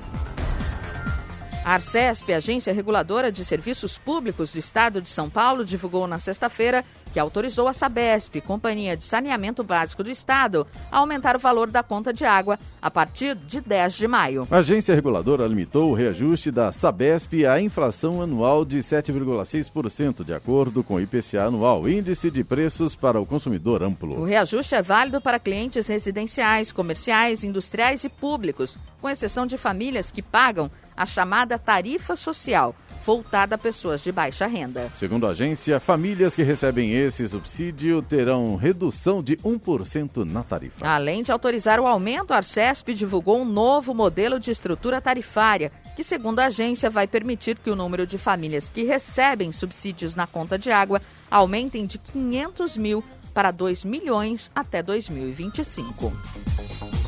A 1.67 1.73
Arcesp, 1.73 2.31
Agência 2.31 2.71
Reguladora 2.71 3.29
de 3.29 3.43
Serviços 3.43 3.97
Públicos 3.97 4.53
do 4.53 4.57
Estado 4.57 5.01
de 5.01 5.09
São 5.09 5.29
Paulo, 5.29 5.65
divulgou 5.65 6.07
na 6.07 6.17
sexta-feira 6.17 6.85
que 7.17 7.19
autorizou 7.19 7.67
a 7.67 7.73
Sabesp, 7.73 8.39
Companhia 8.41 8.95
de 8.95 9.03
Saneamento 9.03 9.63
Básico 9.63 10.03
do 10.03 10.11
Estado, 10.11 10.67
a 10.91 10.99
aumentar 10.99 11.35
o 11.35 11.39
valor 11.39 11.71
da 11.71 11.81
conta 11.81 12.13
de 12.13 12.23
água 12.23 12.59
a 12.79 12.91
partir 12.91 13.33
de 13.33 13.59
10 13.59 13.95
de 13.95 14.07
maio. 14.07 14.47
A 14.51 14.57
agência 14.57 14.93
reguladora 14.93 15.47
limitou 15.47 15.89
o 15.89 15.95
reajuste 15.95 16.51
da 16.51 16.71
Sabesp 16.71 17.43
à 17.43 17.59
inflação 17.59 18.21
anual 18.21 18.63
de 18.63 18.77
7,6%, 18.83 20.23
de 20.23 20.31
acordo 20.31 20.83
com 20.83 20.93
o 20.93 21.01
IPCA 21.01 21.45
anual, 21.45 21.89
Índice 21.89 22.29
de 22.29 22.43
Preços 22.43 22.93
para 22.93 23.19
o 23.19 23.25
Consumidor 23.25 23.81
Amplo. 23.81 24.21
O 24.21 24.23
reajuste 24.23 24.75
é 24.75 24.83
válido 24.83 25.19
para 25.19 25.39
clientes 25.39 25.87
residenciais, 25.87 26.71
comerciais, 26.71 27.43
industriais 27.43 28.03
e 28.03 28.09
públicos, 28.09 28.77
com 29.01 29.09
exceção 29.09 29.47
de 29.47 29.57
famílias 29.57 30.11
que 30.11 30.21
pagam 30.21 30.69
a 30.95 31.05
chamada 31.05 31.57
tarifa 31.57 32.15
social, 32.15 32.75
voltada 33.07 33.55
a 33.55 33.57
pessoas 33.57 34.01
de 34.03 34.11
baixa 34.11 34.45
renda. 34.47 34.91
Segundo 34.93 35.25
a 35.25 35.29
agência, 35.29 35.79
famílias 35.79 36.35
que 36.35 36.43
recebem 36.43 36.91
esse 36.91 37.29
subsídio 37.29 38.01
terão 38.01 38.57
redução 38.57 39.23
de 39.23 39.37
1% 39.37 40.25
na 40.25 40.43
tarifa. 40.43 40.85
Além 40.85 41.23
de 41.23 41.31
autorizar 41.31 41.79
o 41.79 41.87
aumento, 41.87 42.33
a 42.33 42.37
Arcesp 42.37 42.89
divulgou 42.93 43.39
um 43.39 43.45
novo 43.45 43.93
modelo 43.93 44.37
de 44.41 44.51
estrutura 44.51 44.99
tarifária, 44.99 45.71
que, 45.95 46.03
segundo 46.03 46.39
a 46.39 46.47
agência, 46.47 46.89
vai 46.89 47.07
permitir 47.07 47.57
que 47.57 47.69
o 47.69 47.77
número 47.77 48.05
de 48.05 48.17
famílias 48.17 48.67
que 48.67 48.83
recebem 48.83 49.53
subsídios 49.53 50.13
na 50.13 50.27
conta 50.27 50.59
de 50.59 50.69
água 50.69 51.01
aumentem 51.31 51.85
de 51.85 51.97
500 51.97 52.75
mil 52.75 53.01
para 53.33 53.51
2 53.51 53.85
milhões 53.85 54.51
até 54.53 54.83
2025. 54.83 56.11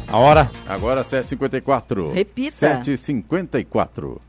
A 0.08 0.18
hora? 0.18 0.50
Agora 0.66 1.02
7h54. 1.02 2.14
Repita. 2.14 2.80
7h54. 2.80 4.29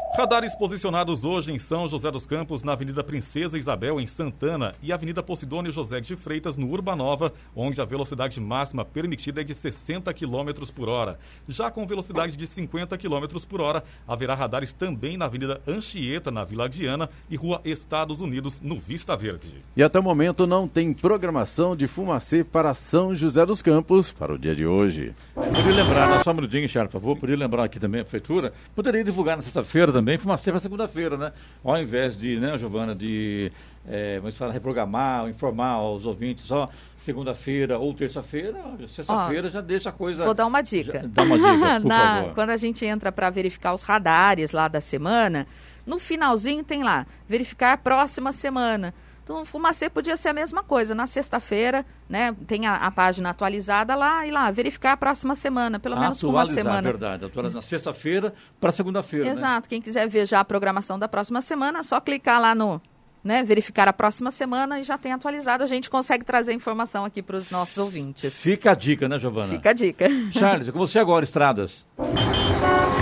Radares 0.13 0.53
posicionados 0.53 1.23
hoje 1.23 1.53
em 1.53 1.57
São 1.57 1.87
José 1.87 2.11
dos 2.11 2.25
Campos, 2.25 2.63
na 2.63 2.73
Avenida 2.73 3.01
Princesa 3.01 3.57
Isabel, 3.57 3.97
em 3.97 4.05
Santana, 4.05 4.75
e 4.83 4.91
Avenida 4.91 5.23
Posidônio 5.23 5.71
José 5.71 6.01
de 6.01 6.17
Freitas, 6.17 6.57
no 6.57 6.69
Urbanova, 6.69 7.31
onde 7.55 7.79
a 7.79 7.85
velocidade 7.85 8.37
máxima 8.41 8.83
permitida 8.83 9.39
é 9.39 9.43
de 9.43 9.53
60 9.53 10.13
km 10.13 10.69
por 10.75 10.89
hora. 10.89 11.17
Já 11.47 11.71
com 11.71 11.87
velocidade 11.87 12.35
de 12.35 12.45
50 12.45 12.97
km 12.97 13.25
por 13.47 13.61
hora, 13.61 13.85
haverá 14.05 14.35
radares 14.35 14.73
também 14.73 15.15
na 15.15 15.25
Avenida 15.25 15.61
Anchieta, 15.65 16.29
na 16.29 16.43
Vila 16.43 16.67
Diana, 16.67 17.09
e 17.29 17.37
Rua 17.37 17.61
Estados 17.63 18.19
Unidos, 18.19 18.59
no 18.59 18.81
Vista 18.81 19.15
Verde. 19.15 19.63
E 19.77 19.81
até 19.81 19.97
o 19.97 20.03
momento 20.03 20.45
não 20.45 20.67
tem 20.67 20.91
programação 20.93 21.73
de 21.73 21.87
fumacê 21.87 22.43
para 22.43 22.73
São 22.73 23.15
José 23.15 23.45
dos 23.45 23.61
Campos 23.61 24.11
para 24.11 24.33
o 24.33 24.37
dia 24.37 24.53
de 24.53 24.65
hoje. 24.65 25.15
Poderia 25.33 25.83
lembrar, 25.83 26.09
né, 26.09 26.21
só 26.21 26.31
um 26.31 26.35
minutinho, 26.35 26.67
Charles, 26.67 26.91
por 26.91 26.99
favor, 26.99 27.15
poderia 27.15 27.45
lembrar 27.45 27.63
aqui 27.63 27.79
também 27.79 28.01
a 28.01 28.03
Prefeitura, 28.03 28.51
poderia 28.75 29.05
divulgar 29.05 29.37
na 29.37 29.41
sexta-feira 29.41 29.91
também, 29.91 30.00
fumacê 30.17 30.51
para 30.51 30.59
segunda-feira, 30.59 31.17
né? 31.17 31.31
Ao 31.63 31.77
invés 31.81 32.15
de, 32.17 32.39
né, 32.39 32.57
Giovana, 32.57 32.93
de 32.95 33.51
é, 33.87 34.19
vamos 34.19 34.37
falar, 34.37 34.51
reprogramar, 34.51 35.27
informar 35.27 35.69
aos 35.71 36.05
ouvintes 36.05 36.45
só 36.45 36.69
segunda-feira 36.97 37.79
ou 37.79 37.93
terça-feira, 37.93 38.59
sexta-feira 38.87 39.49
já 39.49 39.59
deixa 39.61 39.89
a 39.89 39.91
coisa. 39.91 40.23
Vou 40.23 40.33
dar 40.33 40.45
uma 40.45 40.61
dica. 40.61 40.93
Já, 41.01 41.07
dá 41.07 41.23
uma 41.23 41.35
dica, 41.37 41.49
por 41.81 41.87
Na- 41.87 42.15
favor. 42.17 42.33
Quando 42.35 42.49
a 42.51 42.57
gente 42.57 42.85
entra 42.85 43.11
para 43.11 43.29
verificar 43.29 43.73
os 43.73 43.83
radares 43.83 44.51
lá 44.51 44.67
da 44.67 44.79
semana, 44.79 45.47
no 45.85 45.97
finalzinho 45.97 46.63
tem 46.63 46.83
lá, 46.83 47.05
verificar 47.27 47.77
próxima 47.77 48.31
semana. 48.31 48.93
Então, 49.31 49.43
o 49.43 49.45
Fumacê 49.45 49.89
podia 49.89 50.17
ser 50.17 50.27
a 50.29 50.33
mesma 50.33 50.61
coisa. 50.61 50.93
Na 50.93 51.07
sexta-feira, 51.07 51.85
né, 52.09 52.35
tem 52.45 52.67
a, 52.67 52.75
a 52.75 52.91
página 52.91 53.29
atualizada 53.29 53.95
lá 53.95 54.27
e 54.27 54.31
lá, 54.31 54.51
verificar 54.51 54.91
a 54.91 54.97
próxima 54.97 55.35
semana, 55.35 55.79
pelo 55.79 55.97
menos 55.97 56.21
com 56.21 56.27
uma 56.27 56.45
semana. 56.45 56.81
verdade. 56.81 57.23
Atualizar 57.25 57.61
na 57.61 57.61
sexta-feira 57.61 58.33
para 58.59 58.71
segunda-feira. 58.73 59.25
né? 59.25 59.31
Exato. 59.31 59.69
Quem 59.69 59.81
quiser 59.81 60.07
ver 60.09 60.25
já 60.25 60.41
a 60.41 60.45
programação 60.45 60.99
da 60.99 61.07
próxima 61.07 61.41
semana, 61.41 61.79
é 61.79 61.83
só 61.83 62.01
clicar 62.01 62.41
lá 62.41 62.53
no. 62.53 62.81
Né, 63.23 63.43
verificar 63.43 63.87
a 63.87 63.93
próxima 63.93 64.31
semana 64.31 64.79
e 64.79 64.83
já 64.83 64.97
tem 64.97 65.13
atualizado. 65.13 65.63
A 65.63 65.67
gente 65.67 65.91
consegue 65.91 66.25
trazer 66.25 66.53
informação 66.53 67.05
aqui 67.05 67.21
para 67.21 67.35
os 67.35 67.51
nossos 67.51 67.77
ouvintes. 67.77 68.33
Fica 68.33 68.71
a 68.71 68.75
dica, 68.75 69.07
né, 69.07 69.19
Giovana? 69.19 69.47
Fica 69.47 69.69
a 69.69 69.73
dica. 69.73 70.07
Charles, 70.33 70.67
é 70.67 70.71
com 70.71 70.79
você 70.79 70.97
agora, 70.97 71.23
Estradas. 71.23 71.85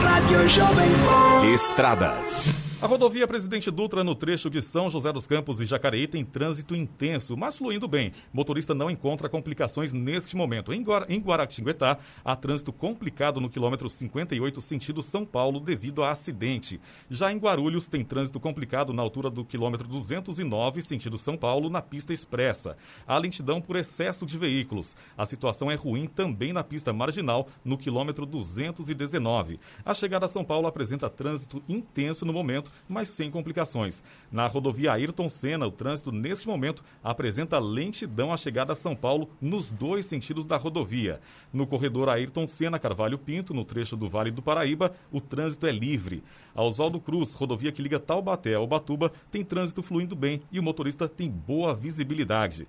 Rádio 0.01 0.45
Jovem 0.49 0.89
Pan. 0.91 1.53
Estradas. 1.53 2.68
A 2.81 2.87
rodovia 2.87 3.27
Presidente 3.27 3.69
Dutra, 3.69 4.05
no 4.05 4.15
trecho 4.15 4.49
de 4.49 4.61
São 4.61 4.89
José 4.89 5.11
dos 5.11 5.27
Campos 5.27 5.59
e 5.59 5.65
Jacareí, 5.65 6.07
tem 6.07 6.23
trânsito 6.23 6.73
intenso, 6.73 7.35
mas 7.35 7.57
fluindo 7.57 7.89
bem. 7.89 8.09
Motorista 8.31 8.73
não 8.73 8.89
encontra 8.89 9.27
complicações 9.27 9.91
neste 9.91 10.33
momento. 10.33 10.71
Em, 10.71 10.85
em 11.09 11.19
Guaratinguetá, 11.19 11.97
há 12.23 12.35
trânsito 12.37 12.71
complicado 12.71 13.41
no 13.41 13.49
quilômetro 13.49 13.89
58, 13.89 14.61
sentido 14.61 15.03
São 15.03 15.25
Paulo, 15.25 15.59
devido 15.59 16.03
a 16.03 16.11
acidente. 16.11 16.79
Já 17.09 17.33
em 17.33 17.37
Guarulhos, 17.37 17.89
tem 17.89 18.01
trânsito 18.01 18.39
complicado 18.39 18.93
na 18.93 19.01
altura 19.01 19.29
do 19.29 19.43
quilômetro 19.43 19.85
209, 19.85 20.81
sentido 20.81 21.17
São 21.17 21.35
Paulo, 21.35 21.69
na 21.69 21.81
pista 21.81 22.13
expressa. 22.13 22.77
Há 23.05 23.17
lentidão 23.17 23.59
por 23.59 23.75
excesso 23.75 24.25
de 24.25 24.37
veículos. 24.37 24.95
A 25.17 25.25
situação 25.25 25.69
é 25.69 25.75
ruim 25.75 26.07
também 26.07 26.53
na 26.53 26.63
pista 26.63 26.93
marginal, 26.93 27.49
no 27.61 27.77
quilômetro 27.77 28.25
219. 28.25 29.59
A 29.83 29.93
chegada 29.93 30.27
a 30.27 30.29
São 30.29 30.45
Paulo 30.45 30.65
apresenta 30.65 31.09
trânsito 31.09 31.61
intenso 31.67 32.25
no 32.25 32.31
momento, 32.31 32.68
mas 32.87 33.09
sem 33.09 33.31
complicações. 33.31 34.03
Na 34.31 34.47
rodovia 34.47 34.93
Ayrton 34.93 35.29
Senna, 35.29 35.67
o 35.67 35.71
trânsito 35.71 36.11
neste 36.11 36.47
momento 36.47 36.83
apresenta 37.03 37.59
lentidão 37.59 38.31
à 38.31 38.37
chegada 38.37 38.73
a 38.73 38.75
São 38.75 38.95
Paulo 38.95 39.29
nos 39.41 39.71
dois 39.71 40.05
sentidos 40.05 40.45
da 40.45 40.57
rodovia. 40.57 41.19
No 41.51 41.67
corredor 41.67 42.09
Ayrton 42.09 42.47
Senna 42.47 42.79
Carvalho 42.79 43.17
Pinto, 43.17 43.53
no 43.53 43.65
trecho 43.65 43.95
do 43.95 44.07
Vale 44.07 44.31
do 44.31 44.41
Paraíba, 44.41 44.93
o 45.11 45.21
trânsito 45.21 45.67
é 45.67 45.71
livre. 45.71 46.23
A 46.55 46.63
Oswaldo 46.63 46.99
Cruz, 46.99 47.33
rodovia 47.33 47.71
que 47.71 47.81
liga 47.81 47.99
Taubaté 47.99 48.55
ao 48.55 48.67
Batuba, 48.67 49.11
tem 49.31 49.43
trânsito 49.43 49.81
fluindo 49.81 50.15
bem 50.15 50.41
e 50.51 50.59
o 50.59 50.63
motorista 50.63 51.07
tem 51.07 51.29
boa 51.29 51.75
visibilidade. 51.75 52.67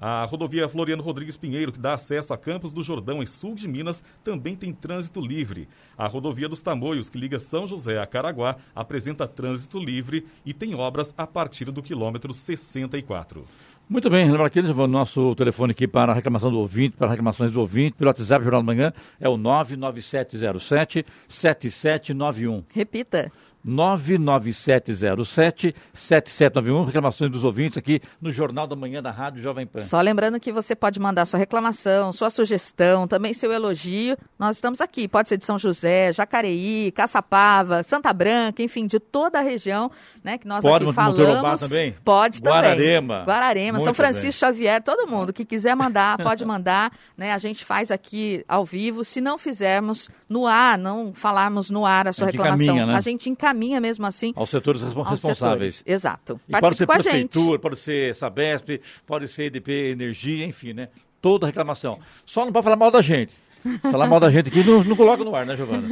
A 0.00 0.24
rodovia 0.24 0.68
Floriano 0.68 1.02
Rodrigues 1.02 1.36
Pinheiro, 1.36 1.70
que 1.70 1.78
dá 1.78 1.92
acesso 1.92 2.32
a 2.32 2.38
Campos 2.38 2.72
do 2.72 2.82
Jordão, 2.82 3.22
em 3.22 3.26
sul 3.26 3.54
de 3.54 3.68
Minas, 3.68 4.02
também 4.24 4.56
tem 4.56 4.72
trânsito 4.72 5.20
livre. 5.20 5.68
A 5.98 6.06
rodovia 6.06 6.48
dos 6.48 6.62
Tamoios, 6.62 7.10
que 7.10 7.18
liga 7.18 7.38
São 7.38 7.66
José 7.66 7.98
a 7.98 8.06
Caraguá, 8.06 8.56
apresenta 8.74 9.28
trânsito 9.28 9.78
livre 9.78 10.26
e 10.46 10.54
tem 10.54 10.74
obras 10.74 11.14
a 11.18 11.26
partir 11.26 11.66
do 11.66 11.82
quilômetro 11.82 12.32
64. 12.32 13.44
Muito 13.90 14.08
bem, 14.08 14.30
lembra 14.30 14.46
aqui, 14.46 14.60
o 14.60 14.86
nosso 14.86 15.34
telefone 15.34 15.72
aqui 15.72 15.88
para 15.88 16.12
a 16.12 16.14
reclamação 16.14 16.48
do 16.48 16.58
ouvinte, 16.60 16.96
para 16.96 17.08
reclamações 17.10 17.50
do 17.50 17.58
ouvinte, 17.58 17.96
pelo 17.96 18.08
WhatsApp 18.08 18.44
Jornal 18.44 18.62
da 18.62 18.66
Manhã, 18.66 18.92
é 19.18 19.28
o 19.28 19.36
99707 19.36 21.04
7791. 21.28 22.62
Repita. 22.72 23.32
99707 23.64 25.74
7791, 25.92 26.84
reclamações 26.84 27.30
dos 27.30 27.44
ouvintes 27.44 27.78
aqui 27.78 28.00
no 28.20 28.30
Jornal 28.30 28.66
da 28.66 28.74
Manhã 28.74 29.02
da 29.02 29.10
Rádio 29.10 29.42
Jovem 29.42 29.66
Pan. 29.66 29.80
Só 29.80 30.00
lembrando 30.00 30.40
que 30.40 30.52
você 30.52 30.74
pode 30.74 30.98
mandar 30.98 31.26
sua 31.26 31.38
reclamação, 31.38 32.12
sua 32.12 32.30
sugestão, 32.30 33.06
também 33.06 33.34
seu 33.34 33.52
elogio. 33.52 34.16
Nós 34.38 34.56
estamos 34.56 34.80
aqui. 34.80 35.06
Pode 35.06 35.28
ser 35.28 35.36
de 35.36 35.44
São 35.44 35.58
José, 35.58 36.12
Jacareí, 36.12 36.92
Caçapava, 36.92 37.82
Santa 37.82 38.12
Branca, 38.12 38.62
enfim, 38.62 38.86
de 38.86 38.98
toda 38.98 39.38
a 39.38 39.42
região, 39.42 39.90
né? 40.24 40.38
Que 40.38 40.48
nós 40.48 40.62
Pode 40.62 40.84
aqui 40.84 40.94
falamos. 40.94 41.60
também? 41.60 41.94
Pode 42.04 42.42
também. 42.42 42.60
Guararema. 42.60 43.24
Guararema, 43.24 43.80
São 43.80 43.94
Francisco 43.94 44.22
bem. 44.22 44.32
Xavier, 44.32 44.82
todo 44.82 45.08
mundo 45.08 45.32
que 45.32 45.44
quiser 45.44 45.74
mandar, 45.74 46.18
pode 46.18 46.44
mandar, 46.44 46.92
né? 47.16 47.32
A 47.32 47.38
gente 47.38 47.64
faz 47.64 47.90
aqui 47.90 48.44
ao 48.48 48.64
vivo. 48.64 49.04
Se 49.04 49.20
não 49.20 49.36
fizermos 49.36 50.08
no 50.28 50.46
ar, 50.46 50.78
não 50.78 51.12
falarmos 51.12 51.70
no 51.70 51.84
ar 51.84 52.08
a 52.08 52.12
sua 52.12 52.28
A 52.28 52.30
gente 52.30 52.38
reclamação, 52.38 52.64
encaminha, 52.64 52.86
né? 52.86 52.94
a 52.94 53.00
gente 53.00 53.28
encaminha 53.28 53.49
mesmo 53.54 54.06
assim 54.06 54.32
Aos 54.36 54.50
setores 54.50 54.80
respon- 54.82 55.00
aos 55.00 55.10
responsáveis. 55.10 55.74
setores. 55.76 55.94
Exato. 55.96 56.40
E 56.48 56.52
pode 56.52 56.60
Participe 56.62 56.92
ser 56.92 56.98
a 56.98 57.02
gente. 57.12 57.28
prefeitura, 57.30 57.58
pode 57.58 57.76
ser 57.78 58.14
Sabesp, 58.14 58.80
pode 59.06 59.28
ser 59.28 59.44
EDP 59.44 59.90
Energia, 59.92 60.44
enfim, 60.44 60.72
né? 60.72 60.88
Toda 61.20 61.46
reclamação. 61.46 61.98
Só 62.24 62.44
não 62.44 62.52
pode 62.52 62.64
falar 62.64 62.76
mal 62.76 62.90
da 62.90 63.00
gente. 63.02 63.32
Falar 63.90 64.06
mal 64.06 64.20
da 64.20 64.30
gente 64.30 64.48
aqui 64.48 64.64
não, 64.64 64.82
não 64.84 64.96
coloca 64.96 65.22
no 65.22 65.34
ar, 65.34 65.44
né, 65.44 65.56
Giovana? 65.56 65.86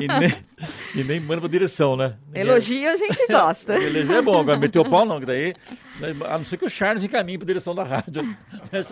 E 0.00 0.06
nem, 0.06 0.32
e 0.94 1.04
nem 1.04 1.20
manda 1.20 1.40
pra 1.40 1.50
direção, 1.50 1.96
né? 1.96 2.14
Elogio 2.34 2.90
a 2.90 2.96
gente 2.96 3.26
gosta. 3.26 3.74
Elogio 3.80 4.14
é 4.14 4.22
bom, 4.22 4.40
agora 4.40 4.58
meter 4.58 4.78
o 4.78 4.88
pau 4.88 5.04
não, 5.04 5.20
que 5.20 5.26
daí. 5.26 5.54
A 6.28 6.38
não 6.38 6.44
ser 6.44 6.56
que 6.56 6.64
o 6.64 6.70
Charles 6.70 7.04
encaminhe 7.04 7.38
pra 7.38 7.46
direção 7.46 7.74
da 7.74 7.84
rádio. 7.84 8.22
Daí 8.72 8.84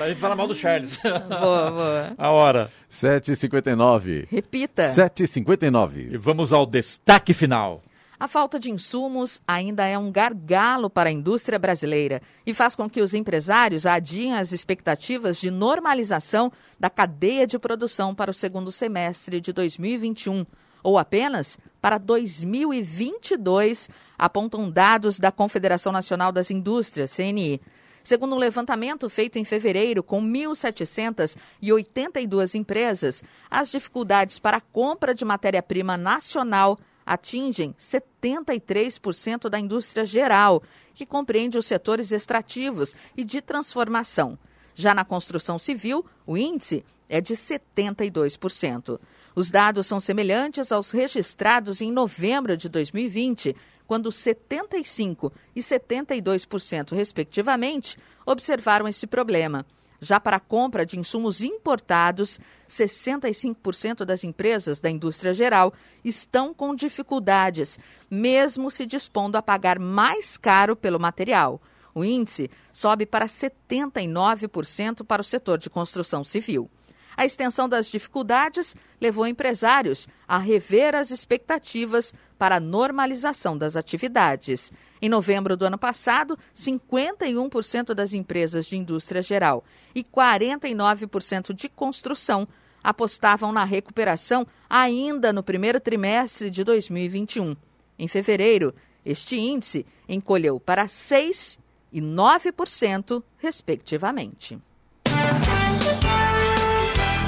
a 0.00 0.08
gente 0.08 0.20
fala 0.20 0.36
mal 0.36 0.46
do 0.46 0.54
Charles. 0.54 0.98
Boa, 1.02 1.70
boa. 1.70 2.14
A 2.16 2.30
hora. 2.30 2.70
7h59. 2.90 4.28
Repita. 4.30 4.92
7h59. 4.92 6.12
E 6.12 6.16
vamos 6.16 6.52
ao 6.52 6.66
destaque 6.66 7.34
final. 7.34 7.82
A 8.22 8.28
falta 8.28 8.56
de 8.56 8.70
insumos 8.70 9.42
ainda 9.44 9.84
é 9.84 9.98
um 9.98 10.12
gargalo 10.12 10.88
para 10.88 11.08
a 11.08 11.12
indústria 11.12 11.58
brasileira 11.58 12.22
e 12.46 12.54
faz 12.54 12.76
com 12.76 12.88
que 12.88 13.02
os 13.02 13.14
empresários 13.14 13.84
adiem 13.84 14.34
as 14.34 14.52
expectativas 14.52 15.40
de 15.40 15.50
normalização 15.50 16.52
da 16.78 16.88
cadeia 16.88 17.48
de 17.48 17.58
produção 17.58 18.14
para 18.14 18.30
o 18.30 18.34
segundo 18.34 18.70
semestre 18.70 19.40
de 19.40 19.52
2021 19.52 20.46
ou 20.84 20.98
apenas 20.98 21.58
para 21.80 21.98
2022, 21.98 23.90
apontam 24.16 24.70
dados 24.70 25.18
da 25.18 25.32
Confederação 25.32 25.92
Nacional 25.92 26.30
das 26.30 26.48
Indústrias, 26.48 27.16
CNI. 27.16 27.60
Segundo 28.04 28.36
um 28.36 28.38
levantamento 28.38 29.10
feito 29.10 29.36
em 29.36 29.44
fevereiro 29.44 30.00
com 30.00 30.22
1.782 30.22 32.54
empresas, 32.54 33.20
as 33.50 33.72
dificuldades 33.72 34.38
para 34.38 34.58
a 34.58 34.60
compra 34.60 35.12
de 35.12 35.24
matéria-prima 35.24 35.96
nacional 35.96 36.78
atingem 37.04 37.74
73% 37.78 39.48
da 39.48 39.58
indústria 39.58 40.04
geral, 40.04 40.62
que 40.94 41.06
compreende 41.06 41.58
os 41.58 41.66
setores 41.66 42.12
extrativos 42.12 42.94
e 43.16 43.24
de 43.24 43.40
transformação. 43.40 44.38
Já 44.74 44.94
na 44.94 45.04
construção 45.04 45.58
civil, 45.58 46.04
o 46.26 46.36
índice 46.36 46.84
é 47.08 47.20
de 47.20 47.34
72%. 47.34 48.98
Os 49.34 49.50
dados 49.50 49.86
são 49.86 50.00
semelhantes 50.00 50.72
aos 50.72 50.90
registrados 50.90 51.80
em 51.80 51.90
novembro 51.90 52.56
de 52.56 52.68
2020, 52.68 53.54
quando 53.86 54.10
75% 54.10 55.32
e 55.54 55.60
72%, 55.60 56.94
respectivamente, 56.94 57.98
observaram 58.24 58.88
esse 58.88 59.06
problema. 59.06 59.66
Já 60.04 60.18
para 60.18 60.38
a 60.38 60.40
compra 60.40 60.84
de 60.84 60.98
insumos 60.98 61.44
importados, 61.44 62.40
65% 62.68 64.04
das 64.04 64.24
empresas 64.24 64.80
da 64.80 64.90
indústria 64.90 65.32
geral 65.32 65.72
estão 66.04 66.52
com 66.52 66.74
dificuldades, 66.74 67.78
mesmo 68.10 68.68
se 68.68 68.84
dispondo 68.84 69.36
a 69.36 69.42
pagar 69.42 69.78
mais 69.78 70.36
caro 70.36 70.74
pelo 70.74 70.98
material. 70.98 71.62
O 71.94 72.02
índice 72.04 72.50
sobe 72.72 73.06
para 73.06 73.26
79% 73.26 75.04
para 75.04 75.22
o 75.22 75.24
setor 75.24 75.56
de 75.56 75.70
construção 75.70 76.24
civil. 76.24 76.68
A 77.16 77.24
extensão 77.24 77.68
das 77.68 77.88
dificuldades 77.88 78.74
levou 79.00 79.24
empresários 79.24 80.08
a 80.26 80.36
rever 80.36 80.96
as 80.96 81.12
expectativas 81.12 82.12
para 82.42 82.56
a 82.56 82.60
normalização 82.60 83.56
das 83.56 83.76
atividades. 83.76 84.72
Em 85.00 85.08
novembro 85.08 85.56
do 85.56 85.64
ano 85.64 85.78
passado, 85.78 86.36
51% 86.56 87.94
das 87.94 88.12
empresas 88.12 88.66
de 88.66 88.76
indústria 88.76 89.22
geral 89.22 89.64
e 89.94 90.02
49% 90.02 91.52
de 91.54 91.68
construção 91.68 92.48
apostavam 92.82 93.52
na 93.52 93.62
recuperação 93.62 94.44
ainda 94.68 95.32
no 95.32 95.40
primeiro 95.40 95.78
trimestre 95.78 96.50
de 96.50 96.64
2021. 96.64 97.54
Em 97.96 98.08
fevereiro, 98.08 98.74
este 99.06 99.38
índice 99.38 99.86
encolheu 100.08 100.58
para 100.58 100.86
6% 100.86 101.60
e 101.92 102.00
9%, 102.00 103.22
respectivamente. 103.38 104.58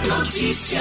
Notícia. 0.08 0.80